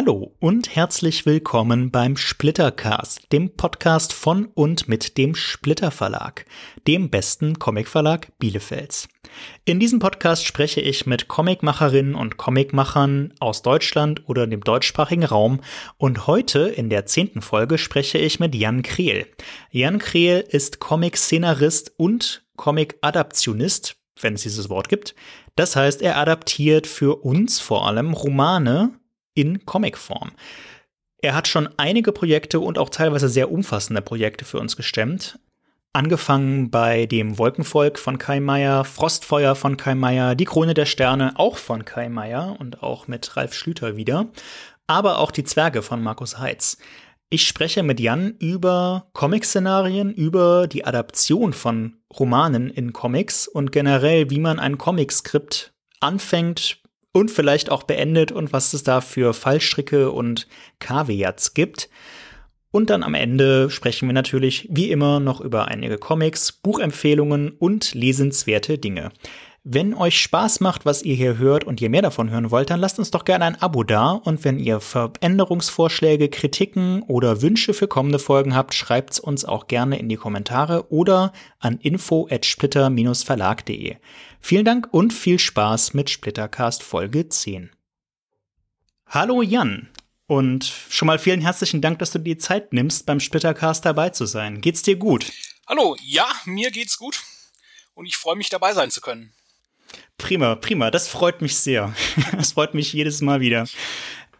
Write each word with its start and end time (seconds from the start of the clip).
Hallo 0.00 0.32
und 0.38 0.76
herzlich 0.76 1.26
willkommen 1.26 1.90
beim 1.90 2.16
Splittercast, 2.16 3.32
dem 3.32 3.56
Podcast 3.56 4.12
von 4.12 4.46
und 4.54 4.86
mit 4.86 5.18
dem 5.18 5.34
Splitter 5.34 5.90
Verlag, 5.90 6.44
dem 6.86 7.10
besten 7.10 7.58
Comicverlag 7.58 8.28
Bielefelds. 8.38 9.08
In 9.64 9.80
diesem 9.80 9.98
Podcast 9.98 10.46
spreche 10.46 10.80
ich 10.80 11.06
mit 11.06 11.26
Comicmacherinnen 11.26 12.14
und 12.14 12.36
Comicmachern 12.36 13.34
aus 13.40 13.62
Deutschland 13.62 14.22
oder 14.28 14.46
dem 14.46 14.60
deutschsprachigen 14.60 15.24
Raum 15.24 15.62
und 15.96 16.28
heute 16.28 16.60
in 16.60 16.90
der 16.90 17.06
zehnten 17.06 17.42
Folge 17.42 17.76
spreche 17.76 18.18
ich 18.18 18.38
mit 18.38 18.54
Jan 18.54 18.82
Krehl. 18.84 19.26
Jan 19.72 19.98
Krehl 19.98 20.44
ist 20.48 20.78
Comic-Szenarist 20.78 21.94
und 21.96 22.46
Comic-Adaptionist, 22.54 23.96
wenn 24.20 24.34
es 24.34 24.42
dieses 24.42 24.70
Wort 24.70 24.88
gibt. 24.88 25.16
Das 25.56 25.74
heißt, 25.74 26.02
er 26.02 26.18
adaptiert 26.18 26.86
für 26.86 27.24
uns 27.24 27.58
vor 27.58 27.88
allem 27.88 28.12
Romane 28.12 28.92
in 29.38 29.64
Comicform. 29.64 30.32
Er 31.22 31.34
hat 31.34 31.46
schon 31.46 31.68
einige 31.76 32.10
Projekte 32.10 32.58
und 32.58 32.76
auch 32.76 32.90
teilweise 32.90 33.28
sehr 33.28 33.52
umfassende 33.52 34.02
Projekte 34.02 34.44
für 34.44 34.58
uns 34.58 34.76
gestemmt. 34.76 35.38
Angefangen 35.92 36.70
bei 36.70 37.06
dem 37.06 37.38
Wolkenvolk 37.38 38.00
von 38.00 38.18
Kai 38.18 38.40
Meier, 38.40 38.84
Frostfeuer 38.84 39.54
von 39.54 39.76
Kai 39.76 39.94
Meier, 39.94 40.34
Die 40.34 40.44
Krone 40.44 40.74
der 40.74 40.86
Sterne 40.86 41.34
auch 41.36 41.56
von 41.56 41.84
Kai 41.84 42.08
Meier 42.08 42.56
und 42.58 42.82
auch 42.82 43.06
mit 43.06 43.36
Ralf 43.36 43.54
Schlüter 43.54 43.96
wieder, 43.96 44.26
aber 44.88 45.18
auch 45.18 45.30
Die 45.30 45.44
Zwerge 45.44 45.82
von 45.82 46.02
Markus 46.02 46.38
Heitz. 46.38 46.78
Ich 47.30 47.46
spreche 47.46 47.82
mit 47.84 48.00
Jan 48.00 48.34
über 48.38 49.06
Comic-Szenarien, 49.12 50.12
über 50.12 50.66
die 50.66 50.84
Adaption 50.84 51.52
von 51.52 51.98
Romanen 52.18 52.70
in 52.70 52.92
Comics 52.92 53.46
und 53.46 53.70
generell, 53.70 54.30
wie 54.30 54.40
man 54.40 54.58
ein 54.58 54.78
Comic-Skript 54.78 55.72
anfängt, 56.00 56.80
und 57.18 57.30
vielleicht 57.30 57.70
auch 57.70 57.82
beendet 57.82 58.32
und 58.32 58.52
was 58.52 58.72
es 58.72 58.84
da 58.84 59.00
für 59.00 59.34
Fallstricke 59.34 60.12
und 60.12 60.46
Kaviats 60.78 61.52
gibt. 61.52 61.90
Und 62.70 62.90
dann 62.90 63.02
am 63.02 63.14
Ende 63.14 63.70
sprechen 63.70 64.08
wir 64.08 64.12
natürlich 64.12 64.68
wie 64.70 64.90
immer 64.90 65.20
noch 65.20 65.40
über 65.40 65.68
einige 65.68 65.98
Comics, 65.98 66.52
Buchempfehlungen 66.52 67.50
und 67.50 67.94
lesenswerte 67.94 68.78
Dinge. 68.78 69.10
Wenn 69.64 69.94
euch 69.94 70.20
Spaß 70.20 70.60
macht, 70.60 70.86
was 70.86 71.02
ihr 71.02 71.16
hier 71.16 71.38
hört 71.38 71.64
und 71.64 71.80
ihr 71.80 71.90
mehr 71.90 72.02
davon 72.02 72.30
hören 72.30 72.50
wollt, 72.50 72.70
dann 72.70 72.80
lasst 72.80 72.98
uns 72.98 73.10
doch 73.10 73.24
gerne 73.24 73.44
ein 73.44 73.60
Abo 73.60 73.82
da 73.82 74.12
und 74.12 74.44
wenn 74.44 74.58
ihr 74.58 74.80
Veränderungsvorschläge, 74.80 76.28
Kritiken 76.28 77.02
oder 77.02 77.42
Wünsche 77.42 77.74
für 77.74 77.88
kommende 77.88 78.18
Folgen 78.18 78.54
habt, 78.54 78.74
schreibt's 78.74 79.18
uns 79.18 79.44
auch 79.44 79.66
gerne 79.66 79.98
in 79.98 80.08
die 80.08 80.16
Kommentare 80.16 80.90
oder 80.90 81.32
an 81.58 81.78
info@splitter-verlag.de. 81.78 83.96
Vielen 84.40 84.64
Dank 84.64 84.88
und 84.92 85.12
viel 85.12 85.38
Spaß 85.38 85.94
mit 85.94 86.08
Splittercast 86.08 86.82
Folge 86.82 87.28
10. 87.28 87.70
Hallo 89.06 89.42
Jan 89.42 89.88
und 90.26 90.64
schon 90.64 91.06
mal 91.06 91.18
vielen 91.18 91.40
herzlichen 91.40 91.80
Dank, 91.80 91.98
dass 91.98 92.12
du 92.12 92.18
dir 92.18 92.34
die 92.34 92.38
Zeit 92.38 92.72
nimmst, 92.72 93.04
beim 93.04 93.20
Splittercast 93.20 93.84
dabei 93.84 94.10
zu 94.10 94.26
sein. 94.26 94.60
Geht's 94.60 94.82
dir 94.82 94.96
gut? 94.96 95.30
Hallo, 95.66 95.96
ja, 96.02 96.26
mir 96.46 96.70
geht's 96.70 96.96
gut 96.96 97.20
und 97.94 98.06
ich 98.06 98.16
freue 98.16 98.36
mich 98.36 98.48
dabei 98.48 98.72
sein 98.72 98.90
zu 98.90 99.00
können. 99.00 99.32
Prima, 100.16 100.54
prima, 100.54 100.90
das 100.90 101.08
freut 101.08 101.42
mich 101.42 101.56
sehr. 101.56 101.94
Das 102.36 102.52
freut 102.52 102.74
mich 102.74 102.92
jedes 102.92 103.20
Mal 103.20 103.40
wieder. 103.40 103.66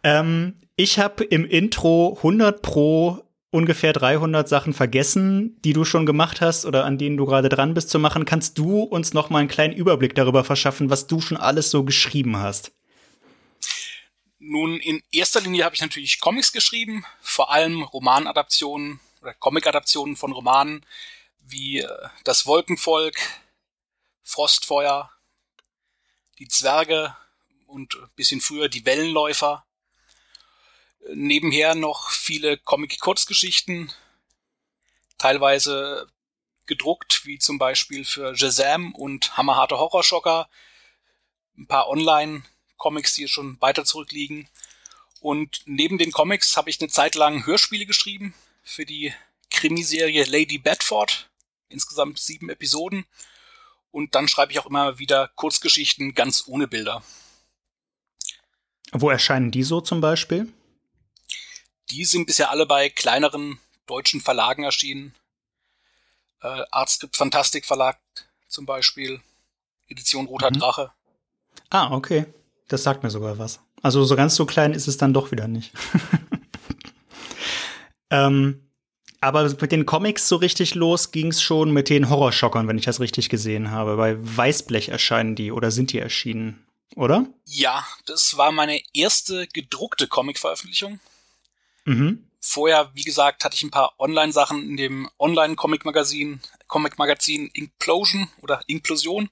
Ähm, 0.03 0.55
ich 0.75 0.97
habe 0.97 1.23
im 1.23 1.45
Intro 1.45 2.15
100 2.17 2.61
pro 2.61 3.28
ungefähr 3.51 3.93
300 3.93 4.47
Sachen 4.47 4.73
vergessen, 4.73 5.59
die 5.63 5.73
du 5.73 5.85
schon 5.85 6.05
gemacht 6.05 6.41
hast 6.41 6.65
oder 6.65 6.85
an 6.85 6.97
denen 6.97 7.17
du 7.17 7.25
gerade 7.25 7.49
dran 7.49 7.73
bist 7.73 7.89
zu 7.89 7.99
machen. 7.99 8.25
Kannst 8.25 8.57
du 8.57 8.83
uns 8.83 9.13
noch 9.13 9.29
mal 9.29 9.39
einen 9.39 9.47
kleinen 9.47 9.73
Überblick 9.73 10.15
darüber 10.15 10.43
verschaffen, 10.43 10.89
was 10.89 11.07
du 11.07 11.19
schon 11.19 11.37
alles 11.37 11.71
so 11.71 11.83
geschrieben 11.83 12.37
hast? 12.37 12.71
Nun, 14.37 14.79
in 14.79 15.01
erster 15.11 15.41
Linie 15.41 15.65
habe 15.65 15.75
ich 15.75 15.81
natürlich 15.81 16.19
Comics 16.19 16.53
geschrieben, 16.53 17.05
vor 17.21 17.51
allem 17.51 17.83
Romanadaptionen 17.83 18.99
oder 19.21 19.33
Comicadaptionen 19.33 20.15
von 20.15 20.31
Romanen 20.31 20.85
wie 21.39 21.79
äh, 21.79 21.87
Das 22.23 22.45
Wolkenvolk, 22.45 23.17
Frostfeuer, 24.23 25.11
Die 26.37 26.47
Zwerge 26.47 27.15
und 27.67 27.95
ein 27.95 28.09
bisschen 28.15 28.41
früher 28.41 28.69
Die 28.69 28.85
Wellenläufer 28.85 29.65
nebenher 31.13 31.75
noch 31.75 32.09
viele 32.09 32.57
Comic-Kurzgeschichten, 32.57 33.91
teilweise 35.17 36.07
gedruckt, 36.65 37.25
wie 37.25 37.39
zum 37.39 37.57
Beispiel 37.57 38.05
für 38.05 38.35
Shazam 38.35 38.93
und 38.93 39.37
Hammerharte 39.37 39.77
Horrorschocker, 39.77 40.49
ein 41.57 41.67
paar 41.67 41.89
Online-Comics, 41.89 43.13
die 43.15 43.27
schon 43.27 43.59
weiter 43.59 43.85
zurückliegen. 43.85 44.47
Und 45.19 45.61
neben 45.65 45.97
den 45.97 46.11
Comics 46.11 46.55
habe 46.55 46.69
ich 46.69 46.79
eine 46.79 46.89
Zeit 46.89 47.15
lang 47.15 47.45
Hörspiele 47.45 47.85
geschrieben 47.85 48.33
für 48.63 48.85
die 48.85 49.13
Krimiserie 49.49 50.23
Lady 50.23 50.57
Bedford, 50.57 51.29
insgesamt 51.67 52.19
sieben 52.19 52.49
Episoden. 52.49 53.05
Und 53.91 54.15
dann 54.15 54.27
schreibe 54.27 54.51
ich 54.51 54.59
auch 54.59 54.67
immer 54.67 54.99
wieder 54.99 55.29
Kurzgeschichten 55.35 56.13
ganz 56.13 56.45
ohne 56.47 56.67
Bilder. 56.67 57.03
Wo 58.91 59.09
erscheinen 59.09 59.51
die 59.51 59.63
so 59.63 59.81
zum 59.81 60.01
Beispiel? 60.01 60.51
Die 61.91 62.05
sind 62.05 62.25
bisher 62.25 62.51
alle 62.51 62.65
bei 62.65 62.89
kleineren 62.89 63.59
deutschen 63.87 64.21
Verlagen 64.21 64.63
erschienen. 64.63 65.15
Äh, 66.41 66.63
Artscript 66.71 67.17
Fantastik 67.17 67.65
Verlag 67.65 67.99
zum 68.47 68.65
Beispiel. 68.65 69.21
Edition 69.87 70.27
Roter 70.27 70.51
mhm. 70.51 70.59
Drache. 70.59 70.91
Ah, 71.69 71.91
okay. 71.91 72.25
Das 72.67 72.83
sagt 72.83 73.03
mir 73.03 73.09
sogar 73.09 73.39
was. 73.39 73.59
Also 73.81 74.03
so 74.03 74.15
ganz 74.15 74.35
so 74.35 74.45
klein 74.45 74.73
ist 74.73 74.87
es 74.87 74.97
dann 74.97 75.13
doch 75.13 75.31
wieder 75.31 75.47
nicht. 75.47 75.73
ähm, 78.11 78.69
aber 79.21 79.43
mit 79.43 79.71
den 79.71 79.85
Comics 79.85 80.27
so 80.27 80.37
richtig 80.37 80.75
los 80.75 81.11
ging 81.11 81.27
es 81.27 81.41
schon 81.41 81.71
mit 81.71 81.89
den 81.89 82.09
Horrorschockern, 82.09 82.67
wenn 82.67 82.77
ich 82.77 82.85
das 82.85 82.99
richtig 82.99 83.29
gesehen 83.29 83.71
habe. 83.71 83.97
Bei 83.97 84.15
Weißblech 84.17 84.89
erscheinen 84.89 85.35
die 85.35 85.51
oder 85.51 85.71
sind 85.71 85.91
die 85.91 85.99
erschienen, 85.99 86.65
oder? 86.95 87.25
Ja, 87.45 87.85
das 88.05 88.37
war 88.37 88.51
meine 88.51 88.81
erste 88.93 89.47
gedruckte 89.47 90.07
Comic-Veröffentlichung. 90.07 90.99
Mhm. 91.89 92.23
Vorher, 92.39 92.91
wie 92.93 93.03
gesagt, 93.03 93.43
hatte 93.43 93.55
ich 93.55 93.63
ein 93.63 93.71
paar 93.71 93.99
Online-Sachen 93.99 94.61
in 94.61 94.77
dem 94.77 95.09
Online-Comic-Magazin, 95.17 96.39
Comic-Magazin 96.67 97.49
Implosion 97.53 98.29
oder 98.41 98.61
Inklusion. 98.67 99.29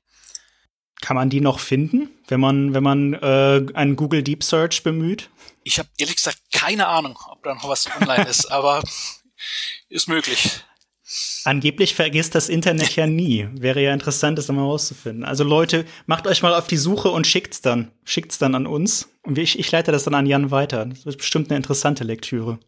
Kann 1.00 1.16
man 1.16 1.30
die 1.30 1.40
noch 1.40 1.60
finden, 1.60 2.10
wenn 2.28 2.40
man, 2.40 2.74
wenn 2.74 2.82
man 2.82 3.14
äh, 3.14 3.66
einen 3.76 3.96
Google 3.96 4.24
Deep 4.24 4.44
Search 4.44 4.82
bemüht? 4.82 5.30
Ich 5.64 5.78
habe 5.78 5.88
ehrlich 6.00 6.16
gesagt 6.16 6.40
keine 6.52 6.88
Ahnung, 6.88 7.20
ob 7.30 7.44
da 7.44 7.54
noch 7.54 7.70
was 7.70 7.88
online 8.02 8.28
ist, 8.28 8.46
aber 8.52 8.82
ist 9.90 10.10
möglich. 10.10 10.64
Angeblich 11.46 11.96
vergisst 11.96 12.36
das 12.36 12.50
Internet 12.50 12.98
ja 12.98 13.08
nie. 13.08 13.48
Wäre 13.54 13.82
ja 13.82 13.94
interessant, 13.94 14.38
das 14.38 14.50
mal 14.50 14.62
rauszufinden. 14.62 15.24
Also 15.24 15.46
Leute, 15.46 15.86
macht 16.06 16.28
euch 16.28 16.42
mal 16.42 16.54
auf 16.54 16.68
die 16.68 16.76
Suche 16.76 17.10
und 17.10 17.26
schickt's 17.26 17.62
dann. 17.62 17.92
Schickt's 18.04 18.38
dann 18.38 18.56
an 18.56 18.68
uns. 18.68 19.10
Und 19.24 19.38
ich, 19.38 19.58
ich 19.58 19.72
leite 19.72 19.94
das 19.94 20.04
dann 20.04 20.16
an 20.16 20.26
Jan 20.26 20.52
weiter. 20.52 20.86
Das 20.86 21.06
ist 21.06 21.18
bestimmt 21.18 21.50
eine 21.50 21.58
interessante 21.58 22.04
Lektüre. 22.04 22.60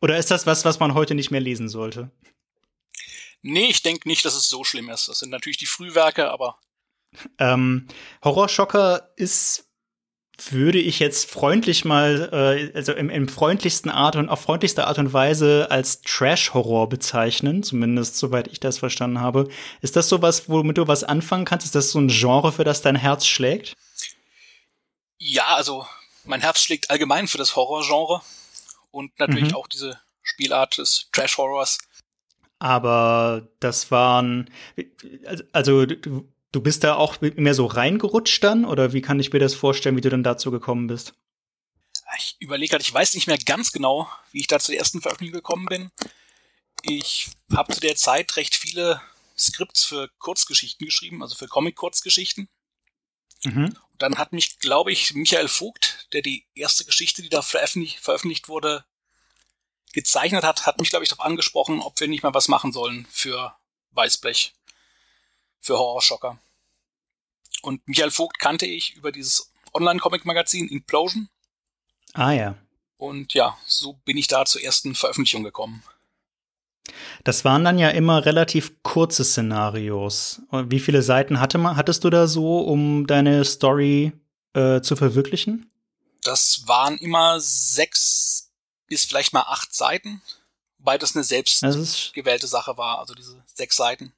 Oder 0.00 0.16
ist 0.16 0.30
das 0.30 0.46
was, 0.46 0.64
was 0.64 0.80
man 0.80 0.94
heute 0.94 1.14
nicht 1.14 1.30
mehr 1.30 1.40
lesen 1.40 1.68
sollte? 1.68 2.10
Nee, 3.42 3.68
ich 3.68 3.82
denke 3.82 4.08
nicht, 4.08 4.24
dass 4.24 4.34
es 4.34 4.48
so 4.48 4.64
schlimm 4.64 4.88
ist. 4.88 5.08
Das 5.08 5.18
sind 5.18 5.30
natürlich 5.30 5.58
die 5.58 5.66
Frühwerke, 5.66 6.30
aber. 6.30 6.58
Ähm, 7.38 7.88
Horrorschocker 8.24 9.10
ist 9.16 9.69
würde 10.48 10.78
ich 10.78 10.98
jetzt 10.98 11.30
freundlich 11.30 11.84
mal, 11.84 12.28
äh, 12.32 12.76
also 12.76 12.92
im, 12.92 13.10
im 13.10 13.28
freundlichsten 13.28 13.90
Art 13.90 14.16
und 14.16 14.28
auf 14.28 14.40
freundlichste 14.40 14.86
Art 14.86 14.98
und 14.98 15.12
Weise 15.12 15.68
als 15.70 16.02
Trash-Horror 16.02 16.88
bezeichnen, 16.88 17.62
zumindest 17.62 18.16
soweit 18.16 18.48
ich 18.48 18.60
das 18.60 18.78
verstanden 18.78 19.20
habe. 19.20 19.48
Ist 19.80 19.96
das 19.96 20.08
sowas, 20.08 20.48
womit 20.48 20.78
du 20.78 20.88
was 20.88 21.04
anfangen 21.04 21.44
kannst? 21.44 21.66
Ist 21.66 21.74
das 21.74 21.90
so 21.90 22.00
ein 22.00 22.08
Genre, 22.08 22.52
für 22.52 22.64
das 22.64 22.82
dein 22.82 22.96
Herz 22.96 23.26
schlägt? 23.26 23.74
Ja, 25.18 25.54
also 25.54 25.86
mein 26.24 26.40
Herz 26.40 26.60
schlägt 26.60 26.90
allgemein 26.90 27.28
für 27.28 27.38
das 27.38 27.56
Horror-Genre 27.56 28.22
und 28.90 29.18
natürlich 29.18 29.50
mhm. 29.50 29.56
auch 29.56 29.68
diese 29.68 30.00
Spielart 30.22 30.78
des 30.78 31.08
Trash-Horrors. 31.12 31.78
Aber 32.58 33.48
das 33.60 33.90
waren, 33.90 34.50
also 35.52 35.86
du, 35.86 36.28
Du 36.52 36.60
bist 36.60 36.82
da 36.82 36.96
auch 36.96 37.20
mehr 37.20 37.54
so 37.54 37.66
reingerutscht 37.66 38.42
dann 38.42 38.64
oder 38.64 38.92
wie 38.92 39.02
kann 39.02 39.20
ich 39.20 39.32
mir 39.32 39.38
das 39.38 39.54
vorstellen, 39.54 39.96
wie 39.96 40.00
du 40.00 40.10
dann 40.10 40.24
dazu 40.24 40.50
gekommen 40.50 40.88
bist? 40.88 41.14
Ich 42.18 42.36
überlege 42.40 42.70
gerade, 42.70 42.82
ich 42.82 42.92
weiß 42.92 43.14
nicht 43.14 43.28
mehr 43.28 43.38
ganz 43.38 43.70
genau, 43.70 44.10
wie 44.32 44.40
ich 44.40 44.48
da 44.48 44.58
zur 44.58 44.74
ersten 44.74 45.00
Veröffentlichung 45.00 45.38
gekommen 45.38 45.66
bin. 45.66 45.90
Ich 46.82 47.30
habe 47.54 47.72
zu 47.72 47.80
der 47.80 47.94
Zeit 47.94 48.36
recht 48.36 48.56
viele 48.56 49.00
Skripts 49.38 49.84
für 49.84 50.10
Kurzgeschichten 50.18 50.86
geschrieben, 50.86 51.22
also 51.22 51.36
für 51.36 51.46
Comic-Kurzgeschichten. 51.46 52.48
Mhm. 53.44 53.66
Und 53.66 54.02
dann 54.02 54.18
hat 54.18 54.32
mich, 54.32 54.58
glaube 54.58 54.90
ich, 54.92 55.14
Michael 55.14 55.48
Vogt, 55.48 56.08
der 56.12 56.22
die 56.22 56.46
erste 56.54 56.84
Geschichte, 56.84 57.22
die 57.22 57.28
da 57.28 57.42
veröffentlicht, 57.42 58.00
veröffentlicht 58.00 58.48
wurde, 58.48 58.84
gezeichnet 59.92 60.44
hat, 60.44 60.66
hat 60.66 60.78
mich, 60.78 60.90
glaube 60.90 61.04
ich, 61.04 61.10
darauf 61.10 61.24
angesprochen, 61.24 61.80
ob 61.80 61.98
wir 62.00 62.08
nicht 62.08 62.22
mal 62.22 62.34
was 62.34 62.48
machen 62.48 62.72
sollen 62.72 63.06
für 63.10 63.54
Weißblech 63.92 64.54
für 65.60 65.78
Horrorschocker. 65.78 66.38
Und 67.62 67.86
Michael 67.86 68.10
Vogt 68.10 68.38
kannte 68.38 68.66
ich 68.66 68.96
über 68.96 69.12
dieses 69.12 69.52
Online-Comic-Magazin 69.74 70.68
Implosion. 70.68 71.28
Ah 72.14 72.32
ja. 72.32 72.56
Und 72.96 73.34
ja, 73.34 73.56
so 73.66 73.94
bin 74.04 74.16
ich 74.16 74.26
da 74.26 74.44
zur 74.44 74.62
ersten 74.62 74.94
Veröffentlichung 74.94 75.42
gekommen. 75.42 75.82
Das 77.24 77.44
waren 77.44 77.64
dann 77.64 77.78
ja 77.78 77.90
immer 77.90 78.24
relativ 78.24 78.82
kurze 78.82 79.24
Szenarios. 79.24 80.42
Wie 80.50 80.80
viele 80.80 81.02
Seiten 81.02 81.40
hatte 81.40 81.58
man, 81.58 81.76
hattest 81.76 82.04
du 82.04 82.10
da 82.10 82.26
so, 82.26 82.60
um 82.60 83.06
deine 83.06 83.44
Story 83.44 84.12
äh, 84.54 84.80
zu 84.80 84.96
verwirklichen? 84.96 85.70
Das 86.22 86.66
waren 86.66 86.98
immer 86.98 87.40
sechs 87.40 88.50
bis 88.86 89.04
vielleicht 89.04 89.32
mal 89.32 89.44
acht 89.46 89.72
Seiten, 89.72 90.20
wobei 90.78 90.98
das 90.98 91.14
eine 91.14 91.24
selbst 91.24 91.62
gewählte 92.12 92.48
Sache 92.48 92.76
war, 92.76 92.98
also 92.98 93.14
diese 93.14 93.42
sechs 93.54 93.76
Seiten. 93.76 94.12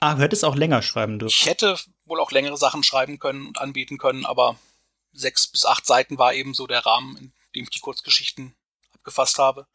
Ah, 0.00 0.14
du 0.14 0.22
hättest 0.22 0.44
auch 0.44 0.56
länger 0.56 0.82
schreiben 0.82 1.18
dürfen. 1.18 1.32
Ich 1.32 1.46
hätte 1.46 1.78
wohl 2.04 2.20
auch 2.20 2.30
längere 2.30 2.56
Sachen 2.56 2.82
schreiben 2.82 3.18
können 3.18 3.46
und 3.46 3.58
anbieten 3.58 3.98
können, 3.98 4.26
aber 4.26 4.58
sechs 5.12 5.46
bis 5.46 5.64
acht 5.64 5.86
Seiten 5.86 6.18
war 6.18 6.34
eben 6.34 6.54
so 6.54 6.66
der 6.66 6.84
Rahmen, 6.84 7.16
in 7.16 7.32
dem 7.54 7.64
ich 7.64 7.70
die 7.70 7.80
Kurzgeschichten 7.80 8.54
abgefasst 8.94 9.38
habe. 9.38 9.66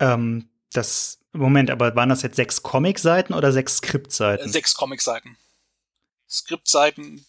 Ähm, 0.00 0.48
das, 0.72 1.18
Moment, 1.32 1.70
aber 1.70 1.94
waren 1.94 2.08
das 2.08 2.22
jetzt 2.22 2.36
sechs 2.36 2.62
Comic-Seiten 2.62 3.34
oder 3.34 3.52
sechs 3.52 3.76
Skriptseiten? 3.76 4.48
Äh, 4.48 4.52
sechs 4.52 4.74
Comic-Seiten. 4.74 5.36
Skriptseiten, 6.28 7.26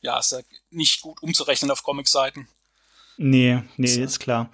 ja, 0.00 0.18
ist 0.18 0.32
ja 0.32 0.40
nicht 0.70 1.00
gut 1.00 1.22
umzurechnen 1.22 1.70
auf 1.70 1.84
Comic-Seiten. 1.84 2.48
Nee, 3.16 3.62
nee, 3.76 3.86
so. 3.86 4.02
ist 4.02 4.18
klar. 4.18 4.50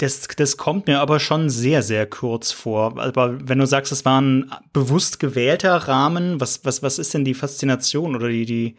Das, 0.00 0.28
das 0.34 0.56
kommt 0.56 0.86
mir 0.86 0.98
aber 0.98 1.20
schon 1.20 1.50
sehr, 1.50 1.82
sehr 1.82 2.08
kurz 2.08 2.52
vor. 2.52 2.98
Aber 2.98 3.46
wenn 3.46 3.58
du 3.58 3.66
sagst, 3.66 3.92
es 3.92 4.06
war 4.06 4.18
ein 4.18 4.50
bewusst 4.72 5.20
gewählter 5.20 5.76
Rahmen, 5.76 6.40
was, 6.40 6.64
was, 6.64 6.82
was 6.82 6.98
ist 6.98 7.12
denn 7.12 7.26
die 7.26 7.34
Faszination 7.34 8.16
oder 8.16 8.30
die, 8.30 8.46
die, 8.46 8.76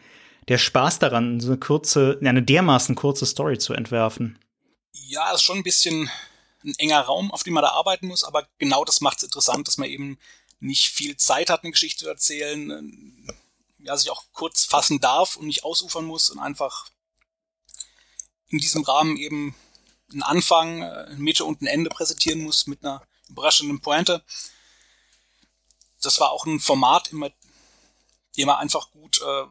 der 0.47 0.57
Spaß 0.57 0.97
daran, 0.97 1.39
so 1.39 1.50
eine 1.50 1.59
kurze, 1.59 2.18
eine 2.23 2.41
dermaßen 2.41 2.95
kurze 2.95 3.27
Story 3.27 3.59
zu 3.59 3.73
entwerfen? 3.73 4.39
Ja, 4.94 5.31
ist 5.31 5.44
schon 5.44 5.57
ein 5.57 5.63
bisschen 5.63 6.09
ein 6.63 6.73
enger 6.79 7.01
Raum, 7.01 7.31
auf 7.31 7.44
dem 7.44 7.53
man 7.53 7.62
da 7.62 7.69
arbeiten 7.69 8.07
muss, 8.07 8.24
aber 8.24 8.47
genau 8.57 8.83
das 8.83 9.00
macht 9.00 9.17
es 9.17 9.24
interessant, 9.24 9.67
dass 9.67 9.77
man 9.77 9.89
eben 9.89 10.17
nicht 10.59 10.88
viel 10.88 11.17
Zeit 11.17 11.51
hat, 11.51 11.63
eine 11.63 11.71
Geschichte 11.71 12.06
zu 12.06 12.09
erzählen, 12.09 13.27
ja, 13.77 13.95
sich 13.95 14.09
auch 14.09 14.24
kurz 14.33 14.65
fassen 14.65 15.00
darf 15.00 15.35
und 15.35 15.45
nicht 15.45 15.63
ausufern 15.63 16.06
muss 16.06 16.31
und 16.31 16.39
einfach 16.39 16.88
in 18.50 18.57
diesem 18.57 18.81
Rahmen 18.81 19.17
eben 19.17 19.53
einen 20.11 20.23
Anfang, 20.23 20.83
eine 20.83 21.15
Mitte 21.17 21.45
und 21.45 21.61
ein 21.61 21.67
Ende 21.67 21.89
präsentieren 21.89 22.41
muss 22.41 22.67
mit 22.67 22.83
einer 22.83 23.01
überraschenden 23.29 23.81
Pointe. 23.81 24.23
Das 26.01 26.19
war 26.19 26.31
auch 26.31 26.45
ein 26.45 26.59
Format, 26.59 27.11
immer, 27.11 27.29
dem 28.37 28.47
man 28.47 28.57
einfach 28.57 28.91
gut 28.91 29.21
äh, 29.21 29.45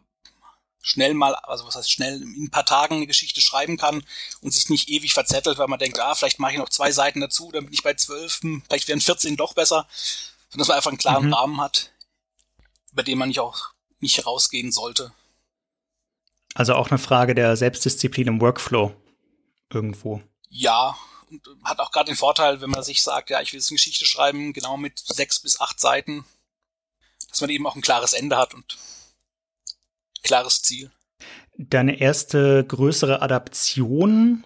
schnell 0.83 1.15
mal, 1.15 1.35
also 1.35 1.67
was 1.67 1.77
heißt 1.77 1.91
schnell, 1.91 2.23
in 2.23 2.45
ein 2.45 2.51
paar 2.51 2.65
Tagen 2.65 2.97
eine 2.97 3.07
Geschichte 3.07 3.41
schreiben 3.41 3.77
kann 3.77 4.03
und 4.41 4.53
sich 4.53 4.69
nicht 4.69 4.89
ewig 4.89 5.13
verzettelt, 5.13 5.59
weil 5.59 5.69
man 5.69 5.79
denkt, 5.79 6.01
ah, 6.01 6.15
vielleicht 6.15 6.39
mache 6.39 6.53
ich 6.53 6.59
noch 6.59 6.69
zwei 6.69 6.91
Seiten 6.91 7.21
dazu, 7.21 7.51
dann 7.53 7.65
bin 7.65 7.75
ich 7.75 7.83
bei 7.83 7.95
zwölf, 7.95 8.41
hm, 8.43 8.63
vielleicht 8.67 8.89
wären 8.89 9.01
14 9.01 9.37
doch 9.37 9.55
besser, 9.55 9.87
sondern 10.49 10.59
dass 10.59 10.69
man 10.69 10.77
einfach 10.77 10.91
einen 10.91 10.99
klaren 10.99 11.27
mhm. 11.27 11.35
Rahmen 11.35 11.61
hat, 11.61 11.93
über 12.93 13.03
den 13.03 13.19
man 13.19 13.29
nicht 13.29 13.41
auch 13.41 13.71
nicht 14.01 14.25
rausgehen 14.27 14.73
sollte. 14.73 15.13
Also 16.55 16.75
auch 16.75 16.91
eine 16.91 16.99
Frage 16.99 17.35
der 17.35 17.57
Selbstdisziplin 17.57 18.27
im 18.27 18.41
Workflow 18.41 18.95
irgendwo. 19.73 20.23
Ja, 20.51 20.97
und 21.31 21.43
hat 21.65 21.79
auch 21.79 21.93
gerade 21.93 22.11
den 22.11 22.17
Vorteil, 22.17 22.61
wenn 22.61 22.71
man 22.71 22.83
sich 22.83 23.03
sagt, 23.03 23.31
ja, 23.31 23.41
ich 23.41 23.53
will 23.53 23.61
jetzt 23.61 23.71
eine 23.71 23.77
Geschichte 23.77 24.05
schreiben, 24.05 24.53
genau 24.53 24.77
mit 24.77 24.99
sechs 24.99 25.39
bis 25.39 25.61
acht 25.61 25.81
Seiten, 25.81 26.25
dass 27.29 27.41
man 27.41 27.51
eben 27.51 27.67
auch 27.67 27.77
ein 27.77 27.83
klares 27.83 28.13
Ende 28.13 28.37
hat 28.37 28.53
und 28.53 28.77
klares 30.23 30.63
Ziel. 30.63 30.91
Deine 31.57 32.01
erste 32.01 32.65
größere 32.65 33.23
Adaption 33.23 34.45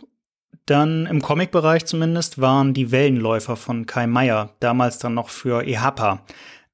dann 0.67 1.07
im 1.07 1.21
Comic-Bereich 1.21 1.85
zumindest 1.85 2.41
waren 2.41 2.73
die 2.73 2.91
Wellenläufer 2.91 3.57
von 3.57 3.87
Kai 3.87 4.07
Meier, 4.07 4.55
damals 4.61 4.99
dann 4.99 5.15
noch 5.15 5.29
für 5.29 5.67
EHPA. 5.67 6.25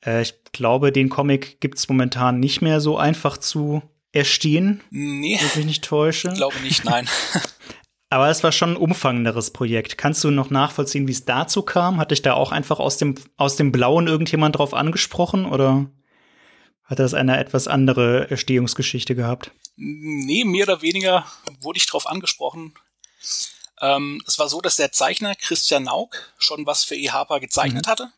Äh, 0.05 0.23
ich 0.23 0.35
glaube, 0.53 0.93
den 0.93 1.09
Comic 1.09 1.61
gibt 1.61 1.79
es 1.79 1.88
momentan 1.88 2.38
nicht 2.38 2.62
mehr 2.62 2.81
so 2.81 2.97
einfach 2.97 3.37
zu 3.37 3.82
erstehen. 4.12 4.81
Nee. 4.91 5.38
Wenn 5.38 5.47
ich 5.47 5.56
mich 5.56 5.67
nicht 5.67 5.85
täusche. 5.85 6.29
Ich 6.29 6.35
glaube 6.35 6.59
nicht, 6.61 6.85
nein. 6.85 7.09
Aber 8.12 8.28
es 8.28 8.42
war 8.42 8.50
schon 8.50 8.70
ein 8.70 8.76
umfangenderes 8.76 9.52
Projekt. 9.52 9.96
Kannst 9.96 10.24
du 10.24 10.32
noch 10.32 10.50
nachvollziehen, 10.50 11.06
wie 11.06 11.12
es 11.12 11.24
dazu 11.24 11.62
kam? 11.62 11.98
Hat 11.98 12.10
dich 12.10 12.22
da 12.22 12.34
auch 12.34 12.50
einfach 12.50 12.80
aus 12.80 12.96
dem, 12.98 13.14
aus 13.36 13.54
dem 13.54 13.70
Blauen 13.70 14.08
irgendjemand 14.08 14.58
drauf 14.58 14.74
angesprochen 14.74 15.46
oder? 15.46 15.86
Hat 16.82 16.98
das 16.98 17.14
eine 17.14 17.38
etwas 17.38 17.68
andere 17.68 18.26
Erstehungsgeschichte 18.28 19.14
gehabt? 19.14 19.52
Nee, 19.76 20.44
mehr 20.44 20.64
oder 20.64 20.82
weniger 20.82 21.24
wurde 21.60 21.76
ich 21.76 21.86
darauf 21.86 22.08
angesprochen. 22.08 22.74
Ähm, 23.80 24.20
es 24.26 24.40
war 24.40 24.48
so, 24.48 24.60
dass 24.60 24.74
der 24.74 24.90
Zeichner 24.90 25.36
Christian 25.36 25.84
Nauk 25.84 26.34
schon 26.36 26.66
was 26.66 26.82
für 26.82 26.96
EHPA 26.96 27.38
gezeichnet 27.38 27.86
mhm. 27.86 27.90
hatte. 27.90 28.12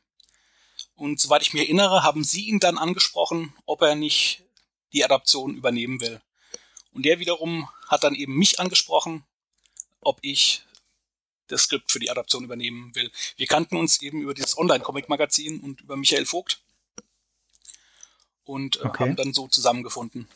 Und 0.96 1.20
soweit 1.20 1.42
ich 1.42 1.52
mich 1.52 1.64
erinnere, 1.64 2.02
haben 2.02 2.24
sie 2.24 2.48
ihn 2.48 2.60
dann 2.60 2.78
angesprochen, 2.78 3.52
ob 3.66 3.82
er 3.82 3.94
nicht 3.94 4.42
die 4.94 5.04
Adaption 5.04 5.54
übernehmen 5.54 6.00
will. 6.00 6.22
Und 6.94 7.04
der 7.04 7.18
wiederum 7.18 7.68
hat 7.88 8.04
dann 8.04 8.14
eben 8.14 8.36
mich 8.36 8.58
angesprochen, 8.58 9.24
ob 10.02 10.18
ich 10.22 10.64
das 11.48 11.64
Skript 11.64 11.90
für 11.90 11.98
die 11.98 12.10
Adaption 12.10 12.44
übernehmen 12.44 12.94
will. 12.94 13.10
Wir 13.36 13.46
kannten 13.46 13.76
uns 13.76 14.00
eben 14.02 14.22
über 14.22 14.34
dieses 14.34 14.56
Online-Comic-Magazin 14.58 15.60
und 15.60 15.80
über 15.82 15.96
Michael 15.96 16.26
Vogt 16.26 16.62
und 18.44 18.76
äh, 18.76 18.84
okay. 18.84 19.04
haben 19.04 19.16
dann 19.16 19.32
so 19.32 19.48
zusammengefunden. 19.48 20.26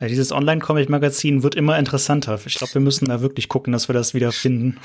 Ja, 0.00 0.08
dieses 0.08 0.32
Online-Comic-Magazin 0.32 1.42
wird 1.42 1.54
immer 1.54 1.78
interessanter. 1.78 2.40
Ich 2.44 2.56
glaube, 2.56 2.74
wir 2.74 2.80
müssen 2.80 3.08
da 3.08 3.20
wirklich 3.20 3.48
gucken, 3.48 3.72
dass 3.72 3.88
wir 3.88 3.94
das 3.94 4.12
wieder 4.12 4.32
finden. 4.32 4.80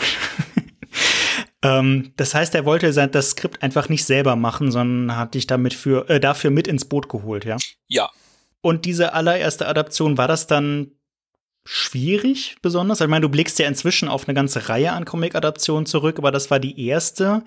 ähm, 1.63 2.13
das 2.15 2.35
heißt, 2.35 2.55
er 2.55 2.65
wollte 2.65 2.91
das 3.07 3.31
Skript 3.31 3.61
einfach 3.61 3.89
nicht 3.89 4.05
selber 4.05 4.35
machen, 4.35 4.71
sondern 4.71 5.17
hat 5.17 5.33
dich 5.33 5.47
damit 5.47 5.73
für, 5.73 6.09
äh, 6.09 6.19
dafür 6.19 6.51
mit 6.51 6.67
ins 6.67 6.85
Boot 6.85 7.09
geholt, 7.09 7.43
ja? 7.43 7.57
Ja. 7.87 8.09
Und 8.61 8.85
diese 8.85 9.13
allererste 9.13 9.67
Adaption, 9.67 10.17
war 10.17 10.27
das 10.27 10.47
dann 10.47 10.91
schwierig 11.71 12.57
besonders? 12.63 12.99
Ich 12.99 13.07
meine, 13.07 13.21
du 13.21 13.29
blickst 13.29 13.59
ja 13.59 13.67
inzwischen 13.67 14.09
auf 14.09 14.27
eine 14.27 14.33
ganze 14.33 14.69
Reihe 14.69 14.91
an 14.91 15.05
Comic-Adaptionen 15.05 15.85
zurück, 15.85 16.17
aber 16.17 16.31
das 16.31 16.49
war 16.49 16.59
die 16.59 16.87
erste. 16.87 17.43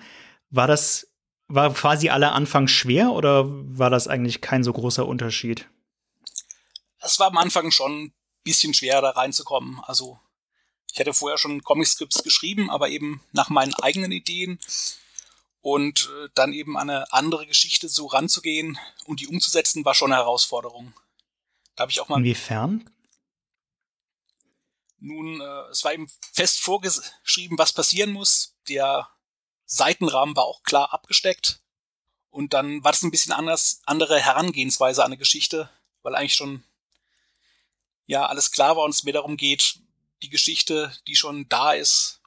War 0.49 0.67
das 0.67 1.07
war 1.49 1.73
quasi 1.73 2.09
aller 2.09 2.31
Anfang 2.31 2.67
schwer 2.67 3.11
oder 3.11 3.43
war 3.45 3.89
das 3.89 4.07
eigentlich 4.07 4.39
kein 4.39 4.63
so 4.63 4.71
großer 4.71 5.05
Unterschied? 5.05 5.67
Es 6.99 7.19
war 7.19 7.27
am 7.27 7.37
Anfang 7.37 7.69
schon 7.71 8.05
ein 8.05 8.13
bisschen 8.45 8.73
schwer, 8.73 9.01
da 9.01 9.09
reinzukommen. 9.09 9.81
Also, 9.83 10.19
ich 10.93 10.99
hatte 11.01 11.13
vorher 11.13 11.37
schon 11.37 11.61
Comic-Scripts 11.61 12.23
geschrieben, 12.23 12.69
aber 12.69 12.87
eben 12.87 13.21
nach 13.33 13.49
meinen 13.49 13.73
eigenen 13.73 14.13
Ideen. 14.13 14.57
Und 15.59 16.09
äh, 16.23 16.29
dann 16.33 16.53
eben 16.53 16.77
eine 16.77 17.11
andere 17.11 17.45
Geschichte 17.45 17.89
so 17.89 18.07
ranzugehen 18.07 18.77
und 19.05 19.19
die 19.19 19.27
umzusetzen, 19.27 19.83
war 19.83 19.93
schon 19.93 20.13
eine 20.13 20.21
Herausforderung. 20.21 20.93
Da 21.75 21.83
habe 21.83 21.91
ich 21.91 21.99
auch 21.99 22.07
mal. 22.07 22.19
Inwiefern? 22.19 22.89
Nun, 25.05 25.41
äh, 25.41 25.69
es 25.69 25.83
war 25.83 25.93
eben 25.93 26.09
fest 26.31 26.61
vorgeschrieben, 26.61 27.57
was 27.57 27.73
passieren 27.73 28.13
muss. 28.13 28.55
Der 28.69 29.09
Seitenrahmen 29.65 30.33
war 30.37 30.45
auch 30.45 30.63
klar 30.63 30.93
abgesteckt. 30.93 31.61
Und 32.29 32.53
dann 32.53 32.85
war 32.85 32.93
das 32.93 33.03
ein 33.03 33.11
bisschen 33.11 33.33
anders, 33.33 33.81
andere 33.85 34.17
Herangehensweise 34.21 35.03
an 35.03 35.07
eine 35.07 35.17
Geschichte, 35.17 35.69
weil 36.03 36.15
eigentlich 36.15 36.35
schon, 36.35 36.63
ja, 38.05 38.25
alles 38.25 38.51
klar 38.51 38.77
war 38.77 38.85
und 38.85 38.91
es 38.91 39.03
mir 39.03 39.11
darum 39.11 39.35
geht, 39.35 39.81
die 40.21 40.29
Geschichte, 40.29 40.95
die 41.05 41.17
schon 41.17 41.49
da 41.49 41.73
ist, 41.73 42.21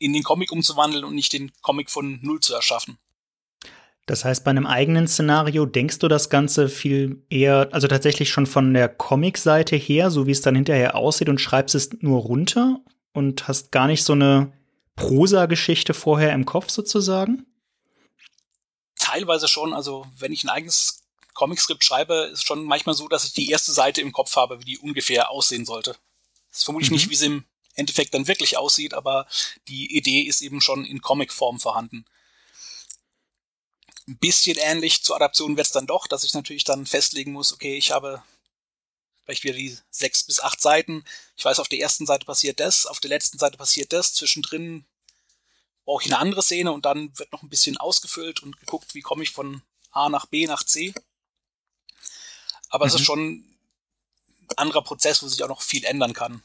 in 0.00 0.12
den 0.12 0.24
Comic 0.24 0.50
umzuwandeln 0.50 1.04
und 1.04 1.14
nicht 1.14 1.32
den 1.32 1.52
Comic 1.62 1.92
von 1.92 2.18
Null 2.22 2.40
zu 2.40 2.54
erschaffen. 2.54 2.98
Das 4.06 4.24
heißt, 4.24 4.44
bei 4.44 4.50
einem 4.50 4.66
eigenen 4.66 5.06
Szenario 5.06 5.64
denkst 5.64 5.98
du 5.98 6.08
das 6.08 6.28
Ganze 6.28 6.68
viel 6.68 7.24
eher, 7.30 7.68
also 7.72 7.86
tatsächlich 7.86 8.30
schon 8.30 8.46
von 8.46 8.74
der 8.74 8.88
Comic-Seite 8.88 9.76
her, 9.76 10.10
so 10.10 10.26
wie 10.26 10.32
es 10.32 10.42
dann 10.42 10.56
hinterher 10.56 10.96
aussieht 10.96 11.28
und 11.28 11.40
schreibst 11.40 11.74
es 11.74 11.90
nur 12.00 12.20
runter 12.20 12.80
und 13.12 13.46
hast 13.46 13.70
gar 13.70 13.86
nicht 13.86 14.02
so 14.02 14.14
eine 14.14 14.52
Prosa-Geschichte 14.96 15.94
vorher 15.94 16.32
im 16.32 16.44
Kopf 16.44 16.70
sozusagen? 16.70 17.46
Teilweise 18.98 19.46
schon. 19.46 19.72
Also 19.72 20.06
wenn 20.18 20.32
ich 20.32 20.42
ein 20.42 20.50
eigenes 20.50 21.02
Comic-Skript 21.34 21.84
schreibe, 21.84 22.30
ist 22.32 22.44
schon 22.44 22.64
manchmal 22.64 22.96
so, 22.96 23.06
dass 23.08 23.24
ich 23.24 23.32
die 23.32 23.50
erste 23.50 23.72
Seite 23.72 24.00
im 24.00 24.12
Kopf 24.12 24.34
habe, 24.34 24.60
wie 24.60 24.64
die 24.64 24.78
ungefähr 24.78 25.30
aussehen 25.30 25.64
sollte. 25.64 25.96
Das 26.50 26.58
ist 26.58 26.64
vermutlich 26.64 26.90
mhm. 26.90 26.96
nicht, 26.96 27.10
wie 27.10 27.16
sie 27.16 27.26
im 27.26 27.44
Endeffekt 27.74 28.14
dann 28.14 28.28
wirklich 28.28 28.58
aussieht, 28.58 28.94
aber 28.94 29.26
die 29.68 29.96
Idee 29.96 30.22
ist 30.22 30.42
eben 30.42 30.60
schon 30.60 30.84
in 30.84 31.00
Comic-Form 31.00 31.60
vorhanden. 31.60 32.04
Ein 34.08 34.18
bisschen 34.18 34.58
ähnlich 34.58 35.04
zur 35.04 35.16
Adaption 35.16 35.56
wird 35.56 35.66
es 35.66 35.72
dann 35.72 35.86
doch, 35.86 36.06
dass 36.06 36.24
ich 36.24 36.34
natürlich 36.34 36.64
dann 36.64 36.86
festlegen 36.86 37.32
muss, 37.32 37.52
okay, 37.52 37.76
ich 37.76 37.92
habe 37.92 38.22
vielleicht 39.24 39.44
wieder 39.44 39.54
die 39.54 39.78
sechs 39.90 40.24
bis 40.24 40.40
acht 40.40 40.60
Seiten. 40.60 41.04
Ich 41.36 41.44
weiß, 41.44 41.60
auf 41.60 41.68
der 41.68 41.78
ersten 41.78 42.06
Seite 42.06 42.26
passiert 42.26 42.58
das, 42.60 42.86
auf 42.86 43.00
der 43.00 43.10
letzten 43.10 43.38
Seite 43.38 43.56
passiert 43.56 43.92
das, 43.92 44.14
zwischendrin 44.14 44.84
brauche 45.84 46.04
ich 46.04 46.12
eine 46.12 46.18
andere 46.18 46.42
Szene 46.42 46.72
und 46.72 46.84
dann 46.84 47.16
wird 47.18 47.32
noch 47.32 47.42
ein 47.42 47.48
bisschen 47.48 47.76
ausgefüllt 47.76 48.42
und 48.42 48.58
geguckt, 48.58 48.94
wie 48.94 49.00
komme 49.00 49.22
ich 49.22 49.30
von 49.30 49.62
A 49.90 50.08
nach 50.08 50.26
B 50.26 50.46
nach 50.46 50.62
C. 50.62 50.94
Aber 52.68 52.84
mhm. 52.84 52.88
es 52.88 52.94
ist 52.94 53.00
mhm. 53.00 53.04
schon 53.04 53.30
ein 53.30 54.56
anderer 54.56 54.82
Prozess, 54.82 55.22
wo 55.22 55.28
sich 55.28 55.42
auch 55.42 55.48
noch 55.48 55.62
viel 55.62 55.84
ändern 55.84 56.12
kann. 56.12 56.42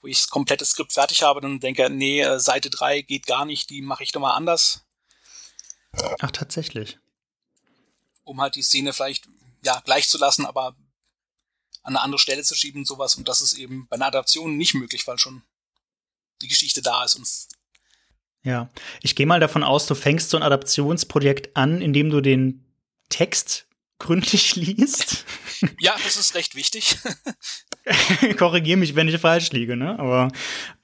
Wo 0.00 0.08
ich 0.08 0.18
das 0.18 0.28
komplette 0.28 0.64
Skript 0.64 0.92
fertig 0.92 1.22
habe, 1.22 1.40
dann 1.40 1.60
denke, 1.60 1.88
nee, 1.90 2.20
äh, 2.20 2.38
Seite 2.38 2.70
3 2.70 3.02
geht 3.02 3.26
gar 3.26 3.44
nicht, 3.44 3.70
die 3.70 3.82
mache 3.82 4.02
ich 4.02 4.12
doch 4.12 4.20
mal 4.20 4.34
anders. 4.34 4.85
Ach, 6.20 6.30
tatsächlich. 6.30 6.98
Um 8.24 8.40
halt 8.40 8.56
die 8.56 8.62
Szene 8.62 8.92
vielleicht, 8.92 9.28
ja, 9.62 9.80
gleich 9.84 10.08
zu 10.08 10.18
lassen, 10.18 10.46
aber 10.46 10.76
an 11.82 11.94
eine 11.94 12.00
andere 12.00 12.18
Stelle 12.18 12.42
zu 12.42 12.54
schieben, 12.54 12.84
sowas. 12.84 13.14
Und 13.14 13.28
das 13.28 13.40
ist 13.40 13.54
eben 13.54 13.86
bei 13.88 13.96
einer 13.96 14.06
Adaption 14.06 14.56
nicht 14.56 14.74
möglich, 14.74 15.06
weil 15.06 15.18
schon 15.18 15.42
die 16.42 16.48
Geschichte 16.48 16.82
da 16.82 17.04
ist 17.04 17.14
und 17.16 17.26
ja, 18.42 18.70
ich 19.02 19.16
gehe 19.16 19.26
mal 19.26 19.40
davon 19.40 19.64
aus, 19.64 19.86
du 19.86 19.96
fängst 19.96 20.30
so 20.30 20.36
ein 20.36 20.44
Adaptionsprojekt 20.44 21.56
an, 21.56 21.80
indem 21.82 22.10
du 22.10 22.20
den 22.20 22.64
Text 23.08 23.66
gründlich 23.98 24.54
liest. 24.56 25.24
Ja, 25.80 25.96
das 26.04 26.18
ist 26.18 26.34
recht 26.34 26.54
wichtig. 26.54 26.98
Korrigiere 28.36 28.76
mich, 28.76 28.94
wenn 28.94 29.08
ich 29.08 29.16
falsch 29.16 29.52
liege, 29.52 29.74
ne? 29.74 29.98
Aber 29.98 30.30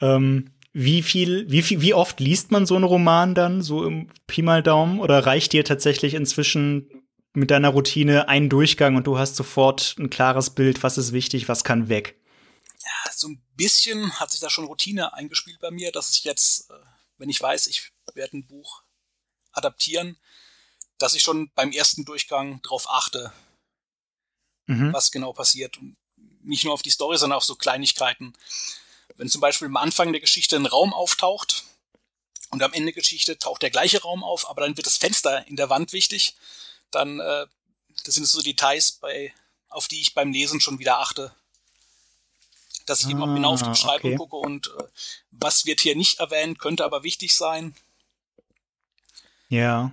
ähm, 0.00 0.51
wie 0.72 1.02
viel, 1.02 1.50
wie 1.50 1.62
viel, 1.62 1.80
wie 1.80 1.94
oft 1.94 2.20
liest 2.20 2.50
man 2.50 2.66
so 2.66 2.74
einen 2.74 2.84
Roman 2.84 3.34
dann, 3.34 3.62
so 3.62 3.84
im 3.84 4.08
Pi 4.26 4.42
mal 4.42 4.62
Daumen? 4.62 5.00
Oder 5.00 5.26
reicht 5.26 5.52
dir 5.52 5.64
tatsächlich 5.64 6.14
inzwischen 6.14 6.90
mit 7.34 7.50
deiner 7.50 7.70
Routine 7.70 8.28
ein 8.28 8.48
Durchgang 8.48 8.96
und 8.96 9.06
du 9.06 9.18
hast 9.18 9.36
sofort 9.36 9.96
ein 9.98 10.10
klares 10.10 10.50
Bild, 10.50 10.82
was 10.82 10.98
ist 10.98 11.12
wichtig, 11.12 11.48
was 11.48 11.64
kann 11.64 11.88
weg? 11.88 12.18
Ja, 12.84 13.12
so 13.12 13.28
ein 13.28 13.42
bisschen 13.56 14.18
hat 14.18 14.30
sich 14.30 14.40
da 14.40 14.50
schon 14.50 14.66
Routine 14.66 15.14
eingespielt 15.14 15.58
bei 15.60 15.70
mir, 15.70 15.92
dass 15.92 16.12
ich 16.12 16.24
jetzt, 16.24 16.70
äh, 16.70 16.74
wenn 17.18 17.28
ich 17.28 17.40
weiß, 17.40 17.66
ich 17.68 17.92
werde 18.14 18.38
ein 18.38 18.46
Buch 18.46 18.82
adaptieren, 19.52 20.18
dass 20.98 21.14
ich 21.14 21.22
schon 21.22 21.50
beim 21.54 21.72
ersten 21.72 22.04
Durchgang 22.04 22.60
drauf 22.62 22.86
achte, 22.88 23.32
mhm. 24.66 24.92
was 24.92 25.10
genau 25.10 25.32
passiert. 25.32 25.78
Und 25.78 25.96
nicht 26.42 26.64
nur 26.64 26.74
auf 26.74 26.82
die 26.82 26.90
Story, 26.90 27.16
sondern 27.16 27.38
auch 27.38 27.42
so 27.42 27.54
Kleinigkeiten. 27.54 28.34
Wenn 29.16 29.28
zum 29.28 29.40
Beispiel 29.40 29.68
am 29.68 29.76
Anfang 29.76 30.12
der 30.12 30.20
Geschichte 30.20 30.56
ein 30.56 30.66
Raum 30.66 30.92
auftaucht 30.92 31.64
und 32.50 32.62
am 32.62 32.72
Ende 32.72 32.92
der 32.92 33.00
Geschichte 33.00 33.38
taucht 33.38 33.62
der 33.62 33.70
gleiche 33.70 34.02
Raum 34.02 34.24
auf, 34.24 34.48
aber 34.48 34.62
dann 34.62 34.76
wird 34.76 34.86
das 34.86 34.96
Fenster 34.96 35.46
in 35.46 35.56
der 35.56 35.70
Wand 35.70 35.92
wichtig, 35.92 36.34
dann 36.90 37.20
äh, 37.20 37.46
das 38.04 38.14
sind 38.14 38.26
so 38.26 38.42
Details, 38.42 38.92
bei, 38.92 39.32
auf 39.68 39.88
die 39.88 40.00
ich 40.00 40.14
beim 40.14 40.32
Lesen 40.32 40.60
schon 40.60 40.78
wieder 40.78 40.98
achte. 40.98 41.32
Dass 42.86 43.00
ich 43.00 43.06
ah, 43.06 43.10
eben 43.10 43.22
auch 43.22 43.34
genau 43.34 43.52
auf 43.52 43.62
die 43.62 43.68
Beschreibung 43.68 44.10
okay. 44.10 44.16
gucke 44.16 44.36
und 44.36 44.66
äh, 44.66 44.84
was 45.30 45.66
wird 45.66 45.80
hier 45.80 45.94
nicht 45.94 46.18
erwähnt, 46.18 46.58
könnte 46.58 46.84
aber 46.84 47.02
wichtig 47.04 47.36
sein. 47.36 47.74
Ja. 49.48 49.92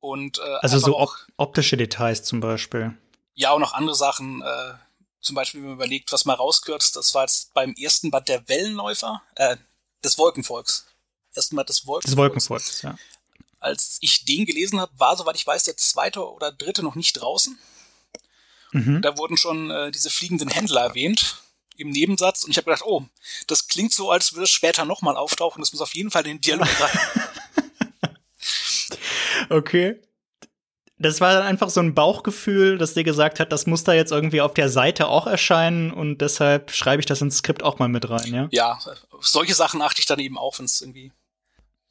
Und, 0.00 0.38
äh, 0.38 0.56
also 0.60 0.78
so 0.78 0.98
op 0.98 1.14
optische 1.36 1.76
Details 1.76 2.24
zum 2.24 2.40
Beispiel. 2.40 2.96
Ja, 3.34 3.52
und 3.52 3.62
auch 3.62 3.74
andere 3.74 3.94
Sachen. 3.94 4.42
Äh, 4.42 4.74
zum 5.22 5.36
Beispiel, 5.36 5.60
wenn 5.60 5.68
man 5.68 5.76
überlegt, 5.76 6.12
was 6.12 6.24
mal 6.24 6.34
rauskürzt, 6.34 6.96
das 6.96 7.14
war 7.14 7.22
jetzt 7.22 7.54
beim 7.54 7.72
ersten 7.74 8.10
Band 8.10 8.28
der 8.28 8.46
Wellenläufer, 8.48 9.22
äh, 9.36 9.56
des 10.04 10.18
Wolkenvolks. 10.18 10.86
Ersten 11.34 11.56
Band 11.56 11.68
des 11.68 11.86
Wolkenvolks. 11.86 12.10
Des 12.10 12.16
Wolkenvolks, 12.16 12.82
ja. 12.82 12.98
Als 13.60 13.98
ich 14.00 14.24
den 14.24 14.44
gelesen 14.44 14.80
habe, 14.80 14.92
war, 14.98 15.16
soweit 15.16 15.36
ich 15.36 15.46
weiß, 15.46 15.64
der 15.64 15.76
zweite 15.76 16.28
oder 16.28 16.50
dritte 16.50 16.82
noch 16.82 16.96
nicht 16.96 17.12
draußen. 17.12 17.56
Mhm. 18.72 19.00
Da 19.00 19.16
wurden 19.16 19.36
schon 19.36 19.70
äh, 19.70 19.92
diese 19.92 20.10
fliegenden 20.10 20.48
Händler 20.48 20.82
erwähnt 20.82 21.42
im 21.76 21.90
Nebensatz 21.90 22.44
und 22.44 22.50
ich 22.50 22.56
habe 22.56 22.66
gedacht, 22.66 22.84
oh, 22.84 23.04
das 23.46 23.68
klingt 23.68 23.92
so, 23.92 24.10
als 24.10 24.32
würde 24.32 24.44
es 24.44 24.50
später 24.50 24.84
nochmal 24.84 25.16
auftauchen. 25.16 25.62
Das 25.62 25.72
muss 25.72 25.80
auf 25.80 25.94
jeden 25.94 26.10
Fall 26.10 26.26
in 26.26 26.36
den 26.36 26.40
Dialog 26.40 26.68
rein. 26.80 26.98
okay 29.50 30.00
das 31.02 31.20
war 31.20 31.34
dann 31.34 31.42
einfach 31.42 31.70
so 31.70 31.80
ein 31.80 31.94
Bauchgefühl, 31.94 32.78
das 32.78 32.94
dir 32.94 33.04
gesagt 33.04 33.40
hat, 33.40 33.52
das 33.52 33.66
muss 33.66 33.84
da 33.84 33.92
jetzt 33.92 34.12
irgendwie 34.12 34.40
auf 34.40 34.54
der 34.54 34.68
Seite 34.68 35.08
auch 35.08 35.26
erscheinen 35.26 35.92
und 35.92 36.18
deshalb 36.18 36.70
schreibe 36.70 37.00
ich 37.00 37.06
das 37.06 37.20
ins 37.20 37.38
Skript 37.38 37.62
auch 37.62 37.78
mal 37.78 37.88
mit 37.88 38.08
rein, 38.08 38.32
ja? 38.32 38.48
Ja, 38.50 38.78
solche 39.20 39.54
Sachen 39.54 39.82
achte 39.82 40.00
ich 40.00 40.06
dann 40.06 40.18
eben 40.18 40.38
auch, 40.38 40.58
wenn 40.58 40.66
es 40.66 40.80
irgendwie 40.80 41.12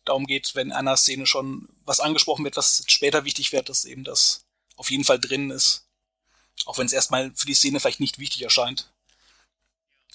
darum 0.06 0.25
geht, 0.25 0.56
wenn 0.56 0.68
in 0.68 0.74
einer 0.74 0.98
Szene 0.98 1.25
schon 1.25 1.70
was 1.86 2.00
angesprochen 2.00 2.44
wird, 2.44 2.58
was 2.58 2.84
später 2.88 3.25
wichtig 3.25 3.51
wird, 3.53 3.70
dass 3.70 3.86
eben 3.86 4.03
das 4.03 4.46
auf 4.75 4.89
jeden 4.89 5.03
Fall 5.03 5.20
drin 5.20 5.51
ist. 5.51 5.86
Auch 6.65 6.77
wenn 6.77 6.86
es 6.86 6.94
erstmal 6.94 7.32
für 7.36 7.46
die 7.46 7.53
Szene 7.53 7.80
vielleicht 7.80 8.00
nicht 8.00 8.20
wichtig 8.20 8.41
erscheint. 8.44 8.91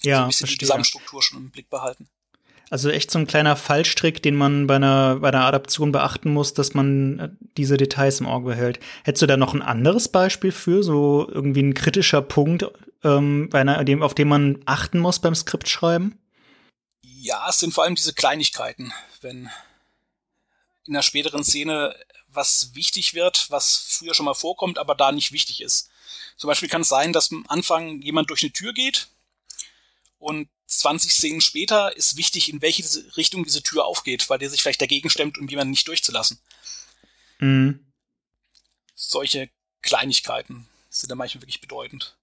Ja, 0.01 0.17
so 0.17 0.23
ein 0.23 0.27
bisschen 0.27 0.39
verstehe. 0.39 0.57
die 0.57 0.65
Gesamtstruktur 0.65 1.23
schon 1.23 1.37
im 1.39 1.51
Blick 1.51 1.69
behalten. 1.69 2.09
Also 2.69 2.89
echt 2.89 3.11
so 3.11 3.19
ein 3.19 3.27
kleiner 3.27 3.55
Fallstrick, 3.55 4.21
den 4.21 4.35
man 4.35 4.67
bei 4.67 4.75
einer, 4.75 5.17
bei 5.17 5.29
einer 5.29 5.45
Adaption 5.45 5.91
beachten 5.91 6.31
muss, 6.33 6.53
dass 6.53 6.73
man 6.73 7.19
äh, 7.19 7.29
diese 7.55 7.77
Details 7.77 8.19
im 8.19 8.27
Auge 8.27 8.49
behält. 8.49 8.79
Hättest 9.03 9.21
du 9.21 9.27
da 9.27 9.37
noch 9.37 9.53
ein 9.53 9.61
anderes 9.61 10.09
Beispiel 10.09 10.51
für, 10.51 10.83
so 10.83 11.27
irgendwie 11.29 11.63
ein 11.63 11.73
kritischer 11.73 12.21
Punkt, 12.21 12.65
ähm, 13.03 13.49
bei 13.49 13.61
einer, 13.61 13.83
dem, 13.85 14.03
auf 14.03 14.15
den 14.15 14.27
man 14.27 14.61
achten 14.65 14.99
muss 14.99 15.19
beim 15.19 15.35
Skriptschreiben? 15.35 16.19
Ja, 17.01 17.47
es 17.49 17.59
sind 17.59 17.73
vor 17.73 17.85
allem 17.85 17.95
diese 17.95 18.13
Kleinigkeiten. 18.13 18.91
Wenn 19.21 19.49
in 20.85 20.95
einer 20.95 21.03
späteren 21.03 21.43
Szene 21.43 21.95
was 22.29 22.71
wichtig 22.73 23.13
wird, 23.13 23.49
was 23.49 23.77
früher 23.89 24.13
schon 24.13 24.25
mal 24.25 24.33
vorkommt, 24.33 24.77
aber 24.77 24.93
da 24.93 25.11
nicht 25.11 25.31
wichtig 25.31 25.61
ist. 25.61 25.89
Zum 26.35 26.49
Beispiel 26.49 26.69
kann 26.69 26.81
es 26.81 26.89
sein, 26.89 27.13
dass 27.13 27.31
am 27.31 27.45
Anfang 27.47 28.01
jemand 28.01 28.29
durch 28.29 28.43
eine 28.43 28.51
Tür 28.51 28.73
geht 28.73 29.07
und 30.19 30.49
20 30.67 31.11
Szenen 31.11 31.41
später 31.41 31.95
ist 31.95 32.17
wichtig, 32.17 32.49
in 32.49 32.61
welche 32.61 32.83
Richtung 33.15 33.43
diese 33.43 33.63
Tür 33.63 33.85
aufgeht, 33.85 34.29
weil 34.29 34.37
der 34.37 34.49
sich 34.49 34.61
vielleicht 34.61 34.81
dagegen 34.81 35.09
stemmt, 35.09 35.37
um 35.37 35.47
jemanden 35.47 35.71
nicht 35.71 35.87
durchzulassen. 35.87 36.39
Mhm. 37.39 37.85
Solche 38.93 39.49
Kleinigkeiten 39.81 40.67
sind 40.89 41.09
da 41.09 41.15
manchmal 41.15 41.43
wirklich 41.43 41.61
bedeutend. 41.61 42.17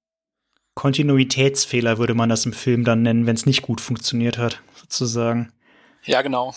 Kontinuitätsfehler 0.75 1.99
würde 1.99 2.15
man 2.15 2.29
das 2.29 2.45
im 2.45 2.53
Film 2.53 2.85
dann 2.85 3.03
nennen, 3.03 3.27
wenn 3.27 3.37
es 3.37 3.47
nicht 3.47 3.63
gut 3.63 3.81
funktioniert 3.81 4.39
hat, 4.39 4.61
sozusagen. 4.79 5.53
Ja, 6.03 6.21
genau. 6.21 6.55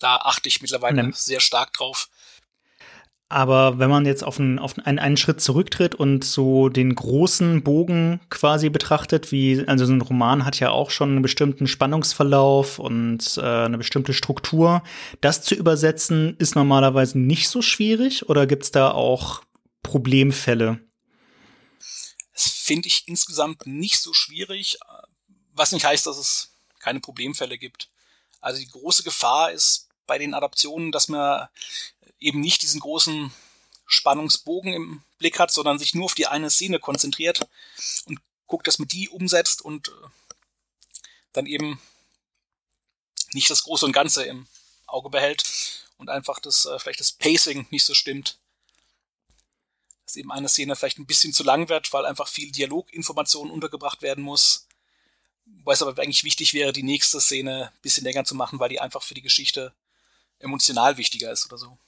Da 0.00 0.16
achte 0.16 0.48
ich 0.48 0.60
mittlerweile 0.60 1.12
sehr 1.14 1.40
stark 1.40 1.72
drauf. 1.72 2.09
Aber 3.30 3.78
wenn 3.78 3.88
man 3.88 4.06
jetzt 4.06 4.24
auf 4.24 4.40
einen, 4.40 4.58
auf 4.58 4.76
einen, 4.84 4.98
einen 4.98 5.16
Schritt 5.16 5.40
zurücktritt 5.40 5.94
und 5.94 6.24
so 6.24 6.68
den 6.68 6.92
großen 6.92 7.62
Bogen 7.62 8.20
quasi 8.28 8.70
betrachtet, 8.70 9.30
wie, 9.30 9.64
also 9.68 9.86
so 9.86 9.92
ein 9.92 10.00
Roman 10.00 10.44
hat 10.44 10.58
ja 10.58 10.70
auch 10.70 10.90
schon 10.90 11.10
einen 11.10 11.22
bestimmten 11.22 11.68
Spannungsverlauf 11.68 12.80
und 12.80 13.38
äh, 13.38 13.42
eine 13.42 13.78
bestimmte 13.78 14.14
Struktur. 14.14 14.82
Das 15.20 15.42
zu 15.42 15.54
übersetzen 15.54 16.34
ist 16.38 16.56
normalerweise 16.56 17.20
nicht 17.20 17.48
so 17.48 17.62
schwierig 17.62 18.28
oder 18.28 18.48
gibt's 18.48 18.72
da 18.72 18.90
auch 18.90 19.42
Problemfälle? 19.84 20.80
Das 22.32 22.48
finde 22.48 22.88
ich 22.88 23.06
insgesamt 23.06 23.64
nicht 23.64 24.00
so 24.00 24.12
schwierig, 24.12 24.76
was 25.54 25.70
nicht 25.70 25.86
heißt, 25.86 26.04
dass 26.04 26.18
es 26.18 26.56
keine 26.80 26.98
Problemfälle 26.98 27.58
gibt. 27.58 27.90
Also 28.40 28.58
die 28.58 28.68
große 28.68 29.04
Gefahr 29.04 29.52
ist 29.52 29.86
bei 30.08 30.18
den 30.18 30.34
Adaptionen, 30.34 30.90
dass 30.90 31.06
man 31.06 31.46
eben 32.20 32.40
nicht 32.40 32.62
diesen 32.62 32.80
großen 32.80 33.32
Spannungsbogen 33.86 34.72
im 34.72 35.02
Blick 35.18 35.38
hat, 35.38 35.50
sondern 35.50 35.78
sich 35.78 35.94
nur 35.94 36.04
auf 36.04 36.14
die 36.14 36.26
eine 36.26 36.50
Szene 36.50 36.78
konzentriert 36.78 37.48
und 38.06 38.20
guckt, 38.46 38.66
dass 38.66 38.78
man 38.78 38.88
die 38.88 39.08
umsetzt 39.08 39.62
und 39.62 39.88
äh, 39.88 39.92
dann 41.32 41.46
eben 41.46 41.80
nicht 43.32 43.50
das 43.50 43.64
Große 43.64 43.86
und 43.86 43.92
Ganze 43.92 44.24
im 44.24 44.46
Auge 44.86 45.10
behält 45.10 45.44
und 45.98 46.08
einfach 46.08 46.40
das, 46.40 46.66
äh, 46.66 46.78
vielleicht 46.78 47.00
das 47.00 47.12
Pacing 47.12 47.66
nicht 47.70 47.84
so 47.84 47.94
stimmt. 47.94 48.38
Dass 50.06 50.16
eben 50.16 50.32
eine 50.32 50.48
Szene 50.48 50.74
vielleicht 50.76 50.98
ein 50.98 51.06
bisschen 51.06 51.32
zu 51.32 51.44
lang 51.44 51.68
wird, 51.68 51.92
weil 51.92 52.06
einfach 52.06 52.28
viel 52.28 52.50
Dialoginformation 52.50 53.50
untergebracht 53.50 54.02
werden 54.02 54.24
muss. 54.24 54.66
Wobei 55.44 55.72
es 55.72 55.82
aber 55.82 56.00
eigentlich 56.00 56.24
wichtig 56.24 56.54
wäre, 56.54 56.72
die 56.72 56.82
nächste 56.82 57.20
Szene 57.20 57.72
ein 57.72 57.82
bisschen 57.82 58.04
länger 58.04 58.24
zu 58.24 58.34
machen, 58.34 58.58
weil 58.58 58.68
die 58.68 58.80
einfach 58.80 59.02
für 59.02 59.14
die 59.14 59.22
Geschichte 59.22 59.74
emotional 60.38 60.96
wichtiger 60.96 61.30
ist 61.30 61.46
oder 61.46 61.58
so. 61.58 61.78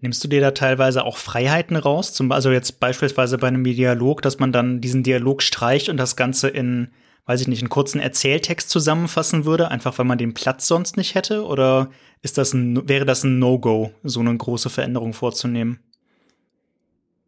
Nimmst 0.00 0.22
du 0.22 0.28
dir 0.28 0.40
da 0.40 0.52
teilweise 0.52 1.04
auch 1.04 1.16
Freiheiten 1.16 1.76
raus? 1.76 2.12
Zum, 2.12 2.30
also 2.30 2.52
jetzt 2.52 2.78
beispielsweise 2.78 3.36
bei 3.36 3.48
einem 3.48 3.64
Dialog, 3.64 4.22
dass 4.22 4.38
man 4.38 4.52
dann 4.52 4.80
diesen 4.80 5.02
Dialog 5.02 5.42
streicht 5.42 5.88
und 5.88 5.96
das 5.96 6.14
Ganze 6.14 6.48
in, 6.48 6.92
weiß 7.26 7.40
ich 7.40 7.48
nicht, 7.48 7.60
einen 7.60 7.68
kurzen 7.68 8.00
Erzähltext 8.00 8.70
zusammenfassen 8.70 9.44
würde, 9.44 9.70
einfach 9.70 9.98
weil 9.98 10.06
man 10.06 10.18
den 10.18 10.34
Platz 10.34 10.68
sonst 10.68 10.96
nicht 10.96 11.16
hätte? 11.16 11.44
Oder 11.44 11.90
ist 12.22 12.38
das 12.38 12.52
ein, 12.52 12.88
wäre 12.88 13.06
das 13.06 13.24
ein 13.24 13.40
No-Go, 13.40 13.92
so 14.04 14.20
eine 14.20 14.36
große 14.36 14.70
Veränderung 14.70 15.14
vorzunehmen? 15.14 15.80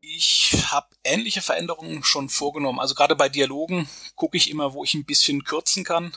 Ich 0.00 0.54
habe 0.70 0.88
ähnliche 1.02 1.42
Veränderungen 1.42 2.04
schon 2.04 2.28
vorgenommen. 2.28 2.78
Also 2.78 2.94
gerade 2.94 3.16
bei 3.16 3.28
Dialogen 3.28 3.88
gucke 4.14 4.36
ich 4.36 4.48
immer, 4.48 4.74
wo 4.74 4.84
ich 4.84 4.94
ein 4.94 5.04
bisschen 5.04 5.42
kürzen 5.42 5.82
kann. 5.82 6.12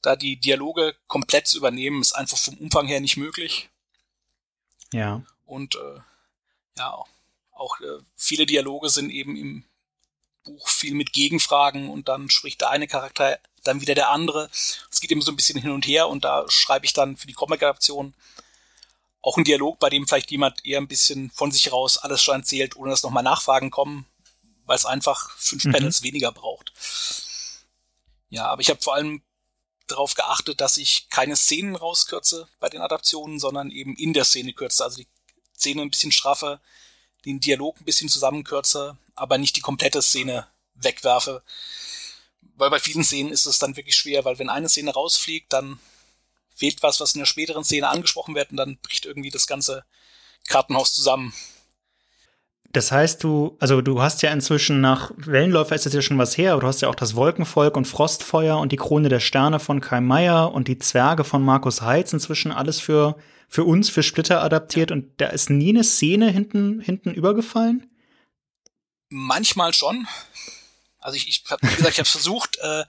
Da 0.00 0.16
die 0.16 0.38
Dialoge 0.38 0.94
komplett 1.08 1.46
zu 1.46 1.58
übernehmen, 1.58 2.00
ist 2.00 2.12
einfach 2.12 2.38
vom 2.38 2.54
Umfang 2.54 2.86
her 2.86 3.00
nicht 3.00 3.16
möglich. 3.16 3.70
Ja. 4.92 5.22
Und 5.54 5.76
äh, 5.76 6.00
ja, 6.76 7.04
auch 7.52 7.80
äh, 7.80 8.00
viele 8.16 8.44
Dialoge 8.44 8.90
sind 8.90 9.10
eben 9.10 9.36
im 9.36 9.64
Buch 10.42 10.68
viel 10.68 10.94
mit 10.94 11.12
Gegenfragen 11.12 11.90
und 11.90 12.08
dann 12.08 12.28
spricht 12.28 12.60
der 12.60 12.70
eine 12.70 12.88
Charakter, 12.88 13.38
dann 13.62 13.80
wieder 13.80 13.94
der 13.94 14.10
andere. 14.10 14.50
Es 14.52 15.00
geht 15.00 15.12
eben 15.12 15.22
so 15.22 15.30
ein 15.30 15.36
bisschen 15.36 15.60
hin 15.60 15.70
und 15.70 15.86
her 15.86 16.08
und 16.08 16.24
da 16.24 16.44
schreibe 16.48 16.86
ich 16.86 16.92
dann 16.92 17.16
für 17.16 17.28
die 17.28 17.34
Comic-Adaption 17.34 18.14
auch 19.22 19.36
einen 19.36 19.44
Dialog, 19.44 19.78
bei 19.78 19.88
dem 19.90 20.08
vielleicht 20.08 20.32
jemand 20.32 20.66
eher 20.66 20.80
ein 20.80 20.88
bisschen 20.88 21.30
von 21.30 21.52
sich 21.52 21.70
raus 21.70 21.98
alles 21.98 22.20
schon 22.20 22.40
erzählt, 22.40 22.74
ohne 22.74 22.90
dass 22.90 23.04
nochmal 23.04 23.22
Nachfragen 23.22 23.70
kommen, 23.70 24.06
weil 24.66 24.76
es 24.76 24.84
einfach 24.84 25.30
fünf 25.38 25.64
mhm. 25.64 25.72
Panels 25.72 26.02
weniger 26.02 26.32
braucht. 26.32 26.72
Ja, 28.28 28.46
aber 28.46 28.60
ich 28.60 28.70
habe 28.70 28.82
vor 28.82 28.94
allem 28.94 29.22
darauf 29.86 30.14
geachtet, 30.14 30.60
dass 30.60 30.76
ich 30.76 31.08
keine 31.08 31.36
Szenen 31.36 31.76
rauskürze 31.76 32.48
bei 32.58 32.68
den 32.68 32.80
Adaptionen, 32.80 33.38
sondern 33.38 33.70
eben 33.70 33.94
in 33.96 34.12
der 34.12 34.24
Szene 34.24 34.52
kürze. 34.52 34.84
Also 34.84 34.98
die 34.98 35.08
Szene 35.56 35.82
ein 35.82 35.90
bisschen 35.90 36.12
straffer, 36.12 36.60
den 37.24 37.40
Dialog 37.40 37.80
ein 37.80 37.84
bisschen 37.84 38.08
zusammenkürze, 38.08 38.96
aber 39.14 39.38
nicht 39.38 39.56
die 39.56 39.60
komplette 39.60 40.02
Szene 40.02 40.46
wegwerfe. 40.74 41.42
Weil 42.56 42.70
bei 42.70 42.78
vielen 42.78 43.04
Szenen 43.04 43.32
ist 43.32 43.46
es 43.46 43.58
dann 43.58 43.76
wirklich 43.76 43.96
schwer, 43.96 44.24
weil 44.24 44.38
wenn 44.38 44.48
eine 44.48 44.68
Szene 44.68 44.92
rausfliegt, 44.92 45.52
dann 45.52 45.78
fehlt 46.54 46.82
was, 46.82 47.00
was 47.00 47.14
in 47.14 47.20
der 47.20 47.26
späteren 47.26 47.64
Szene 47.64 47.88
angesprochen 47.88 48.34
wird 48.34 48.50
und 48.50 48.56
dann 48.56 48.78
bricht 48.78 49.06
irgendwie 49.06 49.30
das 49.30 49.46
ganze 49.46 49.84
Kartenhaus 50.46 50.94
zusammen. 50.94 51.32
Das 52.74 52.90
heißt, 52.90 53.22
du, 53.22 53.56
also 53.60 53.80
du 53.80 54.02
hast 54.02 54.22
ja 54.22 54.32
inzwischen 54.32 54.80
nach 54.80 55.12
Wellenläufer 55.16 55.76
ist 55.76 55.86
das 55.86 55.94
ja 55.94 56.02
schon 56.02 56.18
was 56.18 56.36
her, 56.36 56.52
aber 56.52 56.62
du 56.62 56.66
hast 56.66 56.82
ja 56.82 56.88
auch 56.88 56.96
das 56.96 57.14
Wolkenvolk 57.14 57.76
und 57.76 57.86
Frostfeuer 57.86 58.58
und 58.58 58.72
die 58.72 58.76
Krone 58.76 59.08
der 59.08 59.20
Sterne 59.20 59.60
von 59.60 59.80
Kai 59.80 60.00
Meier 60.00 60.52
und 60.52 60.66
die 60.66 60.78
Zwerge 60.78 61.22
von 61.22 61.42
Markus 61.42 61.82
Heitz 61.82 62.12
inzwischen 62.12 62.50
alles 62.50 62.80
für, 62.80 63.16
für 63.54 63.62
uns, 63.62 63.88
für 63.88 64.02
Splitter 64.02 64.42
adaptiert 64.42 64.90
ja. 64.90 64.96
und 64.96 65.20
da 65.20 65.28
ist 65.28 65.48
nie 65.48 65.68
eine 65.68 65.84
Szene 65.84 66.28
hinten, 66.28 66.80
hinten 66.80 67.14
übergefallen? 67.14 67.88
Manchmal 69.10 69.72
schon. 69.72 70.08
Also 70.98 71.14
ich, 71.14 71.28
ich 71.28 71.44
hab, 71.48 71.62
wie 71.62 71.72
gesagt, 71.76 71.92
ich 71.92 71.98
habe 72.00 72.08
versucht, 72.08 72.56
äh, 72.56 72.84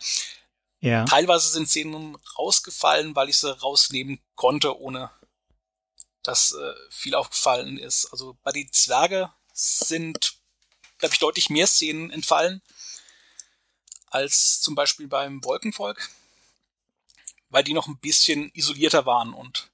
ja. 0.79 1.05
teilweise 1.05 1.49
sind 1.49 1.69
Szenen 1.69 2.17
rausgefallen, 2.39 3.15
weil 3.15 3.29
ich 3.29 3.37
sie 3.37 3.55
rausnehmen 3.55 4.19
konnte, 4.33 4.79
ohne 4.79 5.11
dass 6.23 6.53
äh, 6.53 6.73
viel 6.89 7.13
aufgefallen 7.13 7.77
ist. 7.77 8.07
Also 8.07 8.35
bei 8.41 8.51
die 8.51 8.67
Zwerge 8.71 9.31
sind, 9.53 10.39
glaube 10.97 11.13
ich, 11.13 11.19
deutlich 11.19 11.51
mehr 11.51 11.67
Szenen 11.67 12.09
entfallen 12.09 12.63
als 14.07 14.61
zum 14.61 14.73
Beispiel 14.73 15.07
beim 15.07 15.43
Wolkenvolk, 15.43 16.09
weil 17.49 17.63
die 17.63 17.73
noch 17.73 17.85
ein 17.85 17.99
bisschen 17.99 18.49
isolierter 18.55 19.05
waren 19.05 19.31
und 19.31 19.69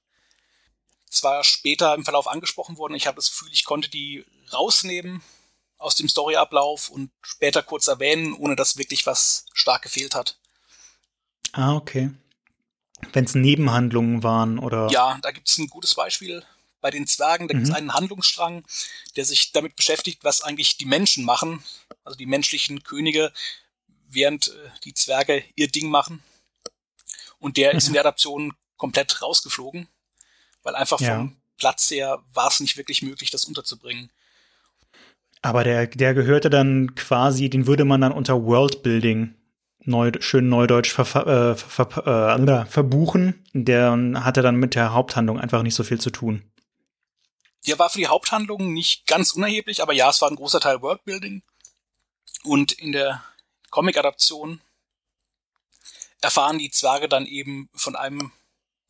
zwar 1.12 1.44
später 1.44 1.94
im 1.94 2.04
Verlauf 2.04 2.26
angesprochen 2.26 2.76
wurden. 2.76 2.94
Ich 2.94 3.06
habe 3.06 3.16
das 3.16 3.30
Gefühl, 3.30 3.50
ich 3.52 3.64
konnte 3.64 3.88
die 3.88 4.24
rausnehmen 4.52 5.22
aus 5.78 5.96
dem 5.96 6.08
Storyablauf 6.08 6.88
und 6.88 7.10
später 7.22 7.62
kurz 7.62 7.88
erwähnen, 7.88 8.34
ohne 8.34 8.56
dass 8.56 8.78
wirklich 8.78 9.06
was 9.06 9.46
stark 9.52 9.82
gefehlt 9.82 10.14
hat. 10.14 10.38
Ah, 11.52 11.74
okay. 11.74 12.10
Wenn 13.12 13.24
es 13.24 13.34
Nebenhandlungen 13.34 14.22
waren 14.22 14.58
oder. 14.58 14.88
Ja, 14.90 15.18
da 15.22 15.32
gibt 15.32 15.48
es 15.48 15.58
ein 15.58 15.68
gutes 15.68 15.94
Beispiel 15.94 16.44
bei 16.80 16.90
den 16.90 17.06
Zwergen, 17.06 17.48
da 17.48 17.54
mhm. 17.54 17.58
gibt 17.58 17.70
es 17.70 17.74
einen 17.74 17.94
Handlungsstrang, 17.94 18.64
der 19.16 19.24
sich 19.24 19.52
damit 19.52 19.76
beschäftigt, 19.76 20.24
was 20.24 20.42
eigentlich 20.42 20.78
die 20.78 20.84
Menschen 20.84 21.24
machen, 21.24 21.62
also 22.04 22.16
die 22.16 22.26
menschlichen 22.26 22.82
Könige, 22.82 23.32
während 24.08 24.48
äh, 24.48 24.70
die 24.84 24.94
Zwerge 24.94 25.44
ihr 25.56 25.68
Ding 25.68 25.90
machen. 25.90 26.22
Und 27.38 27.56
der 27.56 27.72
mhm. 27.72 27.78
ist 27.78 27.86
in 27.88 27.92
der 27.92 28.02
Adaption 28.02 28.52
komplett 28.76 29.22
rausgeflogen, 29.22 29.88
weil 30.62 30.74
einfach 30.74 31.00
ja. 31.00 31.16
vom 31.16 31.36
Platz 31.58 31.90
her 31.90 32.22
war 32.32 32.48
es 32.48 32.60
nicht 32.60 32.76
wirklich 32.76 33.02
möglich, 33.02 33.30
das 33.30 33.44
unterzubringen. 33.44 34.10
Aber 35.42 35.64
der, 35.64 35.88
der 35.88 36.14
gehörte 36.14 36.50
dann 36.50 36.94
quasi, 36.94 37.50
den 37.50 37.66
würde 37.66 37.84
man 37.84 38.00
dann 38.00 38.12
unter 38.12 38.44
Worldbuilding 38.44 39.34
neu, 39.84 40.12
schön 40.20 40.48
neudeutsch 40.48 40.92
ver, 40.92 41.26
äh, 41.26 41.56
ver, 41.56 42.36
äh, 42.38 42.66
verbuchen. 42.66 43.44
Der 43.52 43.98
hatte 44.24 44.42
dann 44.42 44.56
mit 44.56 44.74
der 44.76 44.92
Haupthandlung 44.92 45.40
einfach 45.40 45.62
nicht 45.62 45.74
so 45.74 45.82
viel 45.82 46.00
zu 46.00 46.10
tun. 46.10 46.42
Der 47.66 47.78
war 47.78 47.90
für 47.90 47.98
die 47.98 48.08
Haupthandlung 48.08 48.72
nicht 48.72 49.06
ganz 49.06 49.32
unerheblich, 49.32 49.82
aber 49.82 49.92
ja, 49.92 50.10
es 50.10 50.20
war 50.20 50.30
ein 50.30 50.36
großer 50.36 50.60
Teil 50.60 50.80
Worldbuilding. 50.82 51.42
Und 52.44 52.72
in 52.72 52.92
der 52.92 53.22
Comic-Adaption 53.70 54.60
erfahren 56.20 56.58
die 56.58 56.70
Zwerge 56.70 57.08
dann 57.08 57.26
eben 57.26 57.68
von 57.74 57.96
einem 57.96 58.32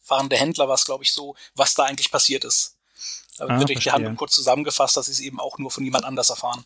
fahrenden 0.02 0.38
Händler, 0.38 0.68
was 0.68 0.84
glaube 0.84 1.04
ich 1.04 1.12
so, 1.12 1.34
was 1.54 1.74
da 1.74 1.84
eigentlich 1.84 2.10
passiert 2.10 2.44
ist. 2.44 2.76
Da 3.38 3.46
ah, 3.46 3.58
wird 3.58 3.70
die 3.70 3.90
Handlung 3.90 4.16
kurz 4.16 4.32
zusammengefasst, 4.32 4.96
dass 4.96 5.06
sie 5.06 5.12
es 5.12 5.20
eben 5.20 5.40
auch 5.40 5.58
nur 5.58 5.70
von 5.70 5.84
jemand 5.84 6.04
anders 6.04 6.30
erfahren. 6.30 6.64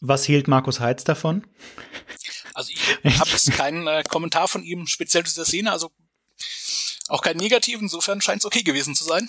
Was 0.00 0.24
hielt 0.24 0.48
Markus 0.48 0.80
Heitz 0.80 1.04
davon? 1.04 1.46
Also 2.54 2.72
ich 2.72 3.18
habe 3.18 3.30
jetzt 3.30 3.52
keinen 3.52 3.86
äh, 3.86 4.02
Kommentar 4.08 4.48
von 4.48 4.62
ihm 4.62 4.86
speziell 4.86 5.24
zu 5.24 5.34
dieser 5.34 5.44
Szene, 5.44 5.72
also 5.72 5.90
auch 7.08 7.22
keinen 7.22 7.38
negativen, 7.38 7.84
insofern 7.84 8.20
scheint 8.20 8.40
es 8.40 8.46
okay 8.46 8.62
gewesen 8.62 8.94
zu 8.94 9.04
sein. 9.04 9.28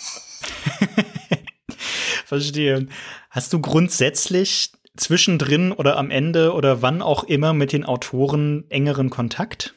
Verstehe. 2.26 2.88
Hast 3.30 3.54
du 3.54 3.62
grundsätzlich 3.62 4.72
zwischendrin 4.98 5.72
oder 5.72 5.98
am 5.98 6.12
Ende 6.12 6.54
oder 6.54 6.82
wann 6.82 7.02
auch 7.02 7.24
immer 7.24 7.54
mit 7.54 7.72
den 7.72 7.86
Autoren 7.86 8.70
engeren 8.70 9.10
Kontakt? 9.10 9.74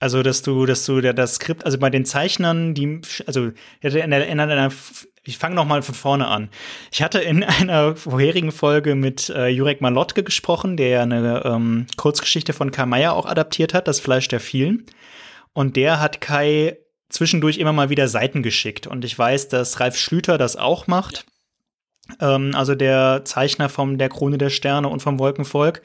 Also, 0.00 0.22
dass 0.22 0.42
du, 0.42 0.66
dass 0.66 0.84
du 0.86 1.00
das 1.00 1.34
Skript, 1.34 1.64
also 1.64 1.78
bei 1.78 1.90
den 1.90 2.06
Zeichnern, 2.06 2.74
die, 2.74 3.02
also 3.26 3.52
in 3.82 3.92
einer, 3.92 4.26
in 4.26 4.40
einer 4.40 4.72
ich 5.22 5.36
fange 5.36 5.54
noch 5.54 5.66
mal 5.66 5.82
von 5.82 5.94
vorne 5.94 6.26
an. 6.26 6.48
Ich 6.90 7.02
hatte 7.02 7.20
in 7.20 7.44
einer 7.44 7.94
vorherigen 7.94 8.52
Folge 8.52 8.94
mit 8.94 9.28
äh, 9.28 9.48
Jurek 9.48 9.80
Malotke 9.80 10.22
gesprochen, 10.22 10.76
der 10.76 10.88
ja 10.88 11.02
eine 11.02 11.42
ähm, 11.44 11.86
Kurzgeschichte 11.96 12.52
von 12.52 12.70
Kai 12.70 12.86
Meier 12.86 13.12
auch 13.12 13.26
adaptiert 13.26 13.74
hat, 13.74 13.86
Das 13.86 14.00
Fleisch 14.00 14.28
der 14.28 14.40
vielen. 14.40 14.86
Und 15.52 15.76
der 15.76 16.00
hat 16.00 16.20
Kai 16.20 16.78
zwischendurch 17.10 17.58
immer 17.58 17.72
mal 17.72 17.90
wieder 17.90 18.08
Seiten 18.08 18.42
geschickt. 18.42 18.86
Und 18.86 19.04
ich 19.04 19.18
weiß, 19.18 19.48
dass 19.48 19.80
Ralf 19.80 19.98
Schlüter 19.98 20.38
das 20.38 20.56
auch 20.56 20.86
macht. 20.86 21.26
Ähm, 22.20 22.54
also 22.54 22.74
der 22.74 23.22
Zeichner 23.24 23.68
von 23.68 23.98
Der 23.98 24.08
Krone 24.08 24.38
der 24.38 24.50
Sterne 24.50 24.88
und 24.88 25.02
vom 25.02 25.18
Wolkenvolk. 25.18 25.82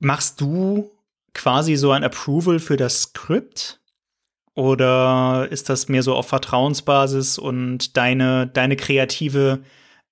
Machst 0.00 0.40
du 0.40 0.90
quasi 1.34 1.76
so 1.76 1.92
ein 1.92 2.04
Approval 2.04 2.58
für 2.58 2.76
das 2.76 3.02
Skript? 3.02 3.80
Oder 4.54 5.48
ist 5.50 5.68
das 5.68 5.88
mehr 5.88 6.02
so 6.02 6.14
auf 6.14 6.28
Vertrauensbasis 6.28 7.38
und 7.38 7.96
deine, 7.96 8.46
deine 8.48 8.76
kreative 8.76 9.64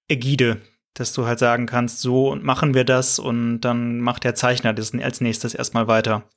Ägide, 0.08 0.62
dass 0.94 1.12
du 1.12 1.26
halt 1.26 1.38
sagen 1.38 1.66
kannst, 1.66 2.00
so 2.00 2.36
machen 2.36 2.72
wir 2.72 2.84
das 2.84 3.18
und 3.18 3.60
dann 3.60 4.00
macht 4.00 4.24
der 4.24 4.34
Zeichner 4.34 4.72
das 4.72 4.94
als 4.94 5.20
nächstes 5.20 5.54
erstmal 5.54 5.86
weiter? 5.86 6.28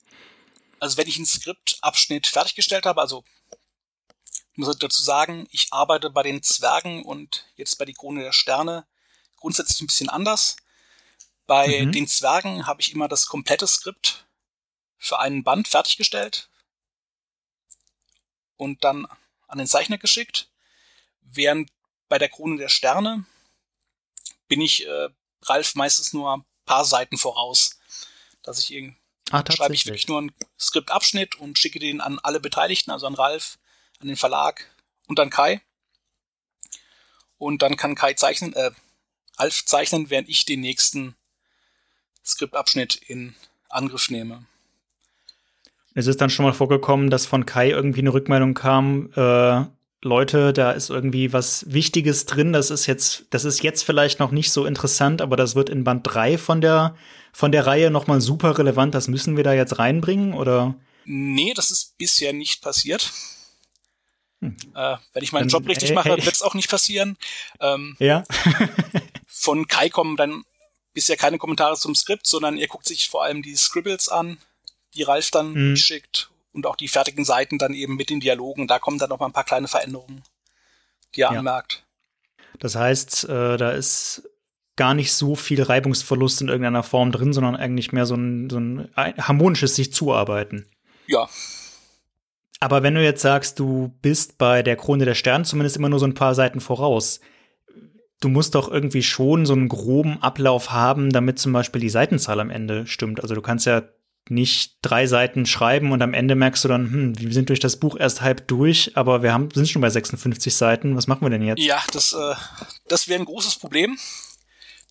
Also 0.79 0.97
wenn 0.97 1.07
ich 1.07 1.17
einen 1.17 1.27
Skriptabschnitt 1.27 2.27
fertiggestellt 2.27 2.85
habe, 2.85 2.99
also 3.01 3.23
ich 4.51 4.57
muss 4.57 4.77
dazu 4.77 5.03
sagen, 5.03 5.47
ich 5.51 5.67
arbeite 5.71 6.09
bei 6.09 6.23
den 6.23 6.43
Zwergen 6.43 7.05
und 7.05 7.45
jetzt 7.55 7.77
bei 7.77 7.85
die 7.85 7.93
Krone 7.93 8.23
der 8.23 8.33
Sterne 8.33 8.85
grundsätzlich 9.37 9.81
ein 9.81 9.87
bisschen 9.87 10.09
anders. 10.09 10.57
Bei 11.47 11.85
mhm. 11.85 11.91
den 11.91 12.07
Zwergen 12.07 12.67
habe 12.67 12.81
ich 12.81 12.93
immer 12.93 13.07
das 13.07 13.27
komplette 13.27 13.67
Skript 13.67 14.25
für 15.01 15.19
einen 15.19 15.43
Band 15.43 15.67
fertiggestellt 15.67 16.47
und 18.55 18.83
dann 18.83 19.07
an 19.47 19.57
den 19.57 19.65
Zeichner 19.65 19.97
geschickt. 19.97 20.47
Während 21.21 21.71
bei 22.07 22.19
der 22.19 22.29
Krone 22.29 22.57
der 22.57 22.69
Sterne 22.69 23.25
bin 24.47 24.61
ich 24.61 24.85
äh, 24.85 25.09
Ralf 25.41 25.73
meistens 25.73 26.13
nur 26.13 26.37
ein 26.37 26.45
paar 26.65 26.85
Seiten 26.85 27.17
voraus. 27.17 27.79
Dass 28.43 28.59
ich 28.59 28.71
irgendwie 28.71 28.95
ah, 29.31 29.43
schreibe 29.51 29.73
ich 29.73 29.87
wirklich 29.87 30.07
nur 30.07 30.19
einen 30.19 30.35
Skriptabschnitt 30.59 31.33
und 31.35 31.57
schicke 31.57 31.79
den 31.79 31.99
an 31.99 32.19
alle 32.19 32.39
Beteiligten, 32.39 32.91
also 32.91 33.07
an 33.07 33.15
Ralf, 33.15 33.57
an 33.99 34.07
den 34.07 34.17
Verlag 34.17 34.69
und 35.07 35.19
an 35.19 35.31
Kai. 35.31 35.61
Und 37.39 37.63
dann 37.63 37.75
kann 37.75 37.95
Kai 37.95 38.13
zeichnen, 38.13 38.53
äh, 38.53 38.69
Alf 39.35 39.65
zeichnen, 39.65 40.11
während 40.11 40.29
ich 40.29 40.45
den 40.45 40.59
nächsten 40.59 41.15
Skriptabschnitt 42.23 42.95
in 42.95 43.35
Angriff 43.67 44.11
nehme. 44.11 44.45
Es 45.93 46.07
ist 46.07 46.21
dann 46.21 46.29
schon 46.29 46.45
mal 46.45 46.53
vorgekommen, 46.53 47.09
dass 47.09 47.25
von 47.25 47.45
Kai 47.45 47.69
irgendwie 47.69 47.99
eine 47.99 48.13
Rückmeldung 48.13 48.53
kam, 48.53 49.09
äh, 49.15 49.65
Leute, 50.03 50.51
da 50.51 50.71
ist 50.71 50.89
irgendwie 50.89 51.31
was 51.31 51.71
Wichtiges 51.71 52.25
drin, 52.25 52.53
das 52.53 52.71
ist 52.71 52.87
jetzt, 52.87 53.25
das 53.29 53.45
ist 53.45 53.61
jetzt 53.61 53.83
vielleicht 53.83 54.19
noch 54.19 54.31
nicht 54.31 54.51
so 54.51 54.65
interessant, 54.65 55.21
aber 55.21 55.35
das 55.35 55.53
wird 55.53 55.69
in 55.69 55.83
Band 55.83 56.01
3 56.03 56.39
von 56.39 56.59
der, 56.59 56.95
von 57.31 57.51
der 57.51 57.67
Reihe 57.67 57.91
nochmal 57.91 58.19
super 58.19 58.57
relevant, 58.57 58.95
das 58.95 59.07
müssen 59.07 59.37
wir 59.37 59.43
da 59.43 59.53
jetzt 59.53 59.77
reinbringen, 59.77 60.33
oder? 60.33 60.75
Nee, 61.05 61.53
das 61.55 61.69
ist 61.69 61.97
bisher 61.97 62.33
nicht 62.33 62.63
passiert. 62.63 63.11
Hm. 64.41 64.57
Äh, 64.73 64.97
wenn 65.13 65.23
ich 65.23 65.33
meinen 65.33 65.49
dann, 65.49 65.61
Job 65.61 65.69
richtig 65.69 65.89
hey, 65.89 65.95
mache, 65.95 66.09
hey. 66.09 66.25
wird 66.25 66.35
es 66.35 66.41
auch 66.41 66.55
nicht 66.55 66.69
passieren. 66.69 67.15
Ähm, 67.59 67.95
ja. 67.99 68.23
von 69.27 69.67
Kai 69.67 69.89
kommen 69.89 70.17
dann 70.17 70.43
bisher 70.93 71.15
keine 71.15 71.37
Kommentare 71.37 71.75
zum 71.75 71.93
Skript, 71.93 72.25
sondern 72.25 72.57
er 72.57 72.67
guckt 72.67 72.87
sich 72.87 73.09
vor 73.09 73.23
allem 73.23 73.43
die 73.43 73.55
Scribbles 73.55 74.09
an, 74.09 74.39
die 74.93 75.03
Ralf 75.03 75.31
dann 75.31 75.53
mhm. 75.53 75.75
schickt 75.75 76.29
und 76.53 76.65
auch 76.65 76.75
die 76.75 76.87
fertigen 76.87 77.25
Seiten 77.25 77.57
dann 77.57 77.73
eben 77.73 77.95
mit 77.95 78.09
den 78.09 78.19
Dialogen. 78.19 78.67
Da 78.67 78.79
kommen 78.79 78.97
dann 78.97 79.09
noch 79.09 79.19
mal 79.19 79.27
ein 79.27 79.33
paar 79.33 79.43
kleine 79.43 79.67
Veränderungen, 79.67 80.23
die 81.15 81.21
er 81.21 81.33
ja. 81.33 81.39
anmerkt. 81.39 81.83
Das 82.59 82.75
heißt, 82.75 83.25
äh, 83.25 83.57
da 83.57 83.71
ist 83.71 84.29
gar 84.75 84.93
nicht 84.93 85.13
so 85.13 85.35
viel 85.35 85.61
Reibungsverlust 85.61 86.41
in 86.41 86.47
irgendeiner 86.47 86.83
Form 86.83 87.11
drin, 87.11 87.33
sondern 87.33 87.55
eigentlich 87.55 87.91
mehr 87.91 88.05
so 88.05 88.15
ein, 88.15 88.49
so 88.49 88.59
ein 88.59 88.89
harmonisches 88.95 89.75
sich 89.75 89.93
zuarbeiten. 89.93 90.67
Ja, 91.07 91.27
aber 92.61 92.83
wenn 92.83 92.93
du 92.93 93.03
jetzt 93.03 93.23
sagst, 93.23 93.59
du 93.59 93.91
bist 94.03 94.37
bei 94.37 94.61
der 94.61 94.75
Krone 94.75 95.03
der 95.03 95.15
Sterne 95.15 95.43
zumindest 95.43 95.77
immer 95.77 95.89
nur 95.89 95.99
so 95.99 96.05
ein 96.05 96.13
paar 96.13 96.35
Seiten 96.35 96.61
voraus, 96.61 97.19
du 98.21 98.29
musst 98.29 98.53
doch 98.53 98.71
irgendwie 98.71 99.01
schon 99.01 99.47
so 99.47 99.53
einen 99.53 99.67
groben 99.67 100.21
Ablauf 100.21 100.71
haben, 100.71 101.09
damit 101.09 101.39
zum 101.39 101.53
Beispiel 101.53 101.81
die 101.81 101.89
Seitenzahl 101.89 102.39
am 102.39 102.51
Ende 102.51 102.85
stimmt. 102.85 103.19
Also 103.23 103.33
du 103.33 103.41
kannst 103.41 103.65
ja 103.65 103.81
nicht 104.29 104.77
drei 104.81 105.07
Seiten 105.07 105.45
schreiben 105.45 105.91
und 105.91 106.01
am 106.01 106.13
Ende 106.13 106.35
merkst 106.35 106.63
du 106.63 106.67
dann, 106.67 106.91
hm, 106.91 107.19
wir 107.19 107.33
sind 107.33 107.49
durch 107.49 107.59
das 107.59 107.77
Buch 107.77 107.97
erst 107.99 108.21
halb 108.21 108.47
durch, 108.47 108.95
aber 108.95 109.23
wir 109.23 109.33
haben, 109.33 109.49
sind 109.51 109.67
schon 109.67 109.81
bei 109.81 109.89
56 109.89 110.55
Seiten. 110.55 110.95
Was 110.95 111.07
machen 111.07 111.21
wir 111.21 111.29
denn 111.29 111.41
jetzt? 111.41 111.61
Ja, 111.61 111.83
das, 111.91 112.13
äh, 112.13 112.35
das 112.87 113.07
wäre 113.07 113.19
ein 113.19 113.25
großes 113.25 113.57
Problem. 113.57 113.97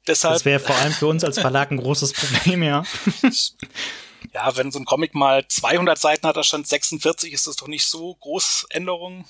Deshalb, 0.06 0.34
das 0.34 0.44
wäre 0.44 0.60
vor 0.60 0.76
allem 0.76 0.92
für 0.92 1.06
uns 1.06 1.24
als 1.24 1.38
Verlag 1.38 1.70
ein 1.70 1.76
großes 1.76 2.12
Problem, 2.12 2.62
ja. 2.62 2.84
ja, 4.32 4.56
wenn 4.56 4.72
so 4.72 4.78
ein 4.78 4.84
Comic 4.84 5.14
mal 5.14 5.46
200 5.46 5.98
Seiten 5.98 6.26
hat, 6.26 6.36
da 6.36 6.42
stand 6.42 6.66
46, 6.66 7.32
ist 7.32 7.46
das 7.46 7.56
doch 7.56 7.68
nicht 7.68 7.86
so 7.86 8.14
groß 8.14 8.66
Änderung, 8.70 9.26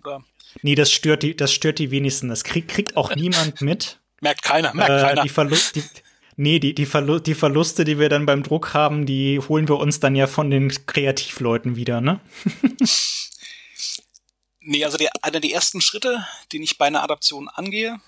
oder? 0.00 0.24
Nee, 0.62 0.74
das 0.74 0.90
stört 0.90 1.22
die, 1.22 1.36
das 1.36 1.52
stört 1.52 1.78
die 1.78 1.90
wenigsten. 1.90 2.28
Das 2.28 2.44
kriegt, 2.44 2.70
kriegt 2.70 2.96
auch 2.96 3.14
niemand 3.14 3.60
mit. 3.60 4.00
Merkt 4.20 4.42
keiner, 4.42 4.74
merkt 4.74 4.90
äh, 4.90 5.00
keiner. 5.00 5.22
Die, 5.22 5.30
Verlust, 5.30 5.76
die, 5.76 5.84
Nee, 6.42 6.58
die, 6.58 6.74
die, 6.74 6.86
Verlu 6.86 7.18
die 7.18 7.34
Verluste, 7.34 7.84
die 7.84 7.98
wir 7.98 8.08
dann 8.08 8.24
beim 8.24 8.42
Druck 8.42 8.72
haben, 8.72 9.04
die 9.04 9.38
holen 9.38 9.68
wir 9.68 9.76
uns 9.76 10.00
dann 10.00 10.16
ja 10.16 10.26
von 10.26 10.48
den 10.48 10.70
Kreativleuten 10.86 11.76
wieder, 11.76 12.00
ne? 12.00 12.18
nee, 14.60 14.82
also 14.82 14.96
der, 14.96 15.10
einer 15.20 15.40
der 15.40 15.50
ersten 15.50 15.82
Schritte, 15.82 16.26
den 16.54 16.62
ich 16.62 16.78
bei 16.78 16.86
einer 16.86 17.02
Adaption 17.02 17.50
angehe, 17.50 18.00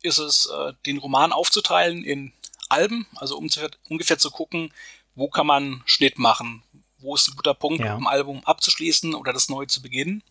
ist 0.00 0.16
es, 0.16 0.46
äh, 0.46 0.72
den 0.86 0.96
Roman 0.96 1.32
aufzuteilen 1.32 2.02
in 2.02 2.32
Alben, 2.70 3.06
also 3.16 3.36
um 3.36 3.50
zu, 3.50 3.68
ungefähr 3.90 4.16
zu 4.16 4.30
gucken, 4.30 4.72
wo 5.14 5.28
kann 5.28 5.46
man 5.46 5.82
Schnitt 5.84 6.18
machen, 6.18 6.62
wo 6.96 7.14
ist 7.14 7.28
ein 7.28 7.36
guter 7.36 7.52
Punkt, 7.52 7.84
ja. 7.84 7.94
um 7.94 8.06
ein 8.06 8.12
Album 8.14 8.42
abzuschließen 8.42 9.14
oder 9.14 9.34
das 9.34 9.50
neu 9.50 9.66
zu 9.66 9.82
beginnen. 9.82 10.22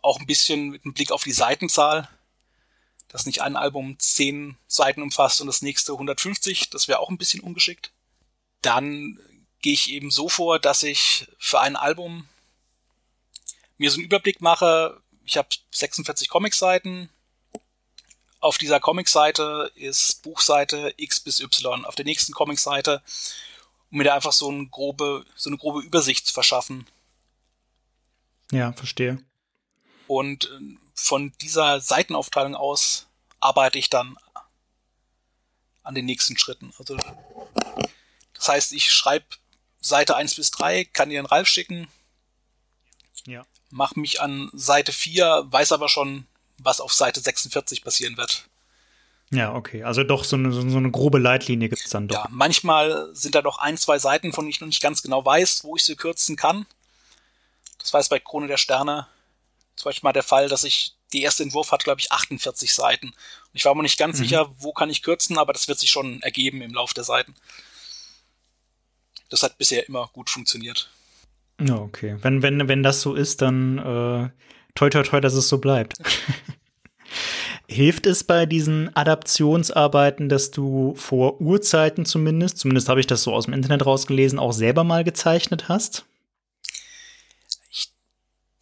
Auch 0.00 0.20
ein 0.20 0.26
bisschen 0.26 0.70
mit 0.70 0.86
einem 0.86 0.94
Blick 0.94 1.12
auf 1.12 1.24
die 1.24 1.32
Seitenzahl 1.32 2.08
dass 3.14 3.26
nicht 3.26 3.42
ein 3.42 3.54
Album 3.54 3.96
zehn 4.00 4.56
Seiten 4.66 5.00
umfasst 5.00 5.40
und 5.40 5.46
das 5.46 5.62
nächste 5.62 5.92
150, 5.92 6.70
das 6.70 6.88
wäre 6.88 6.98
auch 6.98 7.10
ein 7.10 7.16
bisschen 7.16 7.38
ungeschickt. 7.38 7.92
Dann 8.60 9.20
gehe 9.62 9.74
ich 9.74 9.92
eben 9.92 10.10
so 10.10 10.28
vor, 10.28 10.58
dass 10.58 10.82
ich 10.82 11.28
für 11.38 11.60
ein 11.60 11.76
Album 11.76 12.28
mir 13.78 13.92
so 13.92 13.98
einen 13.98 14.06
Überblick 14.06 14.40
mache. 14.40 15.00
Ich 15.24 15.36
habe 15.36 15.46
46 15.70 16.28
Comicseiten. 16.28 17.08
Auf 18.40 18.58
dieser 18.58 18.80
Comicseite 18.80 19.70
ist 19.76 20.24
Buchseite 20.24 20.92
X 20.96 21.20
bis 21.20 21.38
Y. 21.38 21.84
Auf 21.84 21.94
der 21.94 22.06
nächsten 22.06 22.32
Comicseite, 22.32 23.00
um 23.92 23.98
mir 23.98 24.04
da 24.04 24.16
einfach 24.16 24.32
so 24.32 24.48
eine 24.48 24.66
grobe, 24.66 25.24
so 25.36 25.50
eine 25.50 25.56
grobe 25.56 25.82
Übersicht 25.82 26.26
zu 26.26 26.34
verschaffen. 26.34 26.84
Ja, 28.50 28.72
verstehe. 28.72 29.22
Und 30.08 30.46
äh, 30.46 30.83
von 30.94 31.32
dieser 31.40 31.80
Seitenaufteilung 31.80 32.54
aus 32.54 33.06
arbeite 33.40 33.78
ich 33.78 33.90
dann 33.90 34.16
an 35.82 35.94
den 35.94 36.06
nächsten 36.06 36.38
Schritten. 36.38 36.72
Also 36.78 36.96
das 38.34 38.48
heißt, 38.48 38.72
ich 38.72 38.92
schreibe 38.92 39.26
Seite 39.80 40.16
1 40.16 40.36
bis 40.36 40.50
3, 40.52 40.84
kann 40.84 41.10
dir 41.10 41.20
den 41.20 41.26
Ralf 41.26 41.48
schicken. 41.48 41.88
Ja. 43.26 43.44
Mach 43.70 43.96
mich 43.96 44.20
an 44.20 44.50
Seite 44.54 44.92
4, 44.92 45.46
weiß 45.46 45.72
aber 45.72 45.88
schon, 45.88 46.26
was 46.58 46.80
auf 46.80 46.94
Seite 46.94 47.20
46 47.20 47.82
passieren 47.82 48.16
wird. 48.16 48.48
Ja, 49.30 49.54
okay. 49.54 49.82
Also 49.82 50.04
doch 50.04 50.24
so 50.24 50.36
eine, 50.36 50.52
so 50.52 50.60
eine 50.76 50.90
grobe 50.90 51.18
Leitlinie 51.18 51.68
gibt 51.68 51.84
es 51.84 51.90
dann 51.90 52.08
doch. 52.08 52.16
Ja, 52.16 52.26
manchmal 52.30 53.10
sind 53.14 53.34
da 53.34 53.42
doch 53.42 53.58
ein, 53.58 53.76
zwei 53.76 53.98
Seiten, 53.98 54.32
von 54.32 54.44
denen 54.44 54.50
ich 54.50 54.60
noch 54.60 54.68
nicht 54.68 54.82
ganz 54.82 55.02
genau 55.02 55.24
weiß, 55.24 55.64
wo 55.64 55.76
ich 55.76 55.84
sie 55.84 55.96
kürzen 55.96 56.36
kann. 56.36 56.66
Das 57.78 57.92
jetzt 57.92 58.08
bei 58.08 58.20
Krone 58.20 58.46
der 58.46 58.56
Sterne 58.56 59.06
zum 59.84 59.90
Beispiel 59.90 60.06
mal 60.08 60.12
der 60.12 60.22
Fall, 60.22 60.48
dass 60.48 60.64
ich, 60.64 60.94
die 61.12 61.22
erste 61.22 61.42
Entwurf 61.42 61.70
hat, 61.70 61.84
glaube 61.84 62.00
ich, 62.00 62.10
48 62.10 62.72
Seiten. 62.72 63.08
Und 63.08 63.14
ich 63.52 63.64
war 63.66 63.74
mir 63.74 63.82
nicht 63.82 63.98
ganz 63.98 64.18
mhm. 64.18 64.22
sicher, 64.24 64.50
wo 64.58 64.72
kann 64.72 64.90
ich 64.90 65.02
kürzen, 65.02 65.38
aber 65.38 65.52
das 65.52 65.68
wird 65.68 65.78
sich 65.78 65.90
schon 65.90 66.22
ergeben 66.22 66.62
im 66.62 66.72
Lauf 66.72 66.94
der 66.94 67.04
Seiten. 67.04 67.34
Das 69.28 69.42
hat 69.42 69.58
bisher 69.58 69.86
immer 69.86 70.08
gut 70.12 70.30
funktioniert. 70.30 70.90
Ja, 71.60 71.76
okay. 71.76 72.16
Wenn, 72.22 72.42
wenn, 72.42 72.66
wenn 72.66 72.82
das 72.82 73.00
so 73.02 73.14
ist, 73.14 73.42
dann 73.42 73.78
äh, 73.78 74.30
toi 74.74 74.90
toi 74.90 75.02
toi, 75.02 75.20
dass 75.20 75.34
es 75.34 75.48
so 75.48 75.58
bleibt. 75.58 75.98
Hilft 77.68 78.06
es 78.06 78.24
bei 78.24 78.46
diesen 78.46 78.94
Adaptionsarbeiten, 78.96 80.28
dass 80.28 80.50
du 80.50 80.94
vor 80.96 81.40
Urzeiten 81.40 82.06
zumindest, 82.06 82.58
zumindest 82.58 82.88
habe 82.88 83.00
ich 83.00 83.06
das 83.06 83.22
so 83.22 83.32
aus 83.32 83.44
dem 83.44 83.54
Internet 83.54 83.86
rausgelesen, 83.86 84.38
auch 84.38 84.52
selber 84.52 84.82
mal 84.82 85.04
gezeichnet 85.04 85.68
hast? 85.68 86.06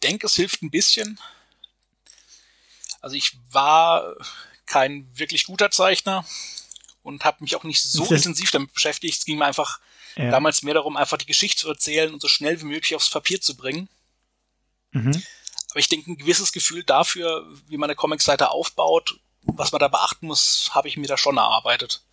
Denke, 0.03 0.27
es 0.27 0.35
hilft 0.35 0.61
ein 0.61 0.71
bisschen. 0.71 1.19
Also 3.01 3.15
ich 3.15 3.37
war 3.51 4.15
kein 4.65 5.07
wirklich 5.17 5.45
guter 5.45 5.71
Zeichner 5.71 6.25
und 7.03 7.25
habe 7.25 7.37
mich 7.41 7.55
auch 7.55 7.63
nicht 7.63 7.81
so 7.81 8.05
intensiv 8.05 8.51
damit 8.51 8.73
beschäftigt. 8.73 9.17
Es 9.17 9.25
ging 9.25 9.37
mir 9.37 9.45
einfach 9.45 9.79
ja. 10.15 10.31
damals 10.31 10.63
mehr 10.63 10.73
darum, 10.73 10.97
einfach 10.97 11.17
die 11.17 11.25
Geschichte 11.25 11.61
zu 11.61 11.69
erzählen 11.69 12.13
und 12.13 12.21
so 12.21 12.27
schnell 12.27 12.59
wie 12.61 12.65
möglich 12.65 12.95
aufs 12.95 13.09
Papier 13.09 13.41
zu 13.41 13.57
bringen. 13.57 13.89
Mhm. 14.91 15.21
Aber 15.69 15.79
ich 15.79 15.89
denke, 15.89 16.11
ein 16.11 16.17
gewisses 16.17 16.51
Gefühl 16.53 16.83
dafür, 16.83 17.45
wie 17.67 17.77
man 17.77 17.89
eine 17.89 17.95
Comicseite 17.95 18.51
aufbaut, 18.51 19.19
was 19.41 19.71
man 19.71 19.79
da 19.79 19.87
beachten 19.87 20.27
muss, 20.27 20.69
habe 20.73 20.87
ich 20.87 20.97
mir 20.97 21.07
da 21.07 21.17
schon 21.17 21.37
erarbeitet. 21.37 22.03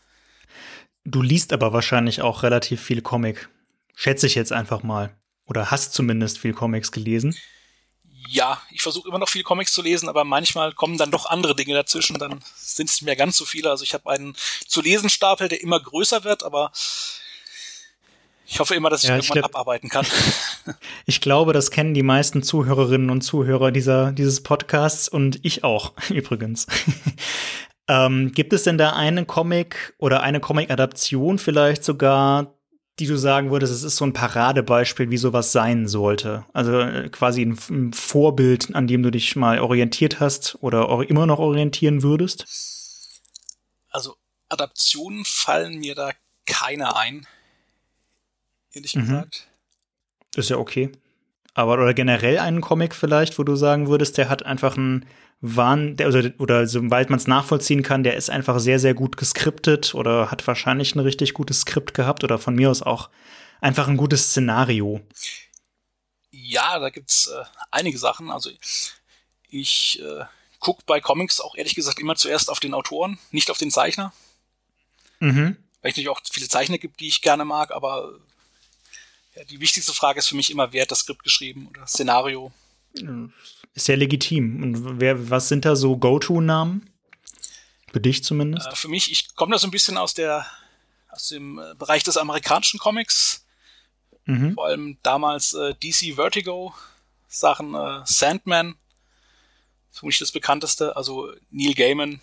Du 1.04 1.22
liest 1.22 1.52
aber 1.52 1.72
wahrscheinlich 1.72 2.22
auch 2.22 2.42
relativ 2.42 2.82
viel 2.82 3.02
Comic. 3.02 3.48
Schätze 3.94 4.26
ich 4.26 4.34
jetzt 4.34 4.52
einfach 4.52 4.82
mal. 4.82 5.16
Oder 5.46 5.70
hast 5.70 5.92
zumindest 5.92 6.38
viel 6.38 6.52
Comics 6.52 6.90
gelesen 6.90 7.36
ja, 8.30 8.62
ich 8.70 8.82
versuche 8.82 9.08
immer 9.08 9.18
noch 9.18 9.28
viel 9.28 9.42
Comics 9.42 9.72
zu 9.72 9.82
lesen, 9.82 10.08
aber 10.08 10.24
manchmal 10.24 10.72
kommen 10.72 10.96
dann 10.96 11.10
doch 11.10 11.26
andere 11.26 11.56
Dinge 11.56 11.74
dazwischen, 11.74 12.18
dann 12.18 12.40
sind 12.56 12.88
es 12.88 12.96
nicht 12.96 13.02
mehr 13.02 13.16
ganz 13.16 13.36
so 13.36 13.44
viele. 13.44 13.70
Also 13.70 13.82
ich 13.82 13.92
habe 13.92 14.08
einen 14.08 14.36
zu 14.66 14.80
lesen 14.80 15.10
Stapel, 15.10 15.48
der 15.48 15.60
immer 15.60 15.80
größer 15.80 16.22
wird, 16.22 16.44
aber 16.44 16.70
ich 18.46 18.60
hoffe 18.60 18.74
immer, 18.74 18.88
dass 18.88 19.02
ich 19.02 19.08
ja, 19.08 19.16
irgendwann 19.16 19.38
ich 19.38 19.44
abarbeiten 19.44 19.88
kann. 19.88 20.06
Ich 21.06 21.20
glaube, 21.20 21.52
das 21.52 21.72
kennen 21.72 21.94
die 21.94 22.02
meisten 22.02 22.44
Zuhörerinnen 22.44 23.10
und 23.10 23.22
Zuhörer 23.22 23.72
dieser, 23.72 24.12
dieses 24.12 24.42
Podcasts 24.42 25.08
und 25.08 25.40
ich 25.42 25.64
auch, 25.64 25.94
übrigens. 26.10 26.66
ähm, 27.88 28.30
gibt 28.32 28.52
es 28.52 28.62
denn 28.62 28.78
da 28.78 28.92
einen 28.92 29.26
Comic 29.26 29.94
oder 29.98 30.22
eine 30.22 30.38
Comic-Adaption 30.38 31.38
vielleicht 31.38 31.82
sogar, 31.82 32.54
die 33.00 33.06
du 33.06 33.16
sagen 33.16 33.50
würdest, 33.50 33.72
es 33.72 33.82
ist 33.82 33.96
so 33.96 34.04
ein 34.04 34.12
Paradebeispiel, 34.12 35.10
wie 35.10 35.16
sowas 35.16 35.52
sein 35.52 35.88
sollte? 35.88 36.44
Also 36.52 36.78
äh, 36.78 37.08
quasi 37.08 37.42
ein, 37.42 37.58
ein 37.70 37.92
Vorbild, 37.92 38.74
an 38.74 38.86
dem 38.86 39.02
du 39.02 39.10
dich 39.10 39.34
mal 39.36 39.58
orientiert 39.58 40.20
hast 40.20 40.58
oder 40.60 40.88
immer 41.08 41.26
noch 41.26 41.38
orientieren 41.38 42.02
würdest? 42.02 42.44
Also 43.90 44.16
Adaptionen 44.48 45.24
fallen 45.24 45.78
mir 45.78 45.94
da 45.94 46.12
keine 46.46 46.96
ein, 46.96 47.26
ehrlich 48.72 48.94
mhm. 48.94 49.00
gesagt. 49.00 49.48
Ist 50.36 50.50
ja 50.50 50.58
okay. 50.58 50.92
Aber 51.54 51.74
oder 51.74 51.94
generell 51.94 52.38
einen 52.38 52.60
Comic 52.60 52.94
vielleicht, 52.94 53.38
wo 53.38 53.44
du 53.44 53.56
sagen 53.56 53.88
würdest, 53.88 54.18
der 54.18 54.28
hat 54.28 54.44
einfach 54.44 54.76
einen 54.76 55.06
Wahn, 55.40 55.96
der, 55.96 56.06
also, 56.06 56.20
oder 56.38 56.66
soweit 56.66 57.08
man 57.08 57.18
es 57.18 57.26
nachvollziehen 57.26 57.82
kann, 57.82 58.02
der 58.02 58.16
ist 58.16 58.28
einfach 58.28 58.58
sehr, 58.60 58.78
sehr 58.78 58.94
gut 58.94 59.16
geskriptet 59.16 59.94
oder 59.94 60.30
hat 60.30 60.46
wahrscheinlich 60.46 60.94
ein 60.94 61.00
richtig 61.00 61.32
gutes 61.32 61.62
Skript 61.62 61.94
gehabt 61.94 62.24
oder 62.24 62.38
von 62.38 62.54
mir 62.54 62.70
aus 62.70 62.82
auch 62.82 63.08
einfach 63.60 63.88
ein 63.88 63.96
gutes 63.96 64.30
Szenario. 64.30 65.00
Ja, 66.30 66.78
da 66.78 66.90
gibt's 66.90 67.28
äh, 67.28 67.44
einige 67.70 67.98
Sachen. 67.98 68.30
Also 68.30 68.50
ich 69.48 70.00
äh, 70.02 70.24
gucke 70.58 70.82
bei 70.86 71.00
Comics 71.00 71.40
auch 71.40 71.54
ehrlich 71.54 71.74
gesagt 71.74 71.98
immer 71.98 72.16
zuerst 72.16 72.50
auf 72.50 72.60
den 72.60 72.74
Autoren, 72.74 73.18
nicht 73.30 73.50
auf 73.50 73.58
den 73.58 73.70
Zeichner. 73.70 74.12
Mhm. 75.20 75.56
Weil 75.80 75.90
es 75.90 75.96
natürlich 75.96 76.10
auch 76.10 76.20
viele 76.30 76.48
Zeichner 76.48 76.78
gibt, 76.78 77.00
die 77.00 77.08
ich 77.08 77.22
gerne 77.22 77.46
mag, 77.46 77.72
aber 77.72 78.12
ja, 79.34 79.44
die 79.44 79.60
wichtigste 79.60 79.94
Frage 79.94 80.18
ist 80.18 80.28
für 80.28 80.36
mich 80.36 80.50
immer, 80.50 80.72
wer 80.72 80.82
hat 80.82 80.90
das 80.90 81.00
Skript 81.00 81.22
geschrieben 81.22 81.68
oder 81.68 81.82
das 81.82 81.92
Szenario. 81.92 82.52
Ist 83.74 83.88
ja 83.88 83.94
legitim. 83.94 84.62
Und 84.62 85.00
wer, 85.00 85.30
was 85.30 85.48
sind 85.48 85.64
da 85.64 85.76
so 85.76 85.96
Go-To-Namen? 85.96 86.90
Für 87.92 88.00
dich 88.00 88.22
zumindest? 88.22 88.68
Äh, 88.68 88.76
für 88.76 88.88
mich, 88.88 89.10
ich 89.10 89.34
komme 89.34 89.52
da 89.52 89.58
so 89.58 89.66
ein 89.66 89.72
bisschen 89.72 89.96
aus 89.96 90.14
der, 90.14 90.46
aus 91.08 91.28
dem 91.28 91.58
äh, 91.58 91.74
Bereich 91.74 92.02
des 92.02 92.16
amerikanischen 92.16 92.78
Comics. 92.78 93.46
Mhm. 94.26 94.54
Vor 94.54 94.66
allem 94.66 94.98
damals 95.02 95.54
äh, 95.54 95.74
DC 95.74 96.14
Vertigo, 96.14 96.74
Sachen 97.28 97.74
äh, 97.74 98.00
Sandman, 98.04 98.76
vermutlich 99.90 100.20
das 100.20 100.32
bekannteste, 100.32 100.96
also 100.96 101.32
Neil 101.50 101.74
Gaiman. 101.74 102.20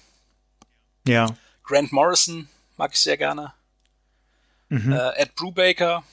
Ja. 1.06 1.36
Grant 1.64 1.92
Morrison 1.92 2.48
mag 2.78 2.92
ich 2.94 3.00
sehr 3.00 3.18
gerne. 3.18 3.54
Mhm. 4.70 4.94
Äh, 4.94 5.22
Ed 5.22 5.36
Brubaker. 5.36 6.04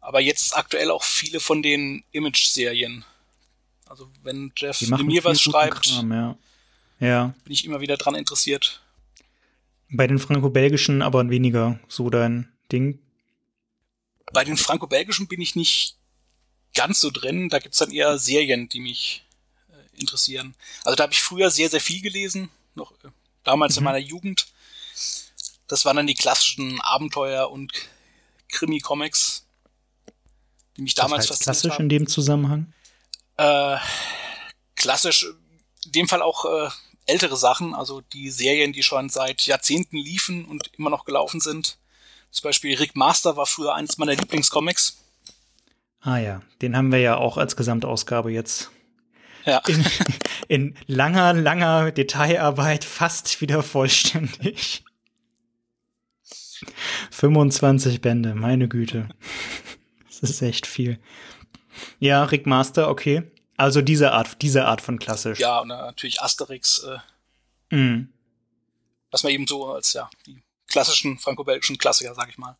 Aber 0.00 0.20
jetzt 0.20 0.56
aktuell 0.56 0.90
auch 0.90 1.02
viele 1.02 1.40
von 1.40 1.62
den 1.62 2.04
Image-Serien. 2.12 3.04
Also 3.86 4.10
wenn 4.22 4.52
Jeff 4.56 4.80
mir 4.82 5.24
was 5.24 5.40
schreibt, 5.40 5.84
Kram, 5.84 6.12
ja. 6.12 6.38
ja. 7.00 7.34
bin 7.44 7.52
ich 7.52 7.64
immer 7.64 7.80
wieder 7.80 7.96
dran 7.96 8.14
interessiert. 8.14 8.82
Bei 9.88 10.06
den 10.06 10.18
franco-belgischen 10.18 11.02
aber 11.02 11.28
weniger 11.30 11.78
so 11.88 12.10
dein 12.10 12.52
Ding. 12.72 12.98
Bei 14.32 14.44
den 14.44 14.56
franco-belgischen 14.56 15.28
bin 15.28 15.40
ich 15.40 15.54
nicht 15.54 15.96
ganz 16.74 17.00
so 17.00 17.10
drin. 17.10 17.48
Da 17.48 17.60
gibt's 17.60 17.78
dann 17.78 17.92
eher 17.92 18.18
Serien, 18.18 18.68
die 18.68 18.80
mich 18.80 19.24
äh, 19.70 20.00
interessieren. 20.00 20.56
Also 20.84 20.96
da 20.96 21.04
habe 21.04 21.12
ich 21.12 21.22
früher 21.22 21.50
sehr, 21.50 21.70
sehr 21.70 21.80
viel 21.80 22.02
gelesen, 22.02 22.50
noch 22.74 22.92
äh, 23.04 23.08
damals 23.44 23.76
mhm. 23.76 23.78
in 23.78 23.84
meiner 23.84 23.98
Jugend. 23.98 24.48
Das 25.68 25.84
waren 25.84 25.96
dann 25.96 26.06
die 26.06 26.14
klassischen 26.14 26.80
Abenteuer 26.80 27.50
und 27.50 27.72
Krimi-Comics, 28.48 29.46
die 30.76 30.82
mich 30.82 30.94
damals 30.94 31.24
was 31.24 31.36
heißt 31.36 31.42
klassisch 31.42 31.72
haben. 31.72 31.84
in 31.84 31.88
dem 31.88 32.06
Zusammenhang? 32.06 32.72
Äh, 33.36 33.76
klassisch, 34.76 35.26
in 35.84 35.92
dem 35.92 36.08
Fall 36.08 36.22
auch 36.22 36.44
äh, 36.44 36.70
ältere 37.06 37.36
Sachen, 37.36 37.74
also 37.74 38.00
die 38.00 38.30
Serien, 38.30 38.72
die 38.72 38.82
schon 38.82 39.08
seit 39.08 39.42
Jahrzehnten 39.42 39.96
liefen 39.96 40.44
und 40.44 40.70
immer 40.76 40.90
noch 40.90 41.04
gelaufen 41.04 41.40
sind. 41.40 41.78
Zum 42.30 42.44
Beispiel 42.44 42.76
Rick 42.76 42.96
Master 42.96 43.36
war 43.36 43.46
früher 43.46 43.74
eines 43.74 43.98
meiner 43.98 44.14
Lieblingscomics. 44.14 44.98
Ah 46.00 46.18
ja, 46.18 46.42
den 46.62 46.76
haben 46.76 46.92
wir 46.92 47.00
ja 47.00 47.16
auch 47.16 47.36
als 47.36 47.56
Gesamtausgabe 47.56 48.30
jetzt 48.30 48.70
ja. 49.44 49.62
in, 49.68 49.84
in 50.48 50.74
langer, 50.86 51.32
langer 51.32 51.92
Detailarbeit 51.92 52.84
fast 52.84 53.40
wieder 53.40 53.62
vollständig. 53.62 54.84
25 57.10 58.00
Bände, 58.00 58.34
meine 58.34 58.68
Güte. 58.68 59.08
Das 60.20 60.30
ist 60.30 60.42
echt 60.42 60.66
viel. 60.66 60.98
Ja, 61.98 62.24
Rick 62.24 62.46
Master, 62.46 62.88
okay. 62.88 63.22
Also 63.56 63.80
diese 63.82 64.12
Art, 64.12 64.42
diese 64.42 64.66
Art 64.66 64.80
von 64.80 64.98
klassisch. 64.98 65.38
Ja, 65.38 65.60
und 65.60 65.68
natürlich 65.68 66.20
Asterix. 66.20 66.86
Äh, 67.70 67.76
mm. 67.76 68.08
Was 69.10 69.22
man 69.22 69.32
eben 69.32 69.46
so 69.46 69.66
als 69.72 69.92
ja 69.92 70.10
die 70.26 70.42
klassischen 70.68 71.18
franco-belgischen 71.18 71.78
Klassiker, 71.78 72.14
sag 72.14 72.28
ich 72.28 72.38
mal. 72.38 72.56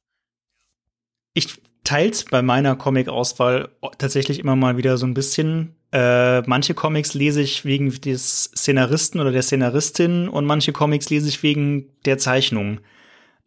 Ich 1.34 1.48
teils 1.84 2.24
bei 2.24 2.42
meiner 2.42 2.76
Comic-Auswahl 2.76 3.70
tatsächlich 3.98 4.38
immer 4.38 4.56
mal 4.56 4.76
wieder 4.76 4.96
so 4.98 5.06
ein 5.06 5.14
bisschen. 5.14 5.76
Äh, 5.92 6.42
manche 6.42 6.74
Comics 6.74 7.14
lese 7.14 7.40
ich 7.40 7.64
wegen 7.64 7.90
des 8.00 8.44
Szenaristen 8.56 9.20
oder 9.20 9.30
der 9.30 9.42
Szenaristin 9.42 10.28
und 10.28 10.44
manche 10.44 10.72
Comics 10.72 11.10
lese 11.10 11.28
ich 11.28 11.42
wegen 11.42 11.90
der 12.04 12.18
Zeichnung. 12.18 12.80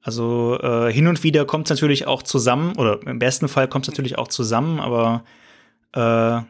Also 0.01 0.57
äh, 0.61 0.91
hin 0.91 1.07
und 1.07 1.23
wieder 1.23 1.45
kommt 1.45 1.69
es 1.69 1.75
natürlich 1.75 2.07
auch 2.07 2.23
zusammen, 2.23 2.77
oder 2.77 3.01
im 3.05 3.19
besten 3.19 3.49
Fall 3.49 3.67
kommt 3.67 3.85
es 3.85 3.91
natürlich 3.91 4.17
auch 4.17 4.29
zusammen, 4.29 4.79
aber 4.79 5.25
äh, 5.93 6.41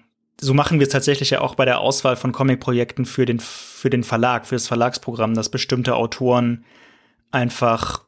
so 0.42 0.54
machen 0.54 0.80
wir 0.80 0.88
es 0.88 0.94
tatsächlich 0.94 1.32
ja 1.32 1.42
auch 1.42 1.56
bei 1.56 1.66
der 1.66 1.80
Auswahl 1.80 2.16
von 2.16 2.32
Comic-Projekten 2.32 3.06
für 3.06 3.26
den, 3.26 3.40
für 3.40 3.90
den 3.90 4.04
Verlag, 4.04 4.48
für 4.48 4.56
das 4.56 4.68
Verlagsprogramm, 4.68 5.34
dass 5.34 5.50
bestimmte 5.50 5.96
Autoren 5.96 6.64
einfach 7.32 8.06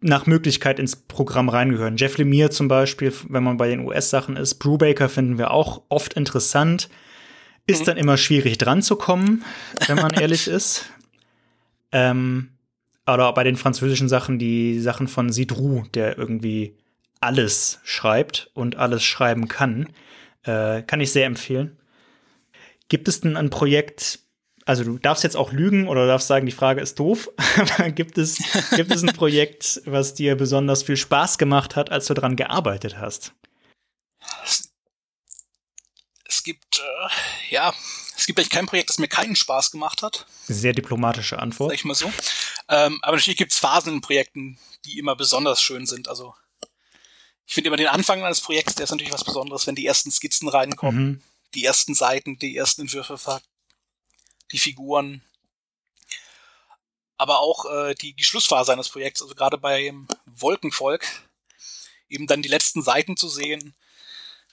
nach 0.00 0.26
Möglichkeit 0.26 0.78
ins 0.78 0.94
Programm 0.94 1.48
reingehören. 1.48 1.96
Jeff 1.96 2.18
Lemire 2.18 2.50
zum 2.50 2.68
Beispiel, 2.68 3.12
wenn 3.28 3.42
man 3.42 3.56
bei 3.56 3.68
den 3.68 3.80
US-Sachen 3.80 4.36
ist. 4.36 4.54
Brubaker 4.56 5.08
finden 5.08 5.38
wir 5.38 5.50
auch 5.50 5.82
oft 5.88 6.14
interessant. 6.14 6.88
Ist 7.66 7.80
mhm. 7.80 7.86
dann 7.86 7.96
immer 7.96 8.16
schwierig 8.16 8.58
dran 8.58 8.82
zu 8.82 8.96
kommen, 8.96 9.44
wenn 9.88 9.96
man 9.96 10.12
ehrlich 10.14 10.46
ist. 10.46 10.86
Ähm, 11.90 12.50
oder 13.06 13.32
bei 13.32 13.42
den 13.42 13.56
französischen 13.56 14.08
Sachen, 14.08 14.38
die 14.38 14.78
Sachen 14.78 15.08
von 15.08 15.32
Sidrou, 15.32 15.82
der 15.94 16.16
irgendwie 16.16 16.76
alles 17.20 17.80
schreibt 17.82 18.50
und 18.54 18.76
alles 18.76 19.02
schreiben 19.02 19.48
kann. 19.48 19.88
Äh, 20.48 20.82
kann 20.82 21.00
ich 21.00 21.12
sehr 21.12 21.26
empfehlen. 21.26 21.78
Gibt 22.88 23.06
es 23.06 23.20
denn 23.20 23.36
ein 23.36 23.50
Projekt, 23.50 24.20
also 24.64 24.82
du 24.82 24.96
darfst 24.96 25.22
jetzt 25.22 25.36
auch 25.36 25.52
lügen 25.52 25.88
oder 25.88 26.06
darfst 26.06 26.26
sagen, 26.26 26.46
die 26.46 26.52
Frage 26.52 26.80
ist 26.80 26.98
doof, 26.98 27.28
aber 27.58 27.90
gibt 27.90 28.16
es, 28.16 28.38
gibt 28.74 28.90
es 28.90 29.02
ein 29.02 29.12
Projekt, 29.12 29.82
was 29.84 30.14
dir 30.14 30.36
besonders 30.36 30.82
viel 30.82 30.96
Spaß 30.96 31.36
gemacht 31.36 31.76
hat, 31.76 31.90
als 31.90 32.06
du 32.06 32.14
daran 32.14 32.34
gearbeitet 32.34 32.96
hast? 32.96 33.34
Es 36.24 36.42
gibt, 36.42 36.78
äh, 36.78 37.54
ja, 37.54 37.74
es 38.16 38.24
gibt 38.24 38.38
eigentlich 38.38 38.48
kein 38.48 38.66
Projekt, 38.66 38.88
das 38.88 38.98
mir 38.98 39.08
keinen 39.08 39.36
Spaß 39.36 39.70
gemacht 39.70 40.02
hat. 40.02 40.24
Sehr 40.46 40.72
diplomatische 40.72 41.38
Antwort. 41.38 41.70
Sag 41.70 41.78
ich 41.78 41.84
mal 41.84 41.94
so. 41.94 42.10
Ähm, 42.70 42.98
aber 43.02 43.16
natürlich 43.16 43.36
gibt 43.36 43.52
es 43.52 43.58
Phasen 43.58 43.94
in 43.94 44.00
Projekten, 44.00 44.58
die 44.86 44.98
immer 44.98 45.14
besonders 45.14 45.60
schön 45.60 45.84
sind. 45.84 46.08
Also 46.08 46.34
ich 47.48 47.54
finde 47.54 47.68
immer 47.68 47.78
den 47.78 47.88
Anfang 47.88 48.22
eines 48.22 48.42
Projekts, 48.42 48.74
der 48.74 48.84
ist 48.84 48.90
natürlich 48.90 49.12
was 49.12 49.24
Besonderes, 49.24 49.66
wenn 49.66 49.74
die 49.74 49.86
ersten 49.86 50.10
Skizzen 50.10 50.48
reinkommen, 50.48 51.04
mhm. 51.04 51.22
die 51.54 51.64
ersten 51.64 51.94
Seiten, 51.94 52.38
die 52.38 52.54
ersten 52.54 52.82
Entwürfe, 52.82 53.40
die 54.52 54.58
Figuren. 54.58 55.22
Aber 57.16 57.38
auch 57.38 57.64
äh, 57.64 57.94
die, 57.94 58.12
die 58.12 58.24
Schlussphase 58.24 58.70
eines 58.74 58.90
Projekts, 58.90 59.22
also 59.22 59.34
gerade 59.34 59.56
beim 59.56 60.06
Wolkenvolk, 60.26 61.06
eben 62.10 62.26
dann 62.26 62.42
die 62.42 62.50
letzten 62.50 62.82
Seiten 62.82 63.16
zu 63.16 63.30
sehen, 63.30 63.74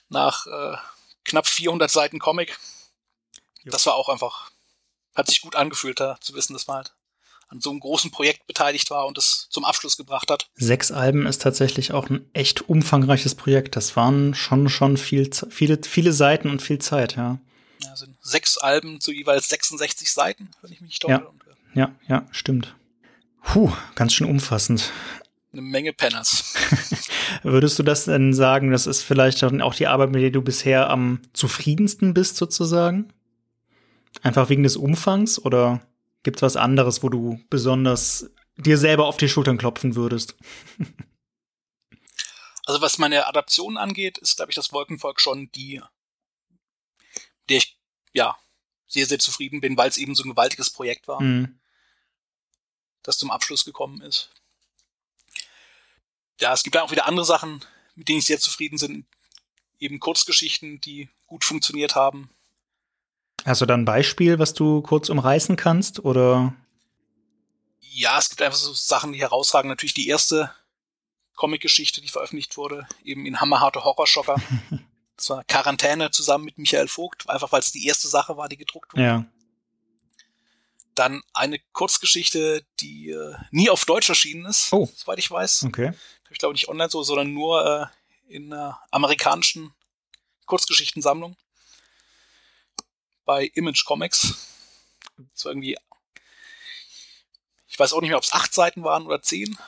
nach 0.08 0.46
äh, 0.46 0.78
knapp 1.24 1.46
400 1.46 1.90
Seiten 1.90 2.18
Comic. 2.18 2.58
Jo. 3.62 3.72
Das 3.72 3.84
war 3.84 3.96
auch 3.96 4.08
einfach, 4.08 4.50
hat 5.14 5.28
sich 5.28 5.42
gut 5.42 5.54
angefühlt, 5.54 6.00
da 6.00 6.18
zu 6.22 6.32
wissen, 6.32 6.54
dass 6.54 6.66
man 6.66 6.78
halt 6.78 6.94
an 7.48 7.60
so 7.60 7.70
einem 7.70 7.80
großen 7.80 8.10
Projekt 8.10 8.46
beteiligt 8.46 8.90
war 8.90 9.06
und 9.06 9.18
es 9.18 9.46
zum 9.50 9.64
Abschluss 9.64 9.96
gebracht 9.96 10.30
hat. 10.30 10.48
Sechs 10.54 10.90
Alben 10.90 11.26
ist 11.26 11.42
tatsächlich 11.42 11.92
auch 11.92 12.10
ein 12.10 12.28
echt 12.32 12.68
umfangreiches 12.68 13.34
Projekt. 13.34 13.76
Das 13.76 13.96
waren 13.96 14.34
schon 14.34 14.68
schon 14.68 14.96
viel, 14.96 15.30
viele, 15.50 15.78
viele 15.82 16.12
Seiten 16.12 16.50
und 16.50 16.62
viel 16.62 16.78
Zeit, 16.78 17.16
ja. 17.16 17.38
Ja, 17.82 17.94
sind 17.96 18.16
sechs 18.20 18.58
Alben 18.58 19.00
zu 19.00 19.12
jeweils 19.12 19.48
66 19.48 20.10
Seiten, 20.12 20.50
wenn 20.62 20.72
ich 20.72 20.80
mich 20.80 20.90
nicht. 20.90 21.04
Ja, 21.04 21.30
ja, 21.74 21.94
ja, 22.08 22.26
stimmt. 22.30 22.74
Puh, 23.42 23.72
ganz 23.94 24.14
schön 24.14 24.28
umfassend. 24.28 24.90
Eine 25.52 25.62
Menge 25.62 25.92
Penners. 25.92 26.54
Würdest 27.42 27.78
du 27.78 27.82
das 27.82 28.06
denn 28.06 28.34
sagen, 28.34 28.70
das 28.70 28.86
ist 28.86 29.02
vielleicht 29.02 29.44
auch 29.44 29.74
die 29.74 29.86
Arbeit, 29.86 30.10
mit 30.10 30.22
der 30.22 30.30
du 30.30 30.42
bisher 30.42 30.90
am 30.90 31.20
zufriedensten 31.32 32.12
bist, 32.12 32.36
sozusagen? 32.36 33.12
Einfach 34.22 34.48
wegen 34.48 34.64
des 34.64 34.76
Umfangs 34.76 35.38
oder? 35.38 35.85
Gibt 36.26 36.38
es 36.38 36.42
was 36.42 36.56
anderes, 36.56 37.04
wo 37.04 37.08
du 37.08 37.40
besonders 37.50 38.28
dir 38.56 38.78
selber 38.78 39.06
auf 39.06 39.16
die 39.16 39.28
Schultern 39.28 39.58
klopfen 39.58 39.94
würdest? 39.94 40.34
also 42.66 42.80
was 42.80 42.98
meine 42.98 43.28
Adaption 43.28 43.76
angeht, 43.76 44.18
ist, 44.18 44.34
glaube 44.34 44.50
ich, 44.50 44.56
das 44.56 44.72
Wolkenvolk 44.72 45.20
schon 45.20 45.52
die, 45.52 45.80
der 47.48 47.58
ich, 47.58 47.78
ja, 48.12 48.36
sehr, 48.88 49.06
sehr 49.06 49.20
zufrieden 49.20 49.60
bin, 49.60 49.76
weil 49.76 49.88
es 49.88 49.98
eben 49.98 50.16
so 50.16 50.24
ein 50.24 50.30
gewaltiges 50.30 50.68
Projekt 50.68 51.06
war, 51.06 51.22
mhm. 51.22 51.60
das 53.04 53.18
zum 53.18 53.30
Abschluss 53.30 53.64
gekommen 53.64 54.00
ist. 54.00 54.32
Ja, 56.40 56.52
es 56.52 56.64
gibt 56.64 56.74
ja 56.74 56.82
auch 56.82 56.90
wieder 56.90 57.06
andere 57.06 57.24
Sachen, 57.24 57.64
mit 57.94 58.08
denen 58.08 58.18
ich 58.18 58.26
sehr 58.26 58.40
zufrieden 58.40 58.80
bin. 58.80 59.06
Eben 59.78 60.00
Kurzgeschichten, 60.00 60.80
die 60.80 61.08
gut 61.28 61.44
funktioniert 61.44 61.94
haben. 61.94 62.30
Hast 63.46 63.60
du 63.60 63.66
da 63.66 63.74
ein 63.74 63.84
Beispiel, 63.84 64.40
was 64.40 64.54
du 64.54 64.82
kurz 64.82 65.08
umreißen 65.08 65.54
kannst, 65.54 66.04
oder? 66.04 66.52
Ja, 67.80 68.18
es 68.18 68.28
gibt 68.28 68.42
einfach 68.42 68.58
so 68.58 68.72
Sachen, 68.72 69.12
die 69.12 69.20
herausragen. 69.20 69.68
Natürlich 69.68 69.94
die 69.94 70.08
erste 70.08 70.50
Comic-Geschichte, 71.36 72.00
die 72.00 72.08
veröffentlicht 72.08 72.56
wurde, 72.56 72.88
eben 73.04 73.24
in 73.24 73.40
Hammerharte 73.40 73.84
Horrorschocker. 73.84 74.34
das 75.16 75.30
war 75.30 75.44
Quarantäne 75.44 76.10
zusammen 76.10 76.46
mit 76.46 76.58
Michael 76.58 76.88
Vogt, 76.88 77.30
einfach 77.30 77.52
weil 77.52 77.60
es 77.60 77.70
die 77.70 77.86
erste 77.86 78.08
Sache 78.08 78.36
war, 78.36 78.48
die 78.48 78.56
gedruckt 78.56 78.92
wurde. 78.92 79.02
Ja. 79.04 79.24
Dann 80.96 81.22
eine 81.32 81.60
Kurzgeschichte, 81.72 82.66
die 82.80 83.10
äh, 83.10 83.36
nie 83.52 83.70
auf 83.70 83.84
Deutsch 83.84 84.08
erschienen 84.08 84.46
ist, 84.46 84.72
oh. 84.72 84.90
soweit 84.92 85.20
ich 85.20 85.30
weiß. 85.30 85.66
Okay. 85.68 85.92
Ich 86.30 86.38
glaube 86.38 86.54
nicht 86.54 86.68
online 86.68 86.90
so, 86.90 87.04
sondern 87.04 87.32
nur 87.32 87.64
äh, 87.64 88.34
in 88.34 88.52
einer 88.52 88.80
amerikanischen 88.90 89.72
Kurzgeschichtensammlung 90.46 91.36
bei 93.26 93.44
Image 93.54 93.84
Comics. 93.84 94.34
War 95.42 95.52
irgendwie, 95.52 95.76
ich 97.68 97.78
weiß 97.78 97.92
auch 97.92 98.00
nicht 98.00 98.08
mehr, 98.08 98.16
ob 98.16 98.24
es 98.24 98.32
acht 98.32 98.54
Seiten 98.54 98.82
waren 98.84 99.04
oder 99.06 99.20
zehn, 99.20 99.58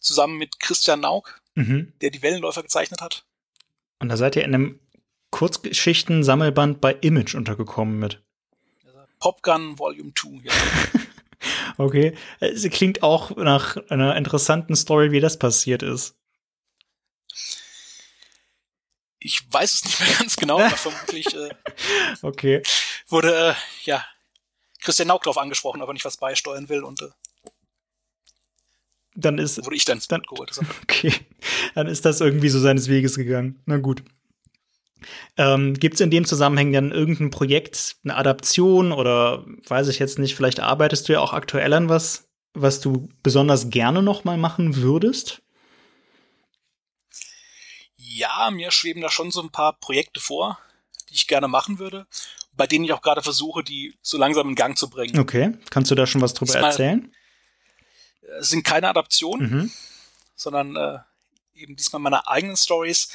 zusammen 0.00 0.38
mit 0.38 0.60
Christian 0.60 1.00
Nauk, 1.00 1.40
mhm. 1.56 1.92
der 2.00 2.10
die 2.10 2.22
Wellenläufer 2.22 2.62
gezeichnet 2.62 3.00
hat. 3.00 3.24
Und 3.98 4.08
da 4.10 4.16
seid 4.16 4.36
ihr 4.36 4.44
in 4.44 4.54
einem 4.54 4.80
Kurzgeschichten-Sammelband 5.30 6.80
bei 6.80 6.92
Image 6.94 7.34
untergekommen 7.34 7.98
mit. 7.98 8.22
Popgun 9.18 9.78
Volume 9.78 10.12
2, 10.14 10.28
ja. 10.44 10.52
okay. 11.76 12.16
Es 12.40 12.68
klingt 12.70 13.02
auch 13.02 13.36
nach 13.36 13.76
einer 13.88 14.16
interessanten 14.16 14.76
Story, 14.76 15.10
wie 15.10 15.20
das 15.20 15.38
passiert 15.38 15.82
ist. 15.82 16.17
Ich 19.20 19.42
weiß 19.50 19.74
es 19.74 19.84
nicht 19.84 20.00
mehr 20.00 20.08
ganz 20.18 20.36
genau, 20.36 20.60
aber 20.60 20.76
vermutlich 20.76 21.26
äh, 21.34 21.50
okay. 22.22 22.62
wurde 23.08 23.50
äh, 23.50 23.54
ja 23.84 24.04
Christian 24.80 25.08
Nauk 25.08 25.22
drauf 25.22 25.38
angesprochen, 25.38 25.82
ob 25.82 25.88
er 25.88 25.92
nicht 25.92 26.04
was 26.04 26.16
beisteuern 26.16 26.68
will 26.68 26.84
und 26.84 27.02
äh, 27.02 27.08
dann 29.14 29.38
ist 29.38 29.64
wurde 29.64 29.76
ich 29.76 29.84
dann, 29.84 30.00
dann 30.08 30.22
geholt. 30.22 30.50
Okay, 30.82 31.12
dann 31.74 31.86
ist 31.86 32.04
das 32.04 32.20
irgendwie 32.20 32.48
so 32.48 32.60
seines 32.60 32.88
Weges 32.88 33.16
gegangen. 33.16 33.60
Na 33.66 33.78
gut. 33.78 34.02
Ähm, 35.36 35.74
Gibt 35.74 35.94
es 35.94 36.00
in 36.00 36.10
dem 36.10 36.24
Zusammenhang 36.24 36.72
dann 36.72 36.90
irgendein 36.90 37.30
Projekt, 37.30 37.96
eine 38.04 38.16
Adaption 38.16 38.92
oder 38.92 39.44
weiß 39.68 39.88
ich 39.88 39.98
jetzt 39.98 40.18
nicht, 40.18 40.34
vielleicht 40.34 40.60
arbeitest 40.60 41.08
du 41.08 41.12
ja 41.12 41.20
auch 41.20 41.32
aktuell 41.32 41.72
an 41.72 41.88
was, 41.88 42.28
was 42.54 42.80
du 42.80 43.08
besonders 43.22 43.70
gerne 43.70 44.02
noch 44.02 44.24
mal 44.24 44.38
machen 44.38 44.76
würdest? 44.76 45.42
Ja, 48.08 48.50
mir 48.50 48.70
schweben 48.70 49.02
da 49.02 49.10
schon 49.10 49.30
so 49.30 49.42
ein 49.42 49.50
paar 49.50 49.74
Projekte 49.74 50.20
vor, 50.20 50.58
die 51.08 51.14
ich 51.14 51.26
gerne 51.26 51.48
machen 51.48 51.78
würde, 51.78 52.06
bei 52.52 52.66
denen 52.66 52.84
ich 52.84 52.92
auch 52.92 53.02
gerade 53.02 53.22
versuche, 53.22 53.62
die 53.62 53.96
so 54.02 54.16
langsam 54.16 54.48
in 54.48 54.54
Gang 54.54 54.76
zu 54.76 54.88
bringen. 54.88 55.18
Okay, 55.18 55.52
kannst 55.70 55.90
du 55.90 55.94
da 55.94 56.06
schon 56.06 56.22
was 56.22 56.34
drüber 56.34 56.52
Diesmal, 56.52 56.70
erzählen? 56.70 57.14
Es 58.40 58.48
sind 58.48 58.64
keine 58.64 58.88
Adaptionen, 58.88 59.50
mhm. 59.50 59.72
sondern 60.34 60.76
äh, 60.76 60.98
eben 61.54 61.76
diesmal 61.76 62.00
meine 62.00 62.26
eigenen 62.26 62.56
Stories. 62.56 63.10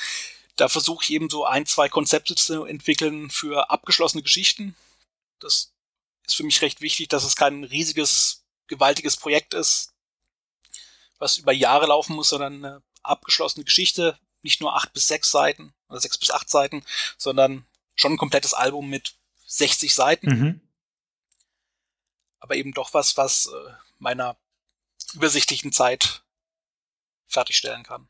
Da 0.56 0.70
versuche 0.70 1.04
ich 1.04 1.12
eben 1.12 1.30
so 1.30 1.46
ein, 1.46 1.66
zwei 1.66 1.90
Konzepte 1.90 2.36
zu 2.36 2.66
entwickeln 2.66 3.30
für 3.30 3.72
abgeschlossene 3.72 4.24
Geschichten. 4.24 4.76
Das 5.40 5.74
ist 6.26 6.36
für 6.36 6.44
mich 6.44 6.62
recht 6.62 6.82
wichtig, 6.82 7.10
dass 7.10 7.24
es 7.24 7.36
kein 7.36 7.64
riesiges, 7.64 8.46
gewaltiges 8.68 9.18
Projekt 9.18 9.56
ist, 9.56 9.94
was 11.18 11.38
über 11.38 11.52
Jahre 11.52 11.88
laufen 11.88 12.16
muss, 12.16 12.30
sondern 12.30 12.64
eine 12.64 12.84
abgeschlossene 13.02 13.66
Geschichte, 13.66 14.18
nicht 14.44 14.62
nur 14.62 14.76
acht 14.76 14.94
bis 14.94 15.08
sechs 15.08 15.32
Seiten 15.32 15.74
oder 15.90 16.00
sechs 16.00 16.18
bis 16.18 16.32
acht 16.32 16.50
Seiten, 16.50 16.84
sondern 17.18 17.66
schon 17.96 18.14
ein 18.14 18.18
komplettes 18.18 18.54
Album 18.54 18.90
mit 18.90 19.16
60 19.46 19.94
Seiten. 19.94 20.28
Mhm. 20.28 20.62
Aber 22.40 22.56
eben 22.56 22.74
doch 22.74 22.94
was, 22.94 23.18
was 23.18 23.48
äh, 23.48 23.72
meiner 24.00 24.38
übersichtlichen 25.14 25.72
Zeit 25.72 26.24
fertigstellen 27.28 27.84
kann. 27.84 28.08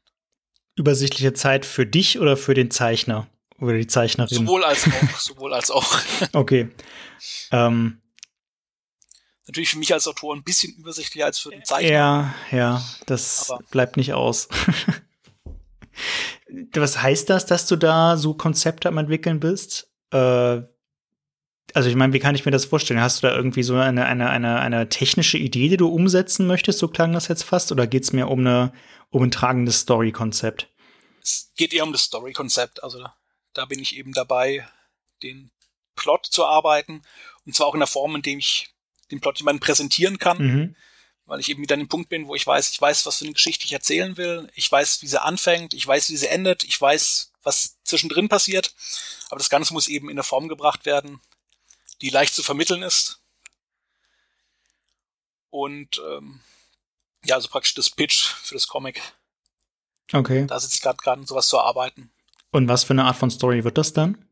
Übersichtliche 0.76 1.34
Zeit 1.34 1.66
für 1.66 1.86
dich 1.86 2.20
oder 2.20 2.36
für 2.36 2.54
den 2.54 2.72
Zeichner 2.72 3.28
oder 3.60 3.78
die 3.78 3.88
Zeichnerin? 3.88 4.36
Sowohl 4.36 4.64
als 4.64 4.88
auch, 4.88 5.20
sowohl 5.20 5.54
als 5.54 5.70
auch. 5.70 6.00
Okay. 6.34 6.70
Ähm, 7.52 8.02
Natürlich 9.46 9.72
für 9.72 9.78
mich 9.78 9.94
als 9.94 10.08
Autor 10.08 10.34
ein 10.36 10.44
bisschen 10.44 10.74
übersichtlicher 10.74 11.26
als 11.26 11.40
für 11.40 11.50
den 11.50 11.66
Zeichner. 11.66 11.92
Ja, 11.92 12.36
ja, 12.52 12.86
das 13.06 13.52
Aber 13.52 13.62
bleibt 13.72 13.98
nicht 13.98 14.14
aus. 14.14 14.48
Was 16.74 17.02
heißt 17.02 17.30
das, 17.30 17.46
dass 17.46 17.68
du 17.68 17.76
da 17.76 18.16
so 18.18 18.36
Konzepte 18.36 18.88
am 18.88 18.98
entwickeln 18.98 19.40
bist? 19.40 19.92
Äh, 20.12 20.62
also 21.74 21.90
ich 21.90 21.96
meine, 21.96 22.14
wie 22.14 22.20
kann 22.20 22.36
ich 22.36 22.46
mir 22.46 22.52
das 22.52 22.66
vorstellen? 22.66 23.02
Hast 23.02 23.24
du 23.24 23.28
da 23.28 23.36
irgendwie 23.36 23.64
so 23.64 23.76
eine, 23.76 24.06
eine, 24.06 24.30
eine, 24.30 24.60
eine 24.60 24.90
technische 24.90 25.38
Idee, 25.38 25.70
die 25.70 25.78
du 25.78 25.88
umsetzen 25.88 26.46
möchtest? 26.46 26.80
So 26.80 26.88
klang 26.88 27.14
das 27.14 27.28
jetzt 27.28 27.44
fast. 27.44 27.72
Oder 27.72 27.88
geht 27.88 28.04
es 28.04 28.14
mir 28.14 28.28
um, 28.28 28.40
eine, 28.40 28.74
um 29.10 29.24
ein 29.24 29.32
tragendes 29.32 29.80
Story-Konzept? 29.80 30.70
Es 31.22 31.52
geht 31.56 31.74
eher 31.74 31.84
um 31.84 31.92
das 31.92 32.04
Story-Konzept. 32.04 32.84
Also 32.84 33.04
da 33.54 33.66
bin 33.66 33.80
ich 33.80 33.98
eben 33.98 34.14
dabei, 34.14 34.68
den 35.24 35.52
Plot 35.96 36.28
zu 36.28 36.46
arbeiten. 36.46 37.02
Und 37.46 37.56
zwar 37.56 37.68
auch 37.68 37.74
in 37.74 37.80
der 37.80 37.88
Form, 37.88 38.16
in 38.16 38.22
dem 38.22 38.40
ich 38.40 38.70
den 39.10 39.22
Plot 39.22 39.40
jemandem 39.40 39.62
präsentieren 39.62 40.20
kann. 40.20 40.38
Mhm. 40.38 40.76
Weil 41.34 41.40
ich 41.40 41.50
eben 41.50 41.64
wieder 41.64 41.74
an 41.74 41.80
dem 41.80 41.88
Punkt 41.88 42.10
bin, 42.10 42.28
wo 42.28 42.36
ich 42.36 42.46
weiß, 42.46 42.70
ich 42.70 42.80
weiß, 42.80 43.08
was 43.08 43.18
für 43.18 43.26
eine 43.26 43.34
Geschichte 43.34 43.66
ich 43.66 43.74
erzählen 43.74 44.18
will. 44.18 44.52
Ich 44.54 44.72
weiß, 44.72 45.02
wie 45.02 45.08
sie 45.08 45.20
anfängt. 45.20 45.74
Ich 45.74 45.88
weiß, 45.88 46.12
wie 46.12 46.16
sie 46.16 46.28
endet. 46.28 46.64
Ich 46.64 46.80
weiß, 46.80 47.32
was 47.42 47.80
zwischendrin 47.84 48.30
passiert. 48.30 48.76
Aber 49.32 49.40
das 49.40 49.50
Ganze 49.50 49.74
muss 49.74 49.88
eben 49.88 50.10
in 50.10 50.18
eine 50.18 50.22
Form 50.22 50.48
gebracht 50.48 50.86
werden, 50.86 51.22
die 52.02 52.12
leicht 52.12 52.36
zu 52.36 52.44
vermitteln 52.44 52.84
ist. 52.84 53.20
Und 55.50 56.00
ähm, 56.08 56.42
ja, 57.26 57.34
also 57.34 57.50
praktisch 57.50 57.74
das 57.74 57.90
Pitch 57.90 58.28
für 58.28 58.54
das 58.54 58.68
Comic. 58.68 59.02
Okay. 60.12 60.46
Da 60.46 60.60
sitze 60.60 60.76
ich 60.76 60.82
gerade 60.84 61.00
dran, 61.04 61.26
sowas 61.26 61.48
zu 61.48 61.58
erarbeiten. 61.58 62.12
Und 62.52 62.68
was 62.68 62.84
für 62.84 62.94
eine 62.94 63.06
Art 63.06 63.18
von 63.18 63.32
Story 63.32 63.64
wird 63.64 63.80
das 63.80 63.92
dann? 63.92 64.24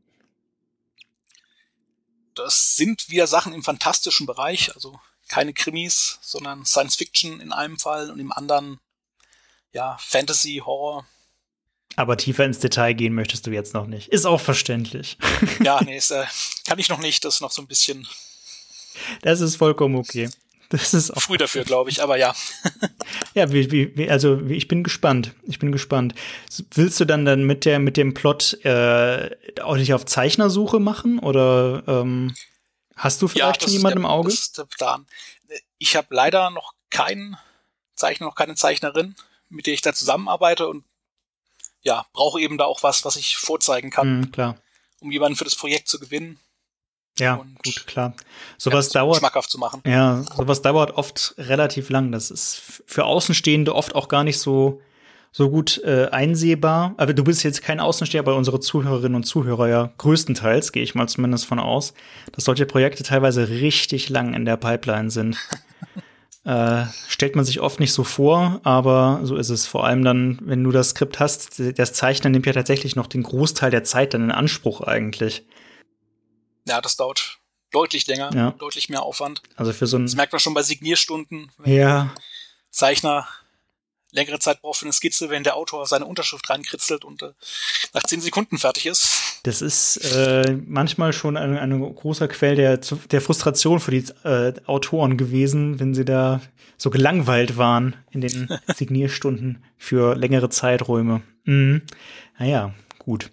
Das 2.36 2.76
sind 2.76 3.10
wieder 3.10 3.26
Sachen 3.26 3.54
im 3.54 3.64
fantastischen 3.64 4.28
Bereich, 4.28 4.76
also 4.76 5.00
keine 5.32 5.54
Krimis, 5.54 6.20
sondern 6.22 6.66
Science 6.66 6.96
Fiction 6.96 7.40
in 7.40 7.54
einem 7.54 7.80
Fall 7.80 8.12
und 8.12 8.20
im 8.20 8.34
anderen 8.34 8.80
ja 9.74 9.98
Fantasy, 10.00 10.62
Horror. 10.64 11.08
Aber 11.96 12.18
tiefer 12.18 12.46
ins 12.46 12.60
Detail 12.60 12.94
gehen 12.94 13.14
möchtest 13.14 13.48
du 13.48 13.52
jetzt 13.52 13.74
noch 13.74 13.88
nicht. 13.88 14.10
Ist 14.10 14.26
auch 14.26 14.42
verständlich. 14.42 15.18
Ja, 15.64 15.82
nee, 15.84 15.98
ist, 15.98 16.12
äh, 16.12 16.26
kann 16.66 16.80
ich 16.80 16.90
noch 16.90 17.00
nicht. 17.00 17.24
Das 17.24 17.36
ist 17.36 17.42
noch 17.42 17.52
so 17.52 17.62
ein 17.62 17.68
bisschen. 17.68 18.08
Das 19.22 19.40
ist 19.40 19.56
vollkommen 19.56 19.96
okay. 19.96 20.30
Das 20.70 20.94
ist 20.94 21.12
auch 21.12 21.22
früh 21.22 21.38
dafür, 21.38 21.64
glaube 21.64 21.90
ich, 21.90 22.02
aber 22.02 22.18
ja. 22.18 22.34
ja, 23.34 23.52
wie, 23.52 23.72
wie, 23.72 24.10
also 24.10 24.42
ich 24.48 24.68
bin 24.68 24.84
gespannt. 24.84 25.34
Ich 25.44 25.60
bin 25.60 25.72
gespannt. 25.72 26.14
Willst 26.74 27.00
du 27.00 27.06
dann 27.06 27.26
dann 27.26 27.44
mit 27.44 27.66
der 27.66 27.80
mit 27.80 27.98
dem 27.98 28.14
Plot 28.14 28.64
äh, 28.66 29.32
auch 29.62 29.76
nicht 29.76 29.94
auf 29.94 30.06
Zeichnersuche 30.06 30.80
machen 30.80 31.20
oder 31.20 31.84
ähm, 31.88 32.34
hast 33.04 33.22
du 33.22 33.28
vielleicht 33.28 33.62
ja, 33.62 33.68
schon 33.68 33.74
jemanden 33.74 34.00
im 34.00 34.06
Auge? 34.06 34.30
Das 34.30 34.40
ist 34.40 34.58
der 34.58 34.66
Plan. 34.66 35.06
Ich 35.78 35.96
habe 35.96 36.08
leider 36.12 36.50
noch 36.50 36.74
keinen 36.90 37.38
Zeichner, 37.96 38.28
noch 38.28 38.36
keine 38.36 38.56
Zeichnerin, 38.56 39.16
mit 39.50 39.68
der 39.68 39.74
ich 39.74 39.82
da 39.82 39.94
zusammenarbeite 39.94 40.68
und 40.68 40.86
ja, 41.82 42.06
brauche 42.14 42.40
eben 42.40 42.58
da 42.58 42.66
auch 42.66 42.84
was, 42.84 43.04
was 43.06 43.16
ich 43.16 43.38
vorzeigen 43.38 43.90
kann. 43.90 44.20
Mhm, 44.20 44.32
klar. 44.32 44.58
Um 45.00 45.12
jemanden 45.12 45.36
für 45.36 45.46
das 45.46 45.56
Projekt 45.56 45.88
zu 45.88 46.00
gewinnen. 46.00 46.40
Ja, 47.20 47.36
gut, 47.36 47.88
klar. 47.88 48.14
Sowas 48.58 48.94
ja, 48.94 49.02
dauert. 49.02 49.18
Schmackhaft 49.18 49.50
zu 49.50 49.58
machen. 49.58 49.82
Ja, 49.86 50.24
sowas 50.24 50.62
dauert 50.62 50.92
oft 50.92 51.36
relativ 51.38 51.90
lang. 51.90 52.12
Das 52.12 52.32
ist 52.32 52.84
für 52.86 53.06
Außenstehende 53.06 53.76
oft 53.76 53.96
auch 53.96 54.08
gar 54.08 54.24
nicht 54.24 54.40
so, 54.40 54.82
so 55.32 55.50
gut 55.50 55.82
äh, 55.84 56.08
einsehbar. 56.12 56.94
Aber 56.98 57.14
du 57.14 57.24
bist 57.24 57.44
jetzt 57.44 57.62
kein 57.62 57.80
Außensteher, 57.80 58.24
bei 58.24 58.34
unsere 58.34 58.60
Zuhörerinnen 58.60 59.16
und 59.16 59.24
Zuhörer 59.24 59.68
ja 59.70 59.94
größtenteils, 59.98 60.72
gehe 60.72 60.84
ich 60.84 60.96
mal 60.96 61.08
zumindest 61.08 61.46
von 61.46 61.60
aus, 61.60 61.94
dass 62.34 62.46
solche 62.46 62.66
Projekte 62.66 63.04
teilweise 63.04 63.50
richtig 63.50 64.10
lang 64.10 64.34
in 64.34 64.46
der 64.46 64.58
Pipeline 64.58 65.10
sind. 65.10 65.38
Äh, 66.44 66.86
stellt 67.08 67.36
man 67.36 67.46
sich 67.46 67.60
oft 67.60 67.80
nicht 67.80 67.94
so 67.94 68.04
vor, 68.04 68.62
aber 68.64 69.20
so 69.22 69.36
ist 69.36 69.50
es. 69.50 69.68
Vor 69.68 69.86
allem 69.86 70.04
dann, 70.04 70.40
wenn 70.42 70.64
du 70.64 70.72
das 70.72 70.90
Skript 70.90 71.20
hast, 71.20 71.62
das 71.78 71.94
Zeichnen 71.94 72.32
nimmt 72.32 72.48
ja 72.48 72.54
tatsächlich 72.54 72.96
noch 72.96 73.06
den 73.06 73.22
Großteil 73.22 73.70
der 73.70 73.84
Zeit 73.84 74.16
dann 74.16 74.24
in 74.24 74.32
Anspruch 74.32 74.82
eigentlich. 74.82 75.44
Ja, 76.68 76.82
das 76.82 76.98
dauert 76.98 77.38
deutlich 77.72 78.08
länger, 78.08 78.32
ja. 78.34 78.52
deutlich 78.58 78.90
mehr 78.90 79.04
Aufwand. 79.04 79.44
Also 79.56 79.72
für 79.72 79.86
so 79.86 79.98
ein. 79.98 80.08
Das 80.08 80.16
merkt 80.16 80.34
man 80.34 80.40
schon 80.40 80.56
bei 80.56 80.64
Signierstunden. 80.64 81.52
Ja. 81.64 82.12
Zeichner 82.72 83.28
längere 84.12 84.40
Zeit 84.40 84.62
braucht 84.62 84.80
für 84.80 84.86
eine 84.86 84.94
Skizze, 84.94 85.30
wenn 85.30 85.44
der 85.44 85.56
Autor 85.56 85.86
seine 85.86 86.06
Unterschrift 86.06 86.50
reinkritzelt 86.50 87.06
und 87.06 87.22
äh, 87.22 87.32
nach 87.94 88.04
zehn 88.04 88.22
Sekunden 88.22 88.58
fertig 88.58 88.86
ist. 88.86 89.10
Das 89.44 89.62
ist 89.62 89.98
äh, 89.98 90.58
manchmal 90.66 91.14
schon 91.14 91.38
ein, 91.38 91.58
ein 91.58 91.80
großer 91.96 92.28
Quell 92.28 92.56
der, 92.56 92.78
der 92.78 93.22
Frustration 93.22 93.80
für 93.80 93.92
die 93.92 94.06
äh, 94.24 94.54
Autoren 94.66 95.18
gewesen, 95.18 95.80
wenn 95.80 95.94
sie 95.94 96.06
da 96.06 96.42
so 96.78 96.90
gelangweilt 96.90 97.58
waren 97.58 97.96
in 98.12 98.22
den 98.22 98.50
Signierstunden 98.76 99.64
für 99.78 100.16
längere 100.16 100.50
Zeiträume. 100.50 101.22
Mhm. 101.46 101.84
Naja, 102.38 102.74
gut. 103.00 103.32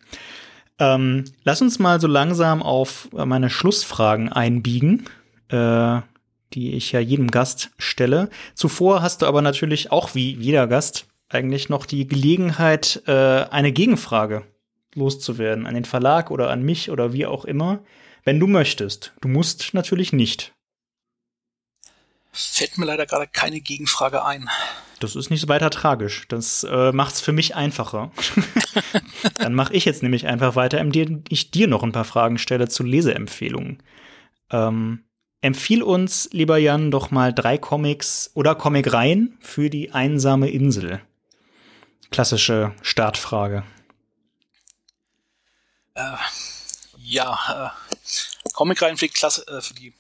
Ähm, 0.79 1.25
lass 1.45 1.61
uns 1.61 1.79
mal 1.79 2.01
so 2.01 2.07
langsam 2.07 2.63
auf 2.63 3.09
meine 3.13 3.51
Schlussfragen 3.51 4.31
einbiegen. 4.31 5.09
Äh, 5.49 6.01
die 6.55 6.73
ich 6.73 6.93
ja 6.93 7.01
jedem 7.01 7.31
Gast 7.31 7.71
stelle. 7.79 8.31
Zuvor 8.55 9.03
hast 9.03 9.23
du 9.23 9.27
aber 9.27 9.43
natürlich 9.43 9.93
auch 9.93 10.15
wie 10.15 10.35
jeder 10.35 10.67
Gast 10.67 11.07
eigentlich 11.29 11.69
noch 11.69 11.87
die 11.87 12.07
Gelegenheit, 12.07 13.03
äh, 13.07 13.13
eine 13.13 13.73
Gegenfrage 13.73 14.45
loszuwerden 14.95 15.67
an 15.67 15.75
den 15.75 15.85
Verlag 15.85 16.31
oder 16.31 16.51
an 16.51 16.63
mich 16.63 16.91
oder 16.91 17.13
wie 17.13 17.27
auch 17.27 17.45
immer, 17.45 17.85
wenn 18.25 18.41
du 18.41 18.47
möchtest. 18.47 19.13
Du 19.21 19.29
musst 19.29 19.75
natürlich 19.75 20.13
nicht. 20.13 20.55
Fällt 22.33 22.79
mir 22.79 22.87
leider 22.87 23.07
gerade 23.07 23.27
keine 23.27 23.61
Gegenfrage 23.61 24.25
ein. 24.25 24.49
Das 25.01 25.17
ist 25.17 25.31
nicht 25.31 25.41
so 25.41 25.49
weiter 25.49 25.71
tragisch. 25.71 26.27
Das 26.29 26.65
äh, 26.65 26.93
macht's 26.93 27.21
für 27.21 27.33
mich 27.33 27.55
einfacher. 27.55 28.11
Dann 29.39 29.55
mache 29.55 29.73
ich 29.73 29.85
jetzt 29.85 30.03
nämlich 30.03 30.27
einfach 30.27 30.57
weiter, 30.57 30.81
indem 30.81 31.25
ich 31.29 31.51
dir 31.51 31.69
noch 31.69 31.83
ein 31.83 31.93
paar 31.93 32.05
Fragen 32.05 32.39
stelle 32.39 32.69
zu 32.69 32.83
Leseempfehlungen. 32.83 33.83
Ähm, 34.51 35.05
Empfiehl 35.41 35.83
uns, 35.83 36.29
lieber 36.33 36.59
Jan, 36.59 36.91
doch 36.91 37.11
mal 37.11 37.33
drei 37.33 37.59
Comics 37.59 38.31
oder 38.35 38.57
Comicreihen 38.57 39.39
für 39.41 39.71
die 39.71 39.93
einsame 39.93 40.51
Insel. 40.51 41.01
Klassische 42.11 42.75
Startfrage. 42.83 43.63
Äh, 45.95 46.17
ja, 46.99 47.73
äh, 47.73 48.51
Comicreihen 48.53 48.97
für 48.97 49.07
die, 49.07 49.13
Klasse, 49.13 49.47
äh, 49.47 49.61
für 49.61 49.75
die 49.75 49.93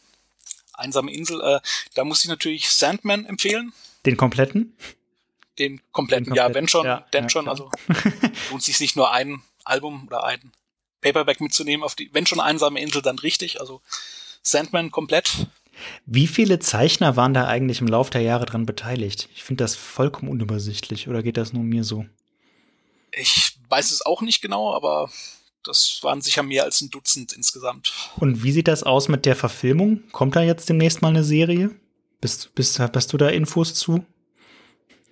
einsame 0.72 1.12
Insel. 1.12 1.40
Äh, 1.40 1.60
da 1.94 2.04
muss 2.04 2.24
ich 2.24 2.28
natürlich 2.28 2.70
Sandman 2.70 3.24
empfehlen. 3.24 3.72
Den 4.06 4.16
kompletten? 4.16 4.76
Den 5.58 5.80
kompletten, 5.92 6.24
Den 6.24 6.32
kompletten. 6.32 6.34
ja, 6.34 6.54
wenn 6.54 6.68
schon, 6.68 6.86
ja, 6.86 7.06
denn 7.12 7.24
ja, 7.24 7.30
schon. 7.30 7.48
Also 7.48 7.70
lohnt 8.50 8.62
sich 8.62 8.80
nicht 8.80 8.96
nur 8.96 9.12
ein 9.12 9.42
Album 9.64 10.06
oder 10.06 10.24
ein 10.24 10.52
Paperback 11.00 11.40
mitzunehmen 11.40 11.84
auf 11.84 11.94
die, 11.94 12.12
wenn 12.12 12.26
schon 12.26 12.40
einsame 12.40 12.80
Insel, 12.80 13.02
dann 13.02 13.18
richtig. 13.18 13.60
Also 13.60 13.82
Sandman 14.50 14.90
komplett. 14.90 15.46
Wie 16.06 16.26
viele 16.26 16.58
Zeichner 16.58 17.16
waren 17.16 17.34
da 17.34 17.46
eigentlich 17.46 17.80
im 17.80 17.86
Laufe 17.86 18.10
der 18.10 18.22
Jahre 18.22 18.46
dran 18.46 18.66
beteiligt? 18.66 19.28
Ich 19.34 19.44
finde 19.44 19.64
das 19.64 19.76
vollkommen 19.76 20.30
unübersichtlich. 20.30 21.08
Oder 21.08 21.22
geht 21.22 21.36
das 21.36 21.52
nur 21.52 21.62
mir 21.62 21.84
so? 21.84 22.04
Ich 23.12 23.58
weiß 23.68 23.90
es 23.90 24.04
auch 24.04 24.22
nicht 24.22 24.40
genau, 24.40 24.74
aber 24.74 25.10
das 25.64 25.98
waren 26.02 26.20
sicher 26.20 26.42
mehr 26.42 26.64
als 26.64 26.80
ein 26.80 26.90
Dutzend 26.90 27.32
insgesamt. 27.32 27.92
Und 28.16 28.42
wie 28.42 28.52
sieht 28.52 28.68
das 28.68 28.82
aus 28.82 29.08
mit 29.08 29.26
der 29.26 29.36
Verfilmung? 29.36 30.02
Kommt 30.12 30.36
da 30.36 30.42
jetzt 30.42 30.68
demnächst 30.68 31.02
mal 31.02 31.08
eine 31.08 31.24
Serie? 31.24 31.70
Bist, 32.20 32.54
bist, 32.54 32.78
hast 32.80 33.12
du 33.12 33.16
da 33.16 33.28
Infos 33.28 33.74
zu? 33.74 34.04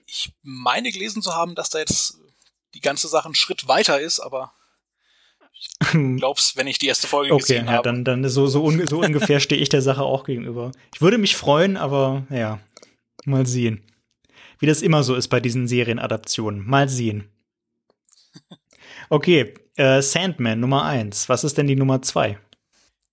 Ich 0.06 0.32
meine 0.42 0.90
gelesen 0.90 1.22
zu 1.22 1.34
haben, 1.34 1.54
dass 1.54 1.70
da 1.70 1.78
jetzt 1.78 2.18
die 2.74 2.80
ganze 2.80 3.08
Sache 3.08 3.26
einen 3.26 3.34
Schritt 3.34 3.68
weiter 3.68 4.00
ist, 4.00 4.20
aber 4.20 4.52
glaub's, 6.16 6.56
wenn 6.56 6.66
ich 6.66 6.78
die 6.78 6.86
erste 6.86 7.06
Folge 7.06 7.32
okay, 7.32 7.40
gesehen 7.42 7.66
ja, 7.66 7.72
habe. 7.72 7.88
Okay, 7.88 8.02
dann, 8.04 8.22
dann 8.22 8.28
so, 8.30 8.46
so, 8.46 8.64
un 8.64 8.86
so 8.86 9.00
ungefähr 9.00 9.40
stehe 9.40 9.60
ich 9.60 9.68
der 9.68 9.82
Sache 9.82 10.02
auch 10.02 10.24
gegenüber. 10.24 10.72
Ich 10.94 11.00
würde 11.00 11.18
mich 11.18 11.36
freuen, 11.36 11.76
aber 11.76 12.26
ja, 12.30 12.60
mal 13.24 13.46
sehen. 13.46 13.82
Wie 14.58 14.66
das 14.66 14.82
immer 14.82 15.02
so 15.02 15.14
ist 15.14 15.28
bei 15.28 15.40
diesen 15.40 15.68
Serienadaptionen. 15.68 16.66
Mal 16.66 16.88
sehen. 16.88 17.28
Okay, 19.10 19.54
äh, 19.76 20.02
Sandman 20.02 20.60
Nummer 20.60 20.84
eins. 20.84 21.28
Was 21.28 21.44
ist 21.44 21.58
denn 21.58 21.66
die 21.66 21.76
Nummer 21.76 22.02
zwei? 22.02 22.38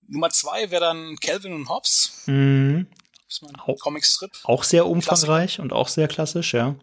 Nummer 0.08 0.30
zwei 0.30 0.70
wäre 0.70 0.80
dann 0.80 1.16
Calvin 1.16 1.52
und 1.52 1.68
Hobbes. 1.68 2.24
Mhm. 2.26 2.86
Das 3.26 3.36
ist 3.36 3.42
mein 3.42 3.60
Au- 3.60 3.74
Comic-Strip. 3.74 4.32
Auch 4.44 4.64
sehr 4.64 4.86
umfangreich 4.86 5.60
und 5.60 5.72
auch 5.72 5.88
sehr 5.88 6.08
klassisch, 6.08 6.54
ja. 6.54 6.76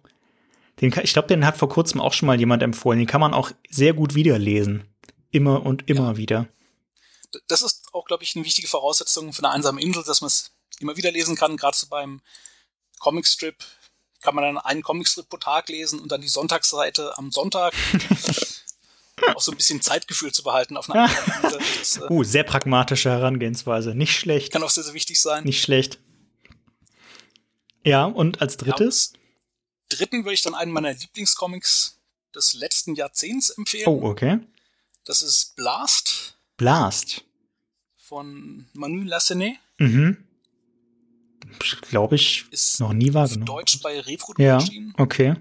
Den, 0.79 0.93
ich 1.03 1.13
glaube, 1.13 1.27
den 1.27 1.45
hat 1.45 1.57
vor 1.57 1.69
kurzem 1.69 1.99
auch 2.01 2.13
schon 2.13 2.27
mal 2.27 2.39
jemand 2.39 2.63
empfohlen. 2.63 2.99
Den 2.99 3.07
kann 3.07 3.21
man 3.21 3.33
auch 3.33 3.51
sehr 3.69 3.93
gut 3.93 4.15
wiederlesen. 4.15 4.83
Immer 5.31 5.65
und 5.65 5.89
immer 5.89 6.17
wieder. 6.17 6.47
D- 7.33 7.39
Das 7.47 7.61
ist 7.61 7.85
auch, 7.93 8.05
glaube 8.05 8.23
ich, 8.23 8.35
eine 8.35 8.45
wichtige 8.45 8.67
Voraussetzung 8.67 9.31
für 9.33 9.43
eine 9.43 9.51
einsame 9.53 9.81
Insel, 9.81 10.03
dass 10.03 10.21
man 10.21 10.27
es 10.27 10.51
immer 10.79 10.97
wieder 10.97 11.11
lesen 11.11 11.35
kann. 11.35 11.57
Gerade 11.57 11.77
so 11.77 11.87
beim 11.87 12.21
Comicstrip 12.99 13.55
kann 14.21 14.35
man 14.35 14.43
dann 14.43 14.57
einen 14.57 14.83
Comicstrip 14.83 15.29
pro 15.29 15.37
Tag 15.37 15.69
lesen 15.69 15.99
und 15.99 16.11
dann 16.11 16.21
die 16.21 16.27
Sonntagsseite 16.27 17.17
am 17.17 17.31
Sonntag. 17.31 17.73
auch 19.35 19.41
so 19.41 19.51
ein 19.51 19.57
bisschen 19.57 19.81
Zeitgefühl 19.81 20.31
zu 20.31 20.41
behalten 20.43 20.77
auf 20.77 20.89
einer 20.89 21.03
einsamen 21.03 21.65
Insel. 21.79 22.03
Äh, 22.03 22.07
Uh, 22.13 22.23
sehr 22.23 22.43
pragmatische 22.43 23.09
Herangehensweise. 23.09 23.93
Nicht 23.95 24.15
schlecht. 24.17 24.51
kann 24.51 24.63
auch 24.63 24.69
sehr, 24.69 24.83
sehr 24.83 24.93
wichtig 24.95 25.19
sein. 25.19 25.43
Nicht 25.43 25.61
schlecht. 25.61 25.99
Ja, 27.85 28.05
und 28.05 28.41
als 28.41 28.53
Ja, 28.53 28.57
drittes? 28.59 29.13
als 29.13 29.97
dritten 29.99 30.23
würde 30.23 30.33
ich 30.33 30.41
dann 30.41 30.55
einen 30.55 30.71
meiner 30.71 30.93
Lieblingscomics 30.93 31.99
des 32.35 32.53
letzten 32.53 32.95
Jahrzehnts 32.95 33.49
empfehlen. 33.51 33.87
Oh, 33.87 34.01
okay. 34.03 34.39
Das 35.05 35.21
ist 35.21 35.55
Blast 35.55 36.37
Blast. 36.57 37.23
von 37.97 38.67
Manu 38.73 39.03
Lassenet. 39.03 39.57
Mhm. 39.79 40.17
Glaube 41.89 42.15
ich, 42.15 42.45
Ist 42.51 42.79
noch 42.79 42.93
nie 42.93 43.09
auf 43.09 43.15
wahrgenommen. 43.15 43.45
Deutsch 43.45 43.79
bei 43.81 43.99
Reprodukt 43.99 44.39
Ja, 44.39 44.55
erschienen. 44.55 44.93
okay. 44.97 45.35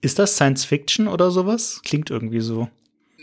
Ist 0.00 0.18
das 0.18 0.34
Science 0.34 0.64
Fiction 0.64 1.08
oder 1.08 1.30
sowas? 1.30 1.80
Klingt 1.84 2.10
irgendwie 2.10 2.40
so. 2.40 2.68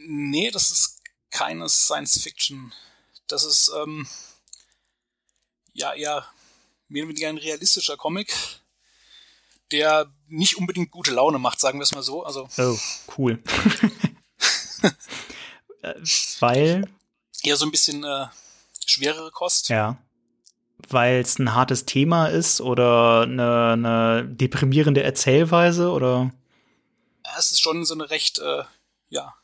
Nee, 0.07 0.49
das 0.51 0.71
ist 0.71 1.01
keine 1.29 1.67
Science 1.69 2.19
Fiction. 2.21 2.73
Das 3.27 3.43
ist 3.43 3.71
ähm, 3.83 4.07
ja 5.73 5.93
eher 5.93 6.25
mehr 6.87 7.03
oder 7.03 7.09
weniger 7.11 7.29
ein 7.29 7.37
realistischer 7.37 7.97
Comic, 7.97 8.33
der 9.71 10.11
nicht 10.27 10.57
unbedingt 10.57 10.91
gute 10.91 11.11
Laune 11.11 11.39
macht, 11.39 11.59
sagen 11.59 11.79
wir 11.79 11.83
es 11.83 11.91
mal 11.93 12.03
so. 12.03 12.23
Also 12.23 12.47
Oh, 12.57 12.77
cool. 13.17 13.41
Äh, 15.85 15.95
Weil, 16.39 16.87
eher 17.43 17.57
so 17.57 17.65
ein 17.65 17.71
bisschen 17.71 18.03
äh, 18.03 18.27
schwerere 18.85 19.31
Kost. 19.31 19.69
ja, 19.69 19.97
weil 20.89 21.19
es 21.21 21.39
ein 21.39 21.53
hartes 21.53 21.85
Thema 21.85 22.27
ist 22.27 22.61
oder 22.61 23.21
eine, 23.21 23.73
eine 23.73 24.25
deprimierende 24.27 25.03
Erzählweise 25.03 25.91
oder 25.91 26.31
Es 27.37 27.51
ist 27.51 27.61
schon 27.61 27.85
so 27.85 27.93
eine 27.93 28.09
recht, 28.09 28.39
äh, 28.39 28.63
ja, 29.09 29.35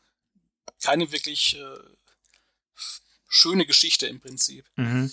keine 0.82 1.12
wirklich 1.12 1.56
äh, 1.58 1.78
schöne 3.28 3.66
Geschichte 3.66 4.06
im 4.06 4.20
Prinzip. 4.20 4.64
mhm. 4.76 5.10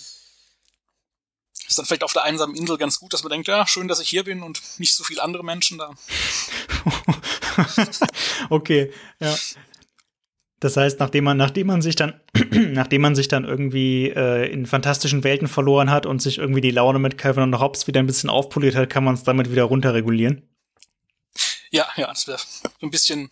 Ist 1.68 1.78
dann 1.78 1.86
vielleicht 1.86 2.02
auf 2.02 2.12
der 2.12 2.24
einsamen 2.24 2.56
Insel 2.56 2.78
ganz 2.78 2.98
gut, 2.98 3.12
dass 3.12 3.22
man 3.22 3.30
denkt, 3.30 3.46
ja, 3.46 3.64
schön, 3.64 3.86
dass 3.86 4.00
ich 4.00 4.08
hier 4.08 4.24
bin 4.24 4.42
und 4.42 4.60
nicht 4.78 4.92
so 4.92 5.04
viele 5.04 5.22
andere 5.22 5.44
Menschen 5.44 5.78
da. 5.78 5.94
okay, 8.50 8.92
ja. 9.20 9.38
Das 10.60 10.76
heißt, 10.76 11.00
nachdem 11.00 11.24
man, 11.24 11.36
nachdem 11.36 11.66
man 11.66 11.82
sich 11.82 11.96
dann, 11.96 12.20
nachdem 12.50 13.00
man 13.02 13.14
sich 13.14 13.28
dann 13.28 13.44
irgendwie 13.44 14.10
äh, 14.10 14.50
in 14.52 14.66
fantastischen 14.66 15.24
Welten 15.24 15.48
verloren 15.48 15.90
hat 15.90 16.06
und 16.06 16.20
sich 16.20 16.38
irgendwie 16.38 16.60
die 16.60 16.70
Laune 16.70 16.98
mit 16.98 17.16
Calvin 17.16 17.42
und 17.42 17.58
Hobbes 17.58 17.86
wieder 17.86 18.00
ein 18.00 18.06
bisschen 18.06 18.30
aufpoliert 18.30 18.74
hat, 18.74 18.90
kann 18.90 19.04
man 19.04 19.14
es 19.14 19.22
damit 19.22 19.50
wieder 19.50 19.64
runterregulieren. 19.64 20.46
Ja, 21.70 21.88
ja, 21.96 22.08
das 22.08 22.26
wäre 22.26 22.38
so 22.38 22.68
ein 22.86 22.90
bisschen 22.90 23.30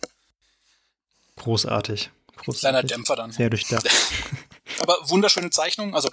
Großartig. 1.39 2.11
Großartig. 2.35 2.59
kleiner 2.59 2.83
Dämpfer 2.83 3.15
dann. 3.15 3.31
Sehr 3.31 3.49
durchdacht. 3.49 3.87
Aber 4.79 4.97
wunderschöne 5.09 5.49
Zeichnung. 5.49 5.95
Also 5.95 6.09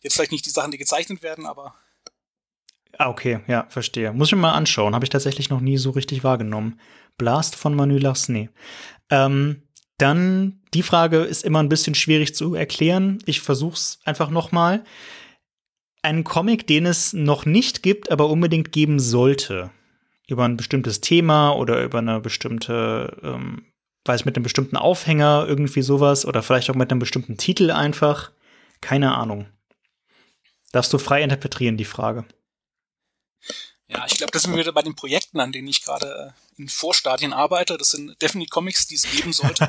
jetzt 0.00 0.14
vielleicht 0.14 0.32
nicht 0.32 0.46
die 0.46 0.50
Sachen, 0.50 0.70
die 0.70 0.78
gezeichnet 0.78 1.22
werden, 1.22 1.46
aber 1.46 1.74
Ah, 2.96 3.08
okay, 3.08 3.40
ja, 3.46 3.66
verstehe. 3.68 4.12
Muss 4.12 4.28
ich 4.28 4.34
mir 4.34 4.42
mal 4.42 4.52
anschauen. 4.52 4.94
Habe 4.94 5.04
ich 5.04 5.10
tatsächlich 5.10 5.50
noch 5.50 5.60
nie 5.60 5.76
so 5.76 5.90
richtig 5.90 6.24
wahrgenommen. 6.24 6.80
Blast 7.16 7.56
von 7.56 7.74
Manu 7.74 7.98
Larsney. 7.98 8.48
Ähm, 9.10 9.62
dann, 9.98 10.60
die 10.74 10.82
Frage 10.82 11.18
ist 11.18 11.44
immer 11.44 11.60
ein 11.60 11.68
bisschen 11.68 11.94
schwierig 11.94 12.34
zu 12.34 12.54
erklären. 12.54 13.18
Ich 13.26 13.40
versuch's 13.40 13.98
einfach 14.04 14.30
noch 14.30 14.52
mal. 14.52 14.84
Ein 16.02 16.22
Comic, 16.22 16.66
den 16.66 16.86
es 16.86 17.12
noch 17.12 17.44
nicht 17.44 17.82
gibt, 17.82 18.10
aber 18.10 18.30
unbedingt 18.30 18.70
geben 18.70 19.00
sollte. 19.00 19.70
Über 20.28 20.44
ein 20.44 20.56
bestimmtes 20.56 21.00
Thema 21.00 21.52
oder 21.52 21.82
über 21.82 21.98
eine 21.98 22.20
bestimmte, 22.20 23.16
ähm, 23.22 23.66
weiß 24.04 24.24
mit 24.24 24.36
einem 24.36 24.44
bestimmten 24.44 24.76
Aufhänger, 24.76 25.46
irgendwie 25.48 25.82
sowas. 25.82 26.24
Oder 26.24 26.42
vielleicht 26.42 26.70
auch 26.70 26.76
mit 26.76 26.90
einem 26.90 27.00
bestimmten 27.00 27.36
Titel 27.36 27.72
einfach. 27.72 28.30
Keine 28.80 29.14
Ahnung. 29.16 29.46
Darfst 30.70 30.92
du 30.92 30.98
frei 30.98 31.22
interpretieren, 31.22 31.76
die 31.76 31.84
Frage. 31.84 32.24
Ja, 33.88 34.04
ich 34.06 34.16
glaube, 34.18 34.30
das 34.32 34.42
sind 34.42 34.52
wir 34.52 34.60
wieder 34.60 34.72
bei 34.72 34.82
den 34.82 34.94
Projekten, 34.94 35.40
an 35.40 35.50
denen 35.52 35.66
ich 35.68 35.82
gerade 35.82 36.34
äh, 36.58 36.60
in 36.60 36.68
Vorstadien 36.68 37.32
arbeite. 37.32 37.78
Das 37.78 37.90
sind 37.92 38.20
definitiv 38.20 38.50
Comics, 38.50 38.86
die 38.86 38.96
es 38.96 39.10
geben 39.10 39.32
sollte. 39.32 39.68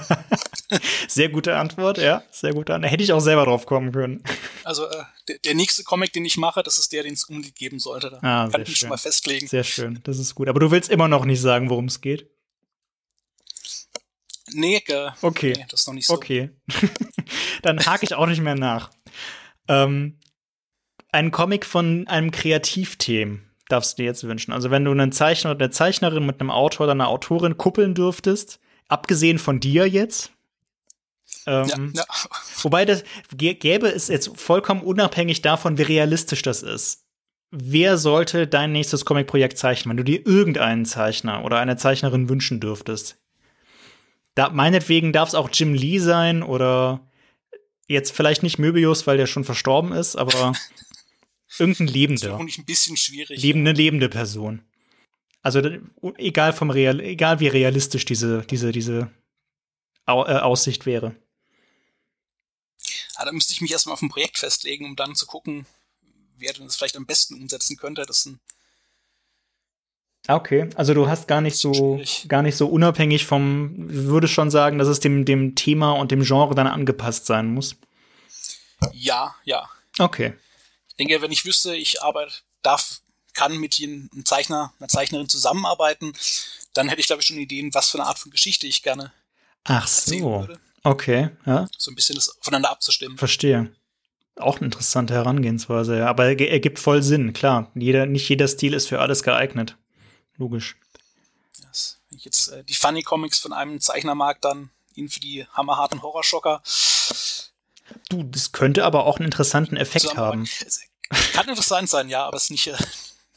Sehr 1.07 1.29
gute 1.29 1.55
Antwort, 1.55 1.97
ja. 1.99 2.23
Sehr 2.31 2.53
gute 2.53 2.73
Antwort. 2.73 2.91
Hätte 2.91 3.03
ich 3.03 3.13
auch 3.13 3.19
selber 3.21 3.45
drauf 3.45 3.65
kommen 3.65 3.91
können. 3.91 4.23
Also 4.63 4.85
äh, 4.87 5.03
der, 5.27 5.37
der 5.39 5.55
nächste 5.55 5.83
Comic, 5.83 6.11
den 6.13 6.25
ich 6.25 6.37
mache, 6.37 6.63
das 6.63 6.77
ist 6.79 6.91
der, 6.91 7.03
den 7.03 7.13
es 7.13 7.23
unbedingt 7.25 7.55
geben 7.55 7.79
sollte. 7.79 8.09
Da 8.09 8.17
Ah, 8.17 8.21
kann 8.43 8.51
sehr 8.51 8.59
ich 8.61 8.67
mich 8.67 8.77
schön. 8.77 8.79
schon 8.81 8.89
mal 8.89 8.97
festlegen. 8.97 9.47
Sehr 9.47 9.63
schön. 9.63 9.99
Das 10.03 10.17
ist 10.19 10.35
gut. 10.35 10.49
Aber 10.49 10.59
du 10.59 10.69
willst 10.71 10.89
immer 10.89 11.07
noch 11.07 11.25
nicht 11.25 11.41
sagen, 11.41 11.69
worum 11.69 11.85
es 11.85 12.01
geht. 12.01 12.29
Nee, 14.51 14.83
äh, 14.87 15.11
Okay. 15.21 15.53
nee, 15.55 15.65
das 15.69 15.81
ist 15.81 15.87
noch 15.87 15.93
nicht 15.93 16.07
so. 16.07 16.13
Okay. 16.13 16.49
Dann 17.61 17.85
hake 17.85 18.03
ich 18.05 18.15
auch 18.15 18.25
nicht 18.25 18.41
mehr 18.41 18.55
nach. 18.55 18.89
Ähm, 19.67 20.19
ein 21.11 21.31
Comic 21.31 21.65
von 21.65 22.07
einem 22.07 22.31
Kreativteam 22.31 23.43
darfst 23.69 23.97
du 23.97 24.01
dir 24.03 24.07
jetzt 24.07 24.25
wünschen. 24.25 24.51
Also 24.51 24.69
wenn 24.71 24.83
du 24.83 24.91
einen 24.91 25.11
Zeichner 25.13 25.51
oder 25.51 25.65
eine 25.65 25.71
Zeichnerin 25.71 26.25
mit 26.25 26.41
einem 26.41 26.51
Autor 26.51 26.85
oder 26.85 26.91
einer 26.91 27.07
Autorin 27.07 27.57
kuppeln 27.57 27.93
dürftest, 27.95 28.59
abgesehen 28.89 29.39
von 29.39 29.59
dir 29.59 29.87
jetzt. 29.87 30.31
Ähm, 31.45 31.93
Ja, 31.95 32.01
ja. 32.01 32.05
Wobei 32.63 32.83
das 32.85 33.03
gä- 33.33 33.53
gäbe 33.57 33.87
es 33.87 34.07
jetzt 34.09 34.31
vollkommen 34.37 34.81
unabhängig 34.81 35.41
davon, 35.41 35.77
wie 35.77 35.83
realistisch 35.83 36.41
das 36.41 36.63
ist. 36.63 37.05
Wer 37.51 37.97
sollte 37.97 38.45
dein 38.47 38.71
nächstes 38.73 39.05
Comic-Projekt 39.05 39.57
zeichnen, 39.57 39.89
wenn 39.91 39.97
du 39.97 40.03
dir 40.03 40.25
irgendeinen 40.27 40.85
Zeichner 40.85 41.43
oder 41.43 41.57
eine 41.59 41.77
Zeichnerin 41.77 42.29
wünschen 42.29 42.59
dürftest? 42.59 43.17
Da, 44.35 44.49
meinetwegen 44.49 45.13
darf 45.13 45.29
es 45.29 45.35
auch 45.35 45.49
Jim 45.51 45.73
Lee 45.73 45.97
sein 45.99 46.43
oder 46.43 47.01
jetzt 47.87 48.11
vielleicht 48.15 48.43
nicht 48.43 48.59
Möbius, 48.59 49.07
weil 49.07 49.17
der 49.17 49.25
schon 49.25 49.43
verstorben 49.43 49.91
ist, 49.91 50.15
aber 50.15 50.53
irgendein 51.57 51.87
Das 51.87 51.93
Lebender. 51.95 52.37
finde 52.37 52.49
ich 52.49 52.57
ein 52.57 52.65
bisschen 52.65 52.97
schwierig. 52.97 53.41
Lebende, 53.41 53.71
lebende 53.71 54.09
Person. 54.09 54.61
Also 55.41 55.61
egal 56.17 56.53
vom 56.53 56.69
Real, 56.69 56.99
egal 56.99 57.39
wie 57.39 57.47
realistisch 57.47 58.05
diese, 58.05 58.41
diese, 58.43 58.71
diese 58.71 59.09
Au 60.05 60.25
äh, 60.25 60.33
Aussicht 60.39 60.85
wäre. 60.85 61.15
Ah, 63.15 63.25
da 63.25 63.31
müsste 63.31 63.53
ich 63.53 63.61
mich 63.61 63.71
erstmal 63.71 63.93
auf 63.93 64.01
ein 64.01 64.09
Projekt 64.09 64.37
festlegen, 64.37 64.85
um 64.85 64.95
dann 64.95 65.15
zu 65.15 65.25
gucken, 65.25 65.65
wer 66.37 66.53
denn 66.53 66.65
das 66.65 66.75
vielleicht 66.75 66.97
am 66.97 67.05
besten 67.05 67.35
umsetzen 67.35 67.77
könnte. 67.77 68.05
Das 68.05 68.25
ist 68.25 68.35
Ah, 70.27 70.35
Okay, 70.35 70.69
also 70.75 70.93
du 70.93 71.07
hast 71.07 71.27
gar 71.27 71.41
nicht 71.41 71.55
so 71.55 71.73
Schwierig. 71.73 72.25
gar 72.27 72.41
nicht 72.43 72.55
so 72.55 72.67
unabhängig 72.67 73.25
vom, 73.25 73.73
würde 73.77 74.27
schon 74.27 74.51
sagen, 74.51 74.77
dass 74.77 74.87
es 74.87 74.99
dem, 74.99 75.25
dem 75.25 75.55
Thema 75.55 75.93
und 75.93 76.11
dem 76.11 76.21
Genre 76.23 76.53
dann 76.53 76.67
angepasst 76.67 77.25
sein 77.25 77.47
muss. 77.53 77.77
ja, 78.93 79.33
ja. 79.45 79.67
Okay. 79.97 80.33
Ich 80.99 81.07
denke, 81.07 81.21
wenn 81.21 81.31
ich 81.31 81.45
wüsste, 81.45 81.77
ich 81.77 82.03
arbeite, 82.03 82.33
darf, 82.61 82.99
kann 83.33 83.57
mit 83.57 83.79
einem 83.81 84.09
Zeichner, 84.25 84.73
einer 84.79 84.89
Zeichnerin 84.89 85.29
zusammenarbeiten, 85.29 86.11
dann 86.73 86.89
hätte 86.89 86.99
ich, 86.99 87.07
glaube 87.07 87.21
ich, 87.21 87.27
schon 87.29 87.37
Ideen, 87.37 87.73
was 87.73 87.89
für 87.89 87.99
eine 87.99 88.07
Art 88.07 88.19
von 88.19 88.31
Geschichte 88.31 88.67
ich 88.67 88.83
gerne 88.83 89.13
Ach 89.63 89.87
so. 89.87 90.41
würde. 90.41 90.59
Okay, 90.83 91.29
ja, 91.45 91.69
So 91.77 91.89
ein 91.91 91.95
bisschen 91.95 92.15
das 92.17 92.37
aufeinander 92.41 92.69
abzustimmen. 92.69 93.17
verstehe. 93.17 93.73
Auch 94.35 94.57
eine 94.57 94.65
interessante 94.65 95.13
Herangehensweise, 95.13 95.99
ja. 95.99 96.07
Aber 96.07 96.25
er 96.25 96.51
ergibt 96.51 96.79
voll 96.79 97.01
Sinn, 97.01 97.31
klar. 97.31 97.71
Jeder, 97.75 98.05
nicht 98.05 98.27
jeder 98.27 98.49
Stil 98.49 98.73
ist 98.73 98.89
für 98.89 98.99
alles 98.99 99.23
geeignet. 99.23 99.77
Logisch. 100.35 100.75
Das, 101.61 102.01
wenn 102.09 102.17
ich 102.17 102.25
jetzt 102.25 102.49
äh, 102.49 102.65
die 102.65 102.75
Funny 102.75 103.03
Comics 103.03 103.39
von 103.39 103.53
einem 103.53 103.79
Zeichner 103.79 104.15
mag, 104.15 104.41
dann 104.41 104.69
ihn 104.95 105.07
für 105.07 105.21
die 105.21 105.47
hammerharten 105.53 106.01
Horrorschocker 106.01 106.61
Du, 108.09 108.23
das 108.23 108.51
könnte 108.51 108.85
aber 108.85 109.05
auch 109.05 109.17
einen 109.17 109.25
interessanten 109.25 109.77
Effekt 109.77 110.15
haben. 110.17 110.43
Es 110.43 110.81
kann 111.33 111.47
interessant 111.47 111.89
sein, 111.89 112.09
ja, 112.09 112.25
aber 112.25 112.37
es 112.37 112.43
ist 112.43 112.51
nicht 112.51 112.67
äh, 112.67 112.77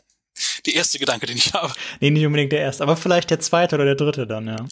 der 0.67 0.75
erste 0.75 0.99
Gedanke, 0.99 1.27
den 1.27 1.37
ich 1.37 1.53
habe. 1.53 1.73
Nee, 2.01 2.11
nicht 2.11 2.27
unbedingt 2.27 2.53
der 2.53 2.61
erste, 2.61 2.83
aber 2.83 2.97
vielleicht 2.97 3.31
der 3.31 3.41
zweite 3.41 3.77
oder 3.77 3.85
der 3.85 3.95
dritte 3.95 4.27
dann, 4.27 4.47
ja. 4.47 4.67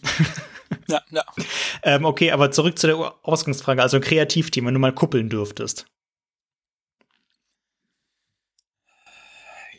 Ja, 0.88 1.02
ja. 1.10 1.24
ähm, 1.82 2.04
okay, 2.04 2.30
aber 2.30 2.50
zurück 2.50 2.78
zu 2.78 2.86
der 2.86 3.14
Ausgangsfrage. 3.22 3.82
Also 3.82 3.96
ein 3.96 4.02
Kreativteam, 4.02 4.66
wenn 4.66 4.74
du 4.74 4.80
mal 4.80 4.94
kuppeln 4.94 5.28
dürftest. 5.28 5.86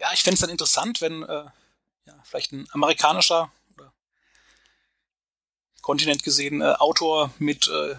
ja 0.01 0.11
ich 0.13 0.23
fände 0.23 0.35
es 0.35 0.41
dann 0.41 0.49
interessant, 0.49 0.99
wenn 0.99 1.23
äh, 1.23 1.45
ja, 2.05 2.23
vielleicht 2.23 2.51
ein 2.51 2.67
amerikanischer 2.71 3.51
oder 3.77 3.93
Kontinent 5.81 6.23
gesehen 6.23 6.61
äh, 6.61 6.73
Autor 6.79 7.31
mit 7.37 7.67
äh, 7.67 7.95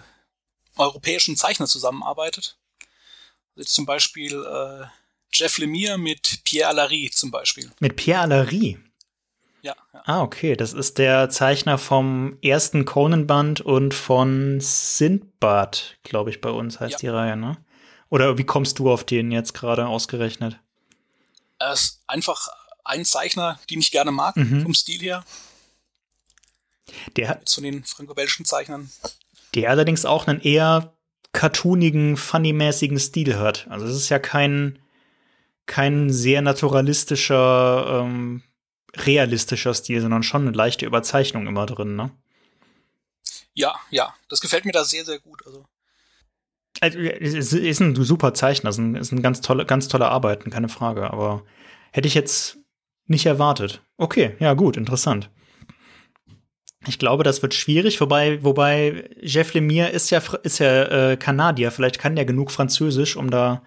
europäischen 0.75 1.37
Zeichnern 1.37 1.67
zusammenarbeitet. 1.67 2.57
Jetzt 3.55 3.73
zum 3.73 3.85
Beispiel 3.85 4.33
äh, 4.33 4.85
Jeff 5.33 5.57
Lemire 5.57 5.97
mit 5.97 6.43
Pierre 6.43 6.69
Allary 6.69 7.09
zum 7.11 7.31
Beispiel. 7.31 7.71
Mit 7.79 7.95
Pierre 7.95 8.21
Allary? 8.21 8.77
Ja, 9.61 9.75
ja. 9.93 10.01
Ah, 10.05 10.21
okay. 10.21 10.55
Das 10.55 10.73
ist 10.73 10.97
der 10.97 11.29
Zeichner 11.29 11.77
vom 11.77 12.37
ersten 12.41 12.85
Conan-Band 12.85 13.61
und 13.61 13.93
von 13.93 14.59
Sindbad, 14.59 15.97
glaube 16.03 16.29
ich, 16.29 16.41
bei 16.41 16.49
uns 16.49 16.79
heißt 16.79 16.93
ja. 16.93 16.99
die 16.99 17.07
Reihe, 17.07 17.37
ne? 17.37 17.57
Oder 18.09 18.37
wie 18.37 18.43
kommst 18.43 18.77
du 18.77 18.91
auf 18.91 19.03
den 19.03 19.31
jetzt 19.31 19.53
gerade 19.53 19.87
ausgerechnet? 19.87 20.59
Er 21.57 21.73
ist 21.73 22.01
einfach 22.05 22.47
ein 22.83 23.05
Zeichner, 23.05 23.59
den 23.69 23.79
ich 23.79 23.91
gerne 23.91 24.11
mag, 24.11 24.35
mhm. 24.35 24.61
vom 24.61 24.73
Stil 24.73 24.99
her. 24.99 25.23
Der 27.15 27.29
hat. 27.29 27.49
Zu 27.49 27.61
den 27.61 27.83
franco-belgischen 27.83 28.45
Zeichnern. 28.45 28.91
Der 29.55 29.69
allerdings 29.69 30.05
auch 30.05 30.27
einen 30.27 30.41
eher 30.41 30.93
cartoonigen, 31.31 32.17
funny-mäßigen 32.17 32.99
Stil 32.99 33.39
hat. 33.39 33.67
Also 33.69 33.85
es 33.85 33.95
ist 33.95 34.09
ja 34.09 34.19
kein, 34.19 34.79
kein 35.65 36.11
sehr 36.11 36.41
naturalistischer, 36.41 38.01
ähm, 38.01 38.43
realistischer 38.95 39.73
Stil, 39.73 40.01
sondern 40.01 40.23
schon 40.23 40.43
eine 40.47 40.55
leichte 40.55 40.85
Überzeichnung 40.85 41.47
immer 41.47 41.65
drin, 41.65 41.95
ne? 41.95 42.11
Ja, 43.53 43.75
ja, 43.91 44.13
das 44.29 44.41
gefällt 44.41 44.65
mir 44.65 44.71
da 44.71 44.83
sehr, 44.83 45.05
sehr 45.05 45.19
gut. 45.19 45.45
Also, 45.45 45.65
also 46.81 46.99
es 46.99 47.53
ist 47.53 47.79
ein 47.79 47.95
super 47.95 48.33
Zeichner, 48.33 48.69
es 48.69 48.77
ist 48.77 48.79
ein, 48.79 48.95
ist 48.95 49.11
ein 49.11 49.21
ganz 49.21 49.41
tolle, 49.41 49.65
ganz 49.65 49.87
tolle 49.87 50.09
Arbeiten, 50.09 50.49
keine 50.49 50.69
Frage. 50.69 51.11
Aber 51.11 51.43
hätte 51.91 52.07
ich 52.07 52.15
jetzt 52.15 52.57
nicht 53.05 53.25
erwartet. 53.25 53.81
Okay, 53.97 54.35
ja 54.39 54.53
gut, 54.53 54.75
interessant. 54.75 55.29
Ich 56.87 56.99
glaube, 56.99 57.23
das 57.23 57.41
wird 57.41 57.53
schwierig, 57.53 58.01
wobei, 58.01 58.43
wobei 58.43 59.09
Jeff 59.21 59.53
Lemire 59.53 59.89
ist 59.89 60.09
ja, 60.09 60.21
ist 60.43 60.59
ja 60.59 61.11
äh, 61.11 61.17
Kanadier. 61.17 61.71
Vielleicht 61.71 61.99
kann 61.99 62.15
der 62.15 62.25
genug 62.25 62.51
Französisch, 62.51 63.15
um 63.15 63.29
da, 63.29 63.63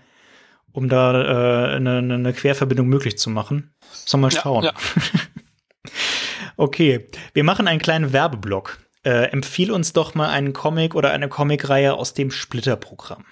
um 0.77 0.91
da 0.91 1.73
äh, 1.73 1.77
eine, 1.77 1.99
eine 1.99 2.33
Querverbindung 2.35 2.87
möglich 2.87 3.19
zu 3.19 3.31
machen. 3.31 3.75
Soll 4.05 4.21
mal 4.21 4.31
schauen. 4.31 4.65
Ja, 4.65 4.75
ja. 4.75 5.91
okay, 6.57 7.09
wir 7.33 7.45
machen 7.45 7.67
einen 7.67 7.81
kleinen 7.81 8.13
Werbeblock. 8.13 8.79
Äh, 9.03 9.31
empfiehl 9.31 9.71
uns 9.71 9.95
doch 9.95 10.15
mal 10.15 10.29
einen 10.29 10.53
Comic 10.53 10.95
oder 10.95 11.13
eine 11.13 11.29
Comicreihe 11.29 11.95
aus 11.95 12.13
dem 12.13 12.31
Splitter-Programm. 12.31 13.25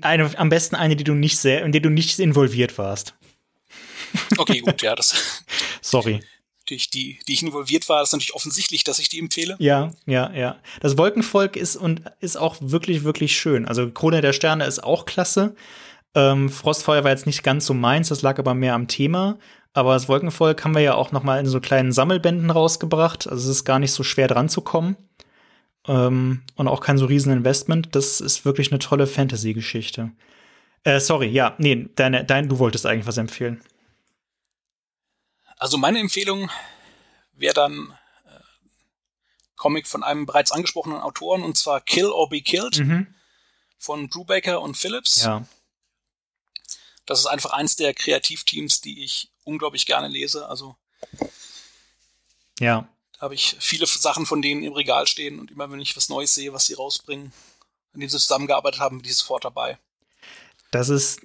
Eine, 0.00 0.38
am 0.38 0.48
besten 0.48 0.76
eine, 0.76 0.96
die 0.96 1.04
du 1.04 1.12
nicht 1.12 1.36
sehr, 1.36 1.62
in 1.62 1.72
der 1.72 1.82
du 1.82 1.90
nicht 1.90 2.18
involviert 2.18 2.78
warst. 2.78 3.14
Okay, 4.38 4.60
gut, 4.60 4.80
ja, 4.80 4.94
das. 4.94 5.44
Sorry 5.82 6.22
durch 6.66 6.90
die, 6.90 7.18
die 7.26 7.32
ich 7.32 7.42
involviert 7.42 7.88
war, 7.88 8.02
ist 8.02 8.12
natürlich 8.12 8.34
offensichtlich, 8.34 8.84
dass 8.84 8.98
ich 8.98 9.08
die 9.08 9.18
empfehle. 9.18 9.56
Ja, 9.58 9.92
ja, 10.04 10.32
ja. 10.32 10.58
Das 10.80 10.98
Wolkenvolk 10.98 11.56
ist 11.56 11.76
und 11.76 12.02
ist 12.20 12.36
auch 12.36 12.56
wirklich, 12.60 13.04
wirklich 13.04 13.36
schön. 13.36 13.66
Also 13.66 13.90
Krone 13.90 14.20
der 14.20 14.32
Sterne 14.32 14.66
ist 14.66 14.82
auch 14.82 15.06
klasse. 15.06 15.54
Ähm, 16.16 16.48
Frostfeuer 16.48 17.04
war 17.04 17.10
jetzt 17.10 17.26
nicht 17.26 17.42
ganz 17.42 17.66
so 17.66 17.74
meins, 17.74 18.08
das 18.08 18.22
lag 18.22 18.38
aber 18.38 18.54
mehr 18.54 18.74
am 18.74 18.88
Thema. 18.88 19.38
Aber 19.74 19.92
das 19.92 20.08
Wolkenvolk 20.08 20.64
haben 20.64 20.74
wir 20.74 20.80
ja 20.80 20.94
auch 20.94 21.12
noch 21.12 21.22
mal 21.22 21.38
in 21.38 21.44
so 21.44 21.60
kleinen 21.60 21.92
Sammelbänden 21.92 22.50
rausgebracht. 22.50 23.28
Also 23.28 23.50
es 23.50 23.58
ist 23.58 23.64
gar 23.66 23.78
nicht 23.78 23.92
so 23.92 24.02
schwer 24.02 24.26
dran 24.26 24.48
zu 24.48 24.62
kommen. 24.62 24.96
Ähm, 25.86 26.42
und 26.56 26.68
auch 26.68 26.80
kein 26.80 26.96
so 26.96 27.04
riesen 27.04 27.30
Investment. 27.34 27.94
Das 27.94 28.22
ist 28.22 28.46
wirklich 28.46 28.72
eine 28.72 28.78
tolle 28.78 29.06
Fantasy-Geschichte. 29.06 30.12
Äh, 30.84 31.00
sorry, 31.00 31.26
ja, 31.26 31.54
nee, 31.58 31.90
deine, 31.94 32.24
dein, 32.24 32.48
du 32.48 32.58
wolltest 32.58 32.86
eigentlich 32.86 33.06
was 33.06 33.18
empfehlen. 33.18 33.62
Also 35.58 35.76
meine 35.76 36.00
Empfehlung 36.00 36.50
wäre 37.34 37.54
dann 37.54 37.92
äh, 38.24 38.40
Comic 39.56 39.86
von 39.86 40.02
einem 40.02 40.24
bereits 40.24 40.50
angesprochenen 40.50 41.00
Autoren 41.00 41.42
und 41.42 41.58
zwar 41.58 41.82
Kill 41.82 42.06
or 42.06 42.30
Be 42.30 42.40
Killed 42.40 42.78
mhm. 42.78 43.06
von 43.76 44.08
Brubaker 44.08 44.62
und 44.62 44.78
Phillips. 44.78 45.22
Ja. 45.24 45.44
Das 47.06 47.20
ist 47.20 47.26
einfach 47.26 47.50
eins 47.50 47.76
der 47.76 47.94
Kreativteams, 47.94 48.80
die 48.80 49.04
ich 49.04 49.30
unglaublich 49.44 49.86
gerne 49.86 50.08
lese. 50.08 50.48
Also 50.48 50.76
ja. 52.60 52.88
Da 53.12 53.20
habe 53.20 53.34
ich 53.34 53.56
viele 53.60 53.86
Sachen 53.86 54.26
von 54.26 54.42
denen 54.42 54.62
im 54.62 54.72
Regal 54.72 55.06
stehen 55.06 55.38
und 55.38 55.50
immer 55.50 55.70
wenn 55.70 55.80
ich 55.80 55.96
was 55.96 56.08
Neues 56.08 56.34
sehe, 56.34 56.52
was 56.52 56.66
sie 56.66 56.74
rausbringen, 56.74 57.32
an 57.94 58.00
denen 58.00 58.10
sie 58.10 58.18
zusammengearbeitet 58.18 58.80
haben, 58.80 59.00
bin 59.00 59.10
ich 59.10 59.16
sofort 59.16 59.44
dabei. 59.44 59.78
Das 60.70 60.88
ist 60.88 61.22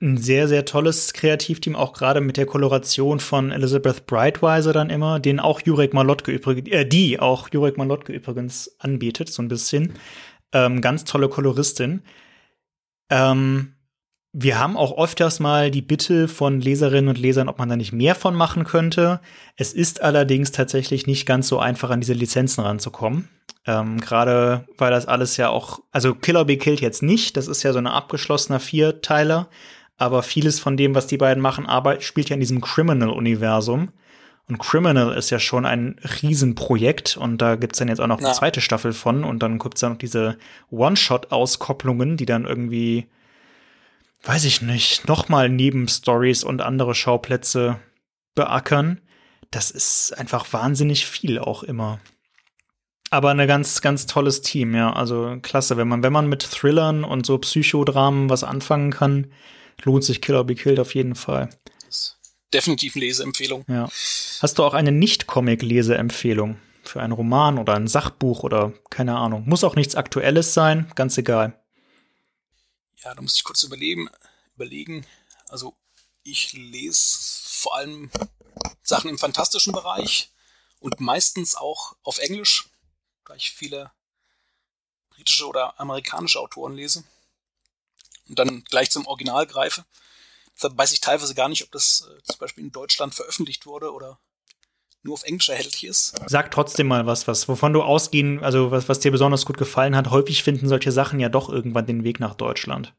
ein 0.00 0.16
sehr, 0.16 0.46
sehr 0.46 0.64
tolles 0.64 1.12
Kreativteam, 1.12 1.74
auch 1.74 1.92
gerade 1.92 2.20
mit 2.20 2.36
der 2.36 2.46
Koloration 2.46 3.18
von 3.18 3.50
Elizabeth 3.50 4.06
Brightweiser 4.06 4.72
dann 4.72 4.90
immer, 4.90 5.18
den 5.18 5.40
auch 5.40 5.60
Jurek 5.60 5.92
Malotke 5.92 6.30
übrigens, 6.30 6.68
äh, 6.68 6.86
die 6.86 7.18
auch 7.18 7.48
Jurek 7.50 7.76
Malotke 7.76 8.12
übrigens 8.12 8.70
anbietet, 8.78 9.28
so 9.32 9.42
ein 9.42 9.48
bisschen. 9.48 9.94
Ähm, 10.52 10.80
ganz 10.80 11.04
tolle 11.04 11.28
Koloristin. 11.28 12.04
Ähm, 13.10 13.74
wir 14.40 14.58
haben 14.58 14.76
auch 14.76 14.98
öfters 14.98 15.40
mal 15.40 15.70
die 15.70 15.82
Bitte 15.82 16.28
von 16.28 16.60
Leserinnen 16.60 17.08
und 17.08 17.18
Lesern, 17.18 17.48
ob 17.48 17.58
man 17.58 17.68
da 17.68 17.76
nicht 17.76 17.92
mehr 17.92 18.14
von 18.14 18.34
machen 18.34 18.64
könnte. 18.64 19.20
Es 19.56 19.72
ist 19.72 20.02
allerdings 20.02 20.52
tatsächlich 20.52 21.06
nicht 21.06 21.26
ganz 21.26 21.48
so 21.48 21.58
einfach, 21.58 21.90
an 21.90 22.00
diese 22.00 22.12
Lizenzen 22.12 22.62
ranzukommen. 22.62 23.28
Ähm, 23.66 24.00
Gerade 24.00 24.64
weil 24.76 24.90
das 24.90 25.06
alles 25.06 25.36
ja 25.36 25.48
auch, 25.48 25.80
also 25.92 26.14
Killer 26.14 26.44
Be 26.44 26.56
Killed 26.56 26.80
jetzt 26.80 27.02
nicht, 27.02 27.36
das 27.36 27.48
ist 27.48 27.62
ja 27.62 27.72
so 27.72 27.78
ein 27.78 27.86
abgeschlossener 27.86 28.60
Vierteiler 28.60 29.48
aber 29.98 30.22
vieles 30.22 30.60
von 30.60 30.76
dem, 30.76 30.94
was 30.94 31.08
die 31.08 31.18
beiden 31.18 31.42
machen, 31.42 31.66
arbeit 31.66 32.04
spielt 32.04 32.30
ja 32.30 32.34
in 32.34 32.40
diesem 32.40 32.60
Criminal-Universum. 32.60 33.90
Und 34.48 34.58
Criminal 34.58 35.12
ist 35.12 35.28
ja 35.28 35.40
schon 35.40 35.66
ein 35.66 35.96
Riesenprojekt 36.22 37.18
und 37.18 37.42
da 37.42 37.56
gibt's 37.56 37.80
dann 37.80 37.88
jetzt 37.88 38.00
auch 38.00 38.06
noch 38.06 38.20
ja. 38.20 38.28
die 38.28 38.34
zweite 38.34 38.62
Staffel 38.62 38.94
von 38.94 39.24
und 39.24 39.42
dann 39.42 39.58
gibt's 39.58 39.80
dann 39.80 39.92
noch 39.92 39.98
diese 39.98 40.38
One-Shot-Auskopplungen, 40.70 42.16
die 42.16 42.24
dann 42.24 42.46
irgendwie, 42.46 43.08
weiß 44.22 44.44
ich 44.44 44.62
nicht, 44.62 45.08
nochmal 45.08 45.48
Nebenstories 45.48 46.44
und 46.44 46.60
andere 46.60 46.94
Schauplätze 46.94 47.80
beackern. 48.34 49.00
Das 49.50 49.70
ist 49.70 50.12
einfach 50.18 50.52
wahnsinnig 50.52 51.06
viel 51.06 51.38
auch 51.38 51.62
immer. 51.62 52.00
Aber 53.10 53.30
eine 53.30 53.46
ganz, 53.46 53.80
ganz 53.80 54.06
tolles 54.06 54.42
Team, 54.42 54.74
ja. 54.74 54.92
Also 54.92 55.38
klasse, 55.40 55.76
wenn 55.76 55.88
man, 55.88 56.02
wenn 56.02 56.12
man 56.12 56.28
mit 56.28 56.42
Thrillern 56.42 57.04
und 57.04 57.24
so 57.24 57.38
Psychodramen 57.38 58.28
was 58.28 58.44
anfangen 58.44 58.90
kann, 58.90 59.32
lohnt 59.82 60.04
sich 60.04 60.20
Killer 60.20 60.44
Be 60.44 60.54
Killed 60.54 60.80
auf 60.80 60.94
jeden 60.94 61.14
Fall. 61.14 61.48
definitiv 62.52 62.96
eine 62.96 63.06
Leseempfehlung. 63.06 63.64
Ja. 63.68 63.88
Hast 64.40 64.58
du 64.58 64.64
auch 64.64 64.74
eine 64.74 64.92
Nicht-Comic-Leseempfehlung 64.92 66.58
für 66.82 67.00
einen 67.00 67.12
Roman 67.12 67.58
oder 67.58 67.74
ein 67.74 67.88
Sachbuch 67.88 68.42
oder 68.42 68.72
keine 68.90 69.16
Ahnung? 69.16 69.44
Muss 69.46 69.64
auch 69.64 69.76
nichts 69.76 69.94
Aktuelles 69.94 70.54
sein, 70.54 70.90
ganz 70.94 71.16
egal. 71.18 71.58
Ja, 73.04 73.14
da 73.14 73.22
muss 73.22 73.36
ich 73.36 73.44
kurz 73.44 73.62
überlegen. 73.62 74.10
überlegen. 74.54 75.06
Also, 75.48 75.76
ich 76.22 76.52
lese 76.52 77.16
vor 77.58 77.76
allem 77.76 78.10
Sachen 78.82 79.08
im 79.10 79.18
fantastischen 79.18 79.72
Bereich 79.72 80.30
und 80.80 81.00
meistens 81.00 81.54
auch 81.54 81.96
auf 82.02 82.18
Englisch, 82.18 82.68
da 83.24 83.34
ich 83.34 83.52
viele 83.52 83.92
britische 85.10 85.46
oder 85.46 85.78
amerikanische 85.80 86.40
Autoren 86.40 86.74
lese 86.74 87.04
und 88.28 88.38
dann 88.38 88.64
gleich 88.64 88.90
zum 88.90 89.06
Original 89.06 89.46
greife. 89.46 89.84
Deshalb 90.54 90.76
weiß 90.76 90.92
ich 90.92 91.00
teilweise 91.00 91.34
gar 91.34 91.48
nicht, 91.48 91.62
ob 91.62 91.70
das 91.70 92.00
äh, 92.08 92.22
zum 92.24 92.38
Beispiel 92.38 92.64
in 92.64 92.72
Deutschland 92.72 93.14
veröffentlicht 93.14 93.66
wurde 93.66 93.92
oder 93.92 94.18
nur 95.08 95.14
auf 95.14 95.24
Englisch 95.24 95.48
erhältlich 95.48 95.84
ist. 95.84 96.14
Sag 96.26 96.50
trotzdem 96.50 96.86
mal 96.86 97.06
was, 97.06 97.26
was 97.26 97.48
wovon 97.48 97.72
du 97.72 97.82
ausgehen, 97.82 98.44
also 98.44 98.70
was, 98.70 98.88
was 98.88 99.00
dir 99.00 99.10
besonders 99.10 99.46
gut 99.46 99.56
gefallen 99.56 99.96
hat. 99.96 100.10
Häufig 100.10 100.42
finden 100.42 100.68
solche 100.68 100.92
Sachen 100.92 101.18
ja 101.18 101.28
doch 101.28 101.48
irgendwann 101.48 101.86
den 101.86 102.04
Weg 102.04 102.20
nach 102.20 102.34
Deutschland. 102.34 102.94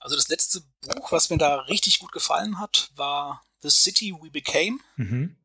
Also 0.00 0.16
das 0.16 0.28
letzte 0.28 0.62
Buch, 0.80 1.12
was 1.12 1.28
mir 1.28 1.38
da 1.38 1.56
richtig 1.62 1.98
gut 1.98 2.12
gefallen 2.12 2.58
hat, 2.58 2.90
war 2.96 3.42
The 3.60 3.70
City 3.70 4.14
We 4.20 4.30
Became 4.30 4.78
mhm. 4.96 5.36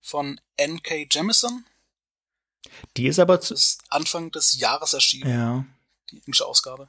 von 0.00 0.40
N.K. 0.56 1.08
Jemison. 1.10 1.64
Die 2.96 3.08
ist 3.08 3.18
aber 3.18 3.40
zu 3.40 3.54
ist 3.54 3.82
Anfang 3.88 4.30
des 4.30 4.58
Jahres 4.58 4.92
erschienen. 4.92 5.28
Ja. 5.28 5.64
Die 6.10 6.18
englische 6.18 6.46
Ausgabe. 6.46 6.88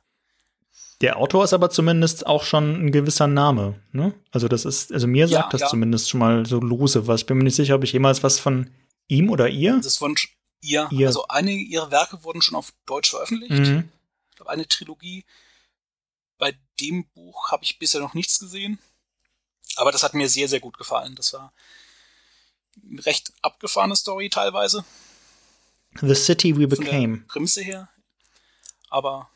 Der 1.03 1.17
Autor 1.17 1.43
ist 1.43 1.51
aber 1.51 1.69
zumindest 1.69 2.25
auch 2.25 2.45
schon 2.45 2.85
ein 2.85 2.91
gewisser 2.93 3.27
Name. 3.27 3.77
Ne? 3.91 4.13
Also 4.31 4.47
das 4.47 4.63
ist, 4.63 4.89
also 4.93 5.05
mir 5.05 5.27
sagt 5.27 5.47
ja, 5.47 5.49
das 5.49 5.61
ja. 5.61 5.67
zumindest 5.67 6.09
schon 6.09 6.21
mal 6.21 6.45
so 6.45 6.61
lose 6.61 7.07
was. 7.07 7.21
Ich 7.21 7.25
bin 7.25 7.37
mir 7.37 7.43
nicht 7.43 7.57
sicher, 7.57 7.75
ob 7.75 7.83
ich 7.83 7.91
jemals 7.91 8.23
was 8.23 8.39
von 8.39 8.73
ihm 9.09 9.29
oder 9.29 9.49
ihr. 9.49 9.75
Das 9.75 9.87
ist 9.87 9.97
von 9.97 10.15
ihr. 10.61 10.87
ihr. 10.91 11.07
Also 11.07 11.27
einige 11.27 11.61
ihrer 11.61 11.91
Werke 11.91 12.23
wurden 12.23 12.41
schon 12.41 12.55
auf 12.55 12.73
Deutsch 12.85 13.09
veröffentlicht. 13.09 13.51
Mhm. 13.51 13.89
Ich 14.29 14.35
glaube, 14.37 14.49
eine 14.49 14.65
Trilogie. 14.65 15.25
Bei 16.37 16.57
dem 16.79 17.05
Buch 17.09 17.51
habe 17.51 17.65
ich 17.65 17.77
bisher 17.79 17.99
noch 17.99 18.13
nichts 18.13 18.39
gesehen. 18.39 18.79
Aber 19.75 19.91
das 19.91 20.03
hat 20.03 20.13
mir 20.13 20.29
sehr, 20.29 20.47
sehr 20.47 20.61
gut 20.61 20.77
gefallen. 20.77 21.15
Das 21.15 21.33
war 21.33 21.51
eine 22.81 23.05
recht 23.05 23.33
abgefahrene 23.41 23.97
Story 23.97 24.29
teilweise. 24.29 24.85
The 25.99 26.15
City 26.15 26.57
We 26.57 26.65
Became. 26.65 27.25
Prämisse 27.27 27.61
her. 27.61 27.89
Aber 28.89 29.29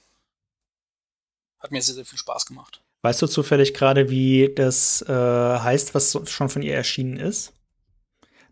hat 1.59 1.71
mir 1.71 1.81
sehr, 1.81 1.95
sehr 1.95 2.05
viel 2.05 2.19
Spaß 2.19 2.45
gemacht. 2.45 2.81
Weißt 3.01 3.21
du 3.21 3.27
zufällig 3.27 3.73
gerade, 3.73 4.09
wie 4.09 4.53
das 4.53 5.01
äh, 5.03 5.13
heißt, 5.13 5.93
was 5.95 6.17
schon 6.25 6.49
von 6.49 6.61
ihr 6.61 6.75
erschienen 6.75 7.17
ist? 7.17 7.53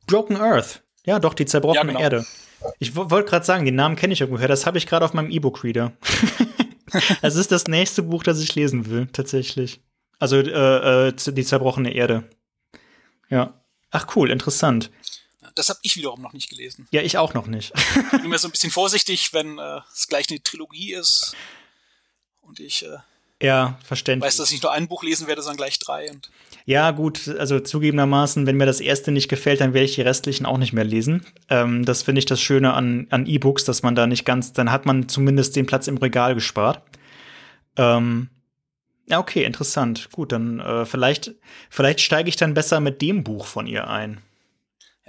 Broken 0.06 0.38
Earth. 0.38 0.84
Ja, 1.06 1.20
doch, 1.20 1.34
die 1.34 1.46
zerbrochene 1.46 1.94
ja, 1.94 1.98
genau. 1.98 2.00
Erde. 2.00 2.26
Ich 2.80 2.96
wollte 2.96 3.30
gerade 3.30 3.46
sagen, 3.46 3.66
den 3.66 3.76
Namen 3.76 3.96
kenne 3.96 4.14
ich 4.14 4.22
irgendwoher. 4.22 4.48
Das 4.48 4.66
habe 4.66 4.78
ich 4.78 4.88
gerade 4.88 5.06
auf 5.06 5.14
meinem 5.14 5.30
E-Book-Reader. 5.30 5.92
das 7.22 7.36
ist 7.36 7.52
das 7.52 7.66
nächste 7.66 8.04
Buch, 8.04 8.24
das 8.24 8.40
ich 8.40 8.56
lesen 8.56 8.90
will, 8.90 9.08
tatsächlich. 9.08 9.82
Also 10.20 10.38
äh, 10.38 11.08
äh, 11.10 11.14
die 11.14 11.44
zerbrochene 11.44 11.94
Erde. 11.94 12.24
Ja. 13.30 13.62
Ach 13.92 14.08
cool, 14.16 14.32
interessant. 14.32 14.92
Das 15.54 15.70
habe 15.70 15.80
ich 15.84 15.96
wiederum 15.96 16.22
noch 16.22 16.34
nicht 16.34 16.50
gelesen. 16.50 16.88
Ja, 16.92 17.02
ich 17.02 17.18
auch 17.18 17.34
noch 17.34 17.48
nicht. 17.48 17.74
ich 17.76 18.12
bin 18.12 18.26
immer 18.26 18.38
so 18.38 18.48
ein 18.48 18.52
bisschen 18.52 18.72
vorsichtig, 18.72 19.34
wenn 19.34 19.58
äh, 19.58 19.80
es 19.94 20.08
gleich 20.08 20.30
eine 20.30 20.42
Trilogie 20.42 20.94
ist 20.94 21.36
und 22.48 22.60
ich 22.60 22.86
äh, 22.86 22.98
ja, 23.42 23.78
verständlich. 23.84 24.28
weiß, 24.28 24.38
dass 24.38 24.52
ich 24.52 24.62
nur 24.62 24.72
ein 24.72 24.88
Buch 24.88 25.04
lesen 25.04 25.28
werde, 25.28 25.42
sondern 25.42 25.58
gleich 25.58 25.78
drei. 25.80 26.10
Und 26.10 26.30
ja, 26.66 26.92
gut, 26.92 27.28
also 27.38 27.60
zugegebenermaßen, 27.60 28.48
wenn 28.48 28.58
mir 28.58 28.66
das 28.66 28.80
erste 28.80 29.12
nicht 29.12 29.28
gefällt, 29.28 29.62
dann 29.62 29.74
werde 29.74 29.86
ich 29.86 29.96
die 29.96 30.02
restlichen 30.02 30.46
auch 30.46 30.58
nicht 30.58 30.74
mehr 30.74 30.86
lesen. 30.86 31.26
Ähm, 31.50 31.86
das 31.86 32.04
finde 32.04 32.20
ich 32.20 32.26
das 32.26 32.42
Schöne 32.42 32.74
an, 32.74 33.08
an 33.12 33.26
E-Books, 33.26 33.66
dass 33.66 33.84
man 33.84 33.96
da 33.96 34.08
nicht 34.08 34.26
ganz, 34.26 34.54
dann 34.54 34.72
hat 34.72 34.86
man 34.86 35.10
zumindest 35.10 35.56
den 35.56 35.66
Platz 35.66 35.88
im 35.88 35.98
Regal 35.98 36.34
gespart. 36.34 36.82
Ähm, 37.78 38.30
ja, 39.08 39.20
okay, 39.20 39.44
interessant. 39.44 40.10
Gut, 40.12 40.32
dann 40.32 40.60
äh, 40.60 40.86
vielleicht, 40.86 41.32
vielleicht 41.70 42.00
steige 42.00 42.30
ich 42.30 42.38
dann 42.38 42.54
besser 42.54 42.80
mit 42.80 43.02
dem 43.02 43.24
Buch 43.24 43.46
von 43.46 43.68
ihr 43.68 43.88
ein 43.88 44.22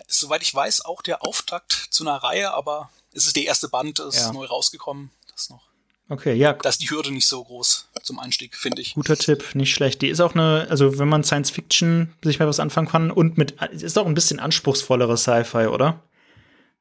ist, 0.07 0.20
soweit 0.20 0.43
ich 0.43 0.55
weiß, 0.55 0.84
auch 0.84 1.03
der 1.03 1.24
Auftakt 1.24 1.72
zu 1.91 2.05
einer 2.05 2.16
Reihe, 2.16 2.53
aber 2.53 2.91
es 3.12 3.26
ist 3.26 3.37
der 3.37 3.45
erste 3.45 3.68
Band, 3.68 3.99
ist 3.99 4.18
ja. 4.18 4.32
neu 4.32 4.47
rausgekommen. 4.47 5.11
Das 5.32 5.51
noch. 5.51 5.62
Okay, 6.09 6.35
ja. 6.35 6.53
Da 6.53 6.69
ist 6.69 6.83
die 6.83 6.91
Hürde 6.91 7.11
nicht 7.11 7.27
so 7.27 7.43
groß 7.43 7.89
zum 8.03 8.21
Einstieg, 8.21 8.57
finde 8.57 8.81
ich. 8.81 8.95
Guter 8.95 9.17
Tipp, 9.17 9.55
nicht 9.55 9.75
schlecht. 9.75 10.03
Die 10.03 10.09
ist 10.09 10.21
auch 10.21 10.35
eine, 10.35 10.67
also 10.71 10.99
wenn 10.99 11.09
man 11.09 11.25
Science 11.25 11.51
Fiction 11.51 12.15
sich 12.23 12.39
mal 12.39 12.47
was 12.47 12.61
anfangen 12.61 12.89
kann 12.89 13.11
und 13.11 13.37
mit, 13.37 13.61
ist 13.73 13.99
auch 13.99 14.07
ein 14.07 14.15
bisschen 14.15 14.39
anspruchsvollere 14.39 15.17
Sci-Fi, 15.17 15.67
oder? 15.67 16.03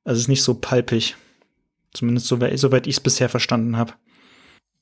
Also 0.03 0.21
ist 0.21 0.27
nicht 0.27 0.43
so 0.43 0.53
palpig. 0.53 1.15
Zumindest 1.93 2.27
soweit, 2.27 2.59
soweit 2.59 2.85
ich 2.85 2.97
es 2.97 2.99
bisher 2.99 3.29
verstanden 3.29 3.77
habe. 3.77 3.93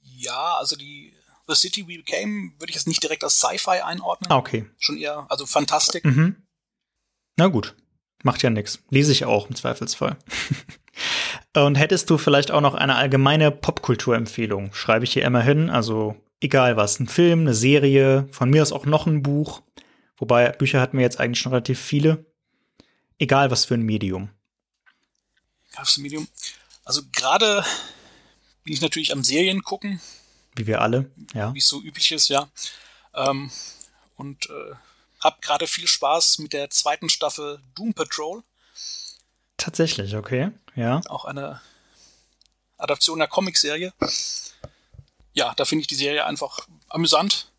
Ja, 0.02 0.58
also 0.58 0.76
die 0.76 1.14
The 1.48 1.56
City 1.56 1.88
We 1.88 1.98
Became 1.98 2.52
würde 2.58 2.70
ich 2.70 2.76
jetzt 2.76 2.88
nicht 2.88 3.02
direkt 3.02 3.24
als 3.24 3.40
Sci-Fi 3.40 3.82
einordnen. 3.82 4.32
Ah, 4.32 4.38
okay. 4.38 4.66
Schon 4.78 4.98
eher, 4.98 5.26
also 5.30 5.46
Fantastik. 5.46 6.04
Mhm. 6.04 6.36
Na 7.38 7.48
gut. 7.48 7.76
Macht 8.24 8.42
ja 8.44 8.50
nichts. 8.50 8.80
Lese 8.90 9.12
ich 9.12 9.26
auch 9.26 9.50
im 9.50 9.56
Zweifelsfall. 9.56 10.18
Und 11.56 11.76
hättest 11.76 12.10
du 12.10 12.18
vielleicht 12.18 12.52
auch 12.52 12.62
noch 12.62 12.76
eine 12.76 12.96
allgemeine 12.96 13.52
Popkulturempfehlung? 13.52 14.74
Schreibe 14.74 15.06
ich 15.06 15.14
hier 15.14 15.26
immer 15.26 15.42
hin. 15.42 15.70
Also 15.70 16.16
egal 16.40 16.78
was. 16.78 17.00
Ein 17.00 17.08
Film, 17.08 17.42
eine 17.42 17.54
Serie, 17.54 18.28
von 18.32 18.50
mir 18.50 18.62
aus 18.62 18.72
auch 18.72 18.86
noch 18.86 19.08
ein 19.08 19.24
Buch. 19.24 19.62
Wobei 20.18 20.50
Bücher 20.50 20.82
hatten 20.82 20.98
wir 20.98 21.04
jetzt 21.04 21.20
eigentlich 21.20 21.40
schon 21.40 21.52
relativ 21.52 21.80
viele. 21.80 22.26
Egal 23.20 23.52
was 23.52 23.66
für 23.66 23.74
ein 23.74 23.82
Medium. 23.82 24.30
Egal 25.72 25.82
was 25.82 25.92
für 25.94 26.02
ein 26.02 26.04
Medium. 26.04 26.28
Also 26.86 27.02
gerade 27.12 27.64
bin 28.64 28.74
ich 28.74 28.82
natürlich 28.82 29.12
am 29.12 29.24
Serien 29.24 29.64
gucken. 29.64 30.02
Wie 30.56 30.68
wir 30.68 30.82
alle, 30.82 31.10
ja. 31.34 31.54
Wie 31.54 31.60
es 31.60 31.68
so 31.68 31.82
üblich 31.82 32.12
ist, 32.12 32.28
ja. 32.30 32.50
Ähm, 33.16 33.50
und 34.16 34.50
äh, 34.50 34.76
hab 35.20 35.42
gerade 35.42 35.68
viel 35.68 35.88
Spaß 35.88 36.40
mit 36.40 36.54
der 36.54 36.70
zweiten 36.70 37.10
Staffel 37.10 37.60
Doom 37.76 37.94
Patrol. 37.94 38.44
Tatsächlich, 39.64 40.14
okay, 40.18 40.52
ja. 40.76 41.00
Auch 41.08 41.24
eine 41.24 41.62
Adaption 42.78 43.20
der 43.20 43.30
Comicserie. 43.30 43.94
Ja, 45.32 45.54
da 45.56 45.64
finde 45.64 45.84
ich 45.84 45.88
die 45.88 45.96
Serie 45.96 46.26
einfach 46.26 46.68
amüsant. 46.90 47.50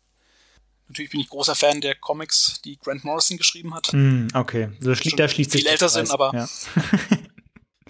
Natürlich 0.87 1.09
bin 1.09 1.19
ich 1.19 1.29
großer 1.29 1.55
Fan 1.55 1.81
der 1.81 1.95
Comics, 1.95 2.61
die 2.63 2.77
Grant 2.77 3.03
Morrison 3.05 3.37
geschrieben 3.37 3.73
hat. 3.73 3.89
Mm, 3.91 4.27
okay, 4.35 4.69
da, 4.81 4.93
schli 4.93 5.15
da 5.15 5.27
schließt 5.27 5.49
sich. 5.49 5.61
Viel 5.61 5.71
älter 5.71 5.89
sind, 5.89 6.11
aber. 6.11 6.31
Ja. 6.35 6.47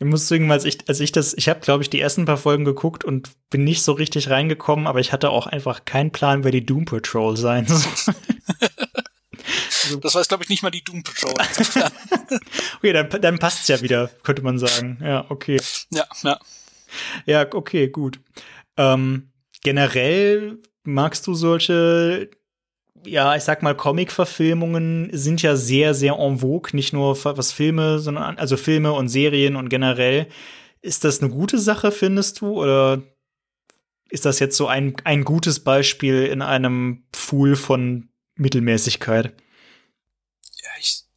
ich 0.00 0.06
muss 0.06 0.26
sagen, 0.26 0.50
als 0.50 0.64
ich, 0.64 0.88
als 0.88 0.98
ich 0.98 1.12
das, 1.12 1.32
ich 1.32 1.48
habe, 1.48 1.60
glaube 1.60 1.84
ich, 1.84 1.90
die 1.90 2.00
ersten 2.00 2.24
paar 2.24 2.38
Folgen 2.38 2.64
geguckt 2.64 3.04
und 3.04 3.30
bin 3.48 3.62
nicht 3.62 3.84
so 3.84 3.92
richtig 3.92 4.28
reingekommen, 4.28 4.88
aber 4.88 4.98
ich 4.98 5.12
hatte 5.12 5.30
auch 5.30 5.46
einfach 5.46 5.84
keinen 5.84 6.10
Plan, 6.10 6.42
wer 6.42 6.50
die 6.50 6.66
Doom 6.66 6.84
Patrol 6.84 7.36
sein 7.36 7.68
soll. 7.68 8.16
Also, 9.92 10.00
das 10.00 10.14
weiß, 10.14 10.28
glaube 10.28 10.44
ich, 10.44 10.50
nicht 10.50 10.62
mal 10.62 10.70
die 10.70 10.82
Doom 10.82 11.02
Patrol. 11.02 11.34
okay, 12.78 12.92
dann, 12.92 13.08
dann 13.20 13.38
passt's 13.38 13.68
ja 13.68 13.80
wieder, 13.80 14.10
könnte 14.22 14.42
man 14.42 14.58
sagen. 14.58 14.98
Ja, 15.02 15.26
okay. 15.28 15.60
Ja, 15.90 16.06
ja. 16.22 16.38
Ja, 17.26 17.46
okay, 17.52 17.88
gut. 17.88 18.20
Ähm, 18.76 19.30
generell 19.62 20.58
magst 20.84 21.26
du 21.26 21.34
solche, 21.34 22.30
ja, 23.04 23.36
ich 23.36 23.42
sag 23.42 23.62
mal, 23.62 23.76
Comic-Verfilmungen 23.76 25.10
sind 25.12 25.42
ja 25.42 25.56
sehr, 25.56 25.94
sehr 25.94 26.18
en 26.18 26.38
vogue, 26.38 26.70
nicht 26.74 26.92
nur 26.92 27.22
was 27.24 27.52
Filme, 27.52 27.98
sondern 27.98 28.38
also 28.38 28.56
Filme 28.56 28.92
und 28.92 29.08
Serien 29.08 29.56
und 29.56 29.68
generell. 29.68 30.26
Ist 30.80 31.04
das 31.04 31.20
eine 31.20 31.30
gute 31.30 31.58
Sache, 31.58 31.92
findest 31.92 32.40
du? 32.40 32.60
Oder 32.60 33.02
ist 34.10 34.24
das 34.24 34.40
jetzt 34.40 34.56
so 34.56 34.66
ein, 34.66 34.94
ein 35.04 35.24
gutes 35.24 35.60
Beispiel 35.60 36.26
in 36.26 36.42
einem 36.42 37.04
Pool 37.12 37.56
von 37.56 38.08
Mittelmäßigkeit? 38.36 39.34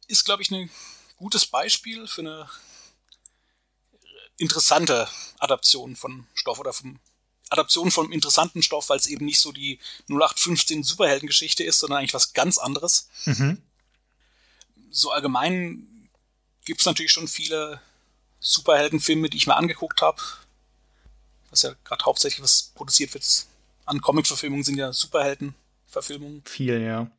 Ist, 0.06 0.24
glaube 0.24 0.42
ich, 0.42 0.50
ein 0.50 0.70
gutes 1.16 1.46
Beispiel 1.46 2.06
für 2.06 2.22
eine 2.22 2.50
interessante 4.38 5.08
Adaption 5.38 5.96
von 5.96 6.26
Stoff 6.34 6.58
oder 6.58 6.72
vom 6.72 7.00
Adaption 7.48 7.90
von 7.90 8.06
einem 8.06 8.12
interessanten 8.12 8.62
Stoff, 8.62 8.88
weil 8.88 8.98
es 8.98 9.06
eben 9.06 9.24
nicht 9.24 9.40
so 9.40 9.52
die 9.52 9.78
0815 10.08 10.82
Superheldengeschichte 10.82 11.62
ist, 11.62 11.78
sondern 11.78 11.98
eigentlich 11.98 12.14
was 12.14 12.32
ganz 12.32 12.58
anderes. 12.58 13.08
Mhm. 13.24 13.62
So 14.90 15.12
allgemein 15.12 16.10
gibt 16.64 16.80
es 16.80 16.86
natürlich 16.86 17.12
schon 17.12 17.28
viele 17.28 17.80
Superheldenfilme, 18.40 19.30
die 19.30 19.36
ich 19.36 19.46
mir 19.46 19.56
angeguckt 19.56 20.02
habe. 20.02 20.20
Was 21.50 21.62
ja 21.62 21.74
gerade 21.84 22.04
hauptsächlich 22.04 22.42
was 22.42 22.72
produziert 22.74 23.14
wird 23.14 23.46
an 23.86 24.00
Comic-Verfilmungen 24.00 24.64
sind 24.64 24.76
ja 24.76 24.92
Superhelden-Verfilmungen. 24.92 26.42
Viel, 26.44 26.80
ja. 26.82 27.10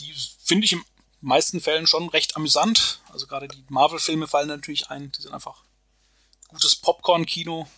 Die 0.00 0.14
finde 0.42 0.64
ich 0.64 0.72
im 0.72 0.84
meisten 1.20 1.60
Fällen 1.60 1.86
schon 1.86 2.08
recht 2.08 2.36
amüsant. 2.36 3.00
Also 3.12 3.26
gerade 3.26 3.48
die 3.48 3.64
Marvel-Filme 3.68 4.26
fallen 4.26 4.48
natürlich 4.48 4.90
ein. 4.90 5.12
Die 5.12 5.22
sind 5.22 5.32
einfach 5.32 5.62
gutes 6.48 6.76
Popcorn-Kino. 6.76 7.68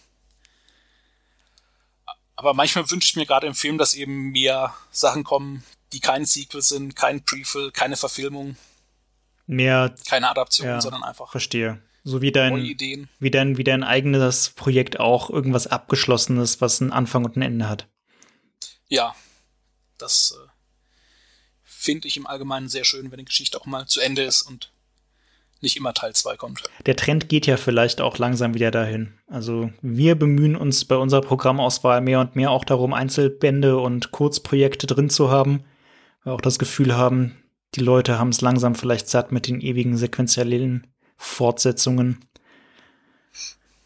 Aber 2.37 2.55
manchmal 2.55 2.91
wünsche 2.91 3.07
ich 3.07 3.17
mir 3.17 3.27
gerade 3.27 3.47
im 3.47 3.55
Film, 3.55 3.79
dass 3.79 3.95
eben 3.95 4.31
mehr 4.31 4.75
Sachen 4.91 5.25
kommen, 5.25 5.65
die 5.93 6.01
kein 6.01 6.25
Sequel 6.25 6.63
sind, 6.63 6.97
kein 6.97 7.25
Prequel, 7.25 7.71
keine 7.71 7.97
Verfilmung. 7.97 8.57
Mehr. 9.47 9.95
Keine 10.09 10.31
Adaption, 10.31 10.67
ja, 10.67 10.81
sondern 10.81 11.05
einfach. 11.05 11.31
Verstehe. 11.31 11.83
So 12.05 12.21
wie 12.21 12.33
dein, 12.33 12.57
wie 13.21 13.31
dein, 13.31 13.59
wie 13.59 13.65
dein 13.65 13.85
eigenes 13.85 14.51
Projekt 14.51 14.99
auch 14.99 15.31
irgendwas 15.31 15.69
Abgeschlossenes, 15.69 16.61
was 16.61 16.81
einen 16.81 16.91
Anfang 16.91 17.25
und 17.25 17.37
ein 17.37 17.43
Ende 17.43 17.69
hat. 17.69 17.87
Ja. 18.89 19.15
Das 19.99 20.37
äh, 20.37 20.49
finde 21.83 22.07
ich 22.07 22.17
im 22.17 22.27
Allgemeinen 22.27 22.69
sehr 22.69 22.85
schön, 22.85 23.11
wenn 23.11 23.19
die 23.19 23.25
Geschichte 23.25 23.61
auch 23.61 23.67
mal 23.67 23.87
zu 23.87 24.01
Ende 24.01 24.23
ist 24.23 24.43
und 24.43 24.71
nicht 25.61 25.77
immer 25.77 25.95
Teil 25.95 26.15
2 26.15 26.37
kommt. 26.37 26.63
Der 26.87 26.97
Trend 26.97 27.29
geht 27.29 27.47
ja 27.47 27.57
vielleicht 27.57 28.01
auch 28.01 28.19
langsam 28.19 28.55
wieder 28.55 28.71
dahin. 28.71 29.19
Also 29.27 29.71
wir 29.81 30.17
bemühen 30.17 30.57
uns 30.57 30.85
bei 30.85 30.97
unserer 30.97 31.23
Programmauswahl 31.23 32.01
mehr 32.01 32.21
und 32.21 32.37
mehr 32.37 32.51
auch 32.51 32.65
darum, 32.65 32.93
Einzelbände 32.93 33.79
und 33.79 34.13
Kurzprojekte 34.13 34.87
drin 34.87 35.11
zu 35.11 35.31
haben. 35.31 35.65
Wir 36.25 36.33
auch 36.33 36.41
das 36.41 36.59
Gefühl 36.59 36.97
haben, 36.97 37.37
die 37.75 37.81
Leute 37.81 38.19
haben 38.19 38.31
es 38.31 38.41
langsam 38.41 38.75
vielleicht 38.75 39.09
satt 39.09 39.33
mit 39.33 39.49
den 39.49 39.61
ewigen 39.61 39.97
sequenziellen 39.97 40.87
Fortsetzungen. 41.17 42.25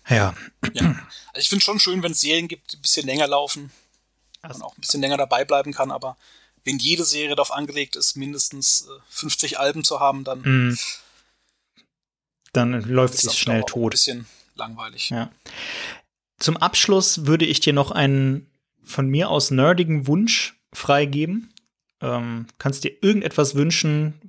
Ja. 0.08 0.34
ja. 0.74 0.96
Also 1.32 1.40
ich 1.40 1.48
finde 1.48 1.64
schon 1.64 1.78
schön, 1.78 2.02
wenn 2.02 2.12
es 2.12 2.20
Serien 2.20 2.48
gibt, 2.48 2.72
die 2.72 2.76
ein 2.76 2.82
bisschen 2.82 3.06
länger 3.06 3.26
laufen. 3.26 3.70
Also 4.42 4.60
man 4.60 4.68
auch 4.68 4.76
ein 4.76 4.80
bisschen 4.80 5.00
länger 5.00 5.16
dabei 5.16 5.44
bleiben 5.44 5.72
kann, 5.72 5.90
aber 5.90 6.16
wenn 6.66 6.78
jede 6.78 7.04
Serie 7.04 7.30
darauf 7.30 7.52
angelegt 7.52 7.96
ist, 7.96 8.16
mindestens 8.16 8.88
äh, 8.90 9.00
50 9.08 9.58
Alben 9.58 9.84
zu 9.84 10.00
haben, 10.00 10.24
dann, 10.24 10.40
mm. 10.40 10.78
dann 12.52 12.82
läuft 12.82 13.18
sie 13.18 13.30
schnell 13.30 13.62
tot. 13.62 13.84
Ein 13.84 13.90
bisschen 13.90 14.26
langweilig. 14.56 15.10
Ja. 15.10 15.30
Zum 16.38 16.56
Abschluss 16.56 17.24
würde 17.26 17.46
ich 17.46 17.60
dir 17.60 17.72
noch 17.72 17.92
einen 17.92 18.50
von 18.82 19.08
mir 19.08 19.30
aus 19.30 19.50
nerdigen 19.50 20.06
Wunsch 20.06 20.58
freigeben. 20.72 21.54
Ähm, 22.00 22.46
kannst 22.58 22.84
dir 22.84 22.92
irgendetwas 23.00 23.54
wünschen. 23.54 24.20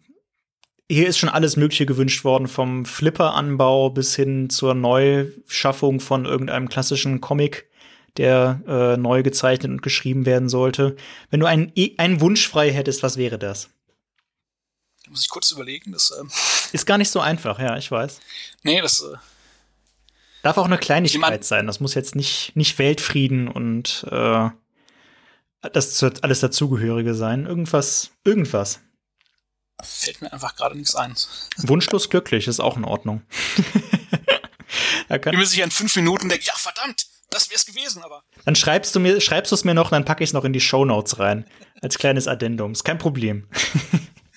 Hier 0.89 1.07
ist 1.07 1.17
schon 1.17 1.29
alles 1.29 1.57
Mögliche 1.57 1.85
gewünscht 1.85 2.23
worden, 2.23 2.47
vom 2.47 2.85
Flipper-Anbau 2.85 3.89
bis 3.89 4.15
hin 4.15 4.49
zur 4.49 4.73
Neuschaffung 4.73 5.99
von 5.99 6.25
irgendeinem 6.25 6.69
klassischen 6.69 7.19
Comic 7.19 7.67
der 8.18 8.61
äh, 8.68 8.97
neu 8.97 9.24
gezeichnet 9.24 9.72
und 9.72 9.82
geschrieben 9.82 10.26
werden 10.26 10.49
sollte. 10.49 10.95
Wenn 11.30 11.39
du 11.39 11.45
einen, 11.45 11.72
einen 11.97 12.22
Wunsch 12.22 12.47
frei 12.47 12.72
hättest, 12.72 13.03
was 13.03 13.18
wäre 13.18 13.38
das? 13.38 13.70
Da 15.05 15.11
muss 15.11 15.22
ich 15.22 15.30
kurz 15.30 15.51
überlegen. 15.51 15.91
Das 15.91 16.13
ähm 16.20 16.30
ist 16.72 16.86
gar 16.86 16.97
nicht 16.97 17.11
so 17.11 17.20
einfach, 17.20 17.59
ja, 17.59 17.78
ich 17.78 17.89
weiß. 17.89 18.20
Nee, 18.63 18.82
das 18.82 19.01
äh 19.01 19.18
darf 20.47 20.57
auch 20.57 20.65
eine 20.65 20.78
Kleinigkeit 20.78 21.43
sein. 21.43 21.68
Das 21.68 21.80
muss 21.80 21.93
jetzt 21.93 22.15
nicht, 22.15 22.55
nicht 22.55 22.80
Weltfrieden 22.80 23.47
und 23.47 24.05
äh, 24.09 24.49
das 25.61 26.03
alles 26.24 26.39
dazugehörige 26.39 27.15
sein. 27.15 27.45
Irgendwas, 27.45 28.11
irgendwas. 28.24 28.80
fällt 29.84 30.22
mir 30.22 30.32
einfach 30.32 30.55
gerade 30.55 30.78
nichts 30.78 30.95
ein. 30.95 31.15
Wunschlos 31.57 32.09
glücklich 32.09 32.47
ist 32.47 32.59
auch 32.59 32.78
in 32.78 32.86
Ordnung. 32.86 33.24
da 35.09 35.18
kann 35.18 35.34
ich 35.34 35.38
bin 35.38 35.39
mir 35.39 35.45
sicher 35.45 35.63
in 35.65 35.72
fünf 35.72 35.95
Minuten 35.95 36.30
denke, 36.30 36.45
ja 36.45 36.55
verdammt, 36.55 37.07
das 37.38 37.51
wär's 37.51 37.65
gewesen, 37.65 38.03
aber. 38.03 38.23
Dann 38.45 38.55
schreibst 38.55 38.95
du 38.95 38.99
mir, 38.99 39.21
schreibst 39.21 39.51
du 39.51 39.55
es 39.55 39.63
mir 39.63 39.73
noch, 39.73 39.89
dann 39.89 40.05
packe 40.05 40.23
ich 40.23 40.31
es 40.31 40.33
noch 40.33 40.45
in 40.45 40.53
die 40.53 40.59
Show 40.59 40.85
Notes 40.85 41.19
rein. 41.19 41.45
Als 41.81 41.97
kleines 41.97 42.27
Addendum. 42.27 42.71
Ist 42.71 42.83
kein 42.83 42.97
Problem. 42.97 43.47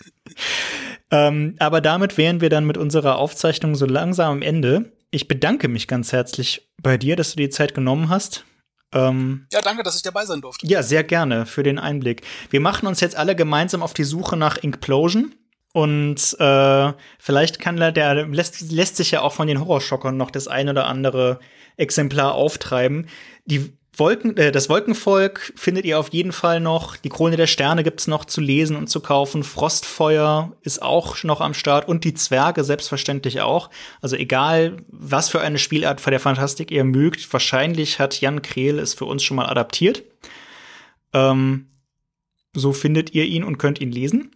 ähm, 1.11 1.57
aber 1.59 1.81
damit 1.81 2.19
wären 2.19 2.41
wir 2.41 2.51
dann 2.51 2.67
mit 2.67 2.77
unserer 2.77 3.17
Aufzeichnung 3.17 3.75
so 3.75 3.87
langsam 3.87 4.33
am 4.33 4.43
Ende. 4.43 4.93
Ich 5.11 5.27
bedanke 5.27 5.69
mich 5.69 5.89
ganz 5.89 6.13
herzlich 6.13 6.71
bei 6.83 6.97
dir, 6.97 7.17
dass 7.17 7.31
du 7.31 7.37
die 7.37 7.51
Zeit 7.51 7.75
genommen 7.75 8.09
hast. 8.09 8.45
Ähm, 8.93 9.47
ja, 9.53 9.63
danke, 9.63 9.83
dass 9.83 9.97
ich 9.97 10.03
dabei 10.03 10.27
sein 10.27 10.41
durfte. 10.41 10.67
Ja, 10.67 10.83
sehr 10.83 11.05
gerne 11.05 11.47
für 11.47 11.63
den 11.63 11.79
Einblick. 11.79 12.23
Wir 12.51 12.61
machen 12.61 12.87
uns 12.87 13.01
jetzt 13.01 13.17
alle 13.17 13.37
gemeinsam 13.37 13.83
auf 13.83 13.95
die 13.95 14.05
Suche 14.05 14.37
nach 14.37 14.57
Inkplosion. 14.57 15.35
Und 15.73 16.37
äh, 16.41 16.93
vielleicht 17.21 17.61
kann 17.61 17.77
der, 17.77 17.93
der 17.93 18.27
lässt, 18.27 18.73
lässt 18.73 18.97
sich 18.97 19.13
ja 19.13 19.23
auch 19.23 19.33
von 19.33 19.47
den 19.47 19.61
Horrorschockern 19.61 20.17
noch 20.17 20.33
das 20.33 20.49
ein 20.49 20.69
oder 20.69 20.87
andere 20.87 21.39
Exemplar 21.81 22.35
auftreiben. 22.35 23.07
Die 23.47 23.73
Wolken, 23.97 24.37
äh, 24.37 24.51
das 24.51 24.69
Wolkenvolk 24.69 25.53
findet 25.57 25.85
ihr 25.85 25.99
auf 25.99 26.09
jeden 26.09 26.33
Fall 26.33 26.61
noch. 26.61 26.97
Die 26.97 27.09
Krone 27.09 27.37
der 27.37 27.47
Sterne 27.47 27.85
gibt's 27.85 28.07
noch 28.07 28.25
zu 28.25 28.41
lesen 28.41 28.77
und 28.77 28.89
zu 28.89 29.01
kaufen. 29.01 29.45
Frostfeuer 29.45 30.57
ist 30.63 30.83
auch 30.83 31.23
noch 31.23 31.41
am 31.41 31.55
Start 31.55 31.87
und 31.89 32.05
die 32.05 32.15
Zwerge 32.15 32.65
selbstverständlich 32.65 33.41
auch. 33.41 33.71
Also 34.01 34.17
egal, 34.17 34.79
was 34.89 35.29
für 35.29 35.41
eine 35.41 35.59
Spielart 35.59 36.01
von 36.01 36.13
der 36.13 36.21
Fantastik 36.21 36.71
ihr 36.71 36.85
mögt, 36.85 37.33
wahrscheinlich 37.33 37.99
hat 37.99 38.21
Jan 38.21 38.43
Krehl 38.43 38.79
es 38.79 38.95
für 38.95 39.05
uns 39.05 39.23
schon 39.23 39.37
mal 39.37 39.47
adaptiert. 39.47 40.03
Ähm, 41.13 41.67
so 42.55 42.73
findet 42.73 43.15
ihr 43.15 43.25
ihn 43.25 43.45
und 43.45 43.59
könnt 43.59 43.81
ihn 43.81 43.93
lesen. 43.93 44.31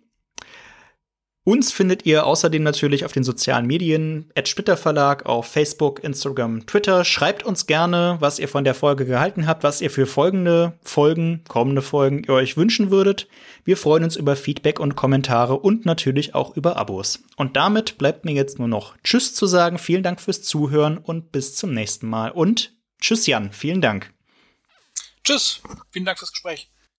Uns 1.47 1.73
findet 1.73 2.07
ihr 2.07 2.25
außerdem 2.25 2.63
natürlich 2.63 3.05
auf 3.05 3.13
den 3.13 3.23
sozialen 3.23 3.67
Medien, 3.67 4.31
at 4.35 4.49
Splitter 4.49 4.79
Verlag, 4.79 5.27
auf 5.27 5.47
Facebook, 5.47 6.03
Instagram, 6.03 6.65
Twitter. 6.65 7.05
Schreibt 7.05 7.43
uns 7.43 7.67
gerne, 7.67 8.17
was 8.21 8.39
ihr 8.39 8.49
von 8.49 8.65
der 8.65 8.75
Folge 8.75 9.05
gehalten 9.05 9.47
habt, 9.47 9.63
was 9.63 9.83
ihr 9.83 9.91
für 9.91 10.07
folgende 10.07 10.79
Folgen, 10.83 11.45
kommende 11.47 11.83
Folgen 11.83 12.25
ihr 12.25 12.33
euch 12.33 12.57
wünschen 12.57 12.91
würdet. 12.91 13.29
Wir 13.63 13.77
freuen 13.77 14.05
uns 14.05 14.17
über 14.17 14.37
Feedback 14.37 14.81
und 14.81 14.97
Kommentare 14.97 15.59
und 15.59 15.85
natürlich 15.85 16.35
auch 16.35 16.57
über 16.57 16.79
Abos. 16.79 17.23
Und 17.37 17.57
damit 17.57 17.99
bleibt 17.99 18.25
mir 18.25 18.33
jetzt 18.33 18.59
nur 18.59 18.69
noch 18.69 18.97
Tschüss 19.05 19.35
zu 19.35 19.45
sagen. 19.45 19.77
Vielen 19.77 20.03
Dank 20.03 20.23
fürs 20.23 20.43
Zuhören 20.43 20.97
und 20.97 21.31
bis 21.31 21.55
zum 21.57 21.75
nächsten 21.75 22.09
Mal. 22.09 22.31
Und 22.31 22.73
Tschüss 23.03 23.27
Jan, 23.27 23.53
vielen 23.53 23.83
Dank. 23.83 24.15
Tschüss, 25.25 25.61
vielen 25.91 26.07
Dank 26.07 26.19
fürs 26.19 26.33
Gespräch. 26.33 26.71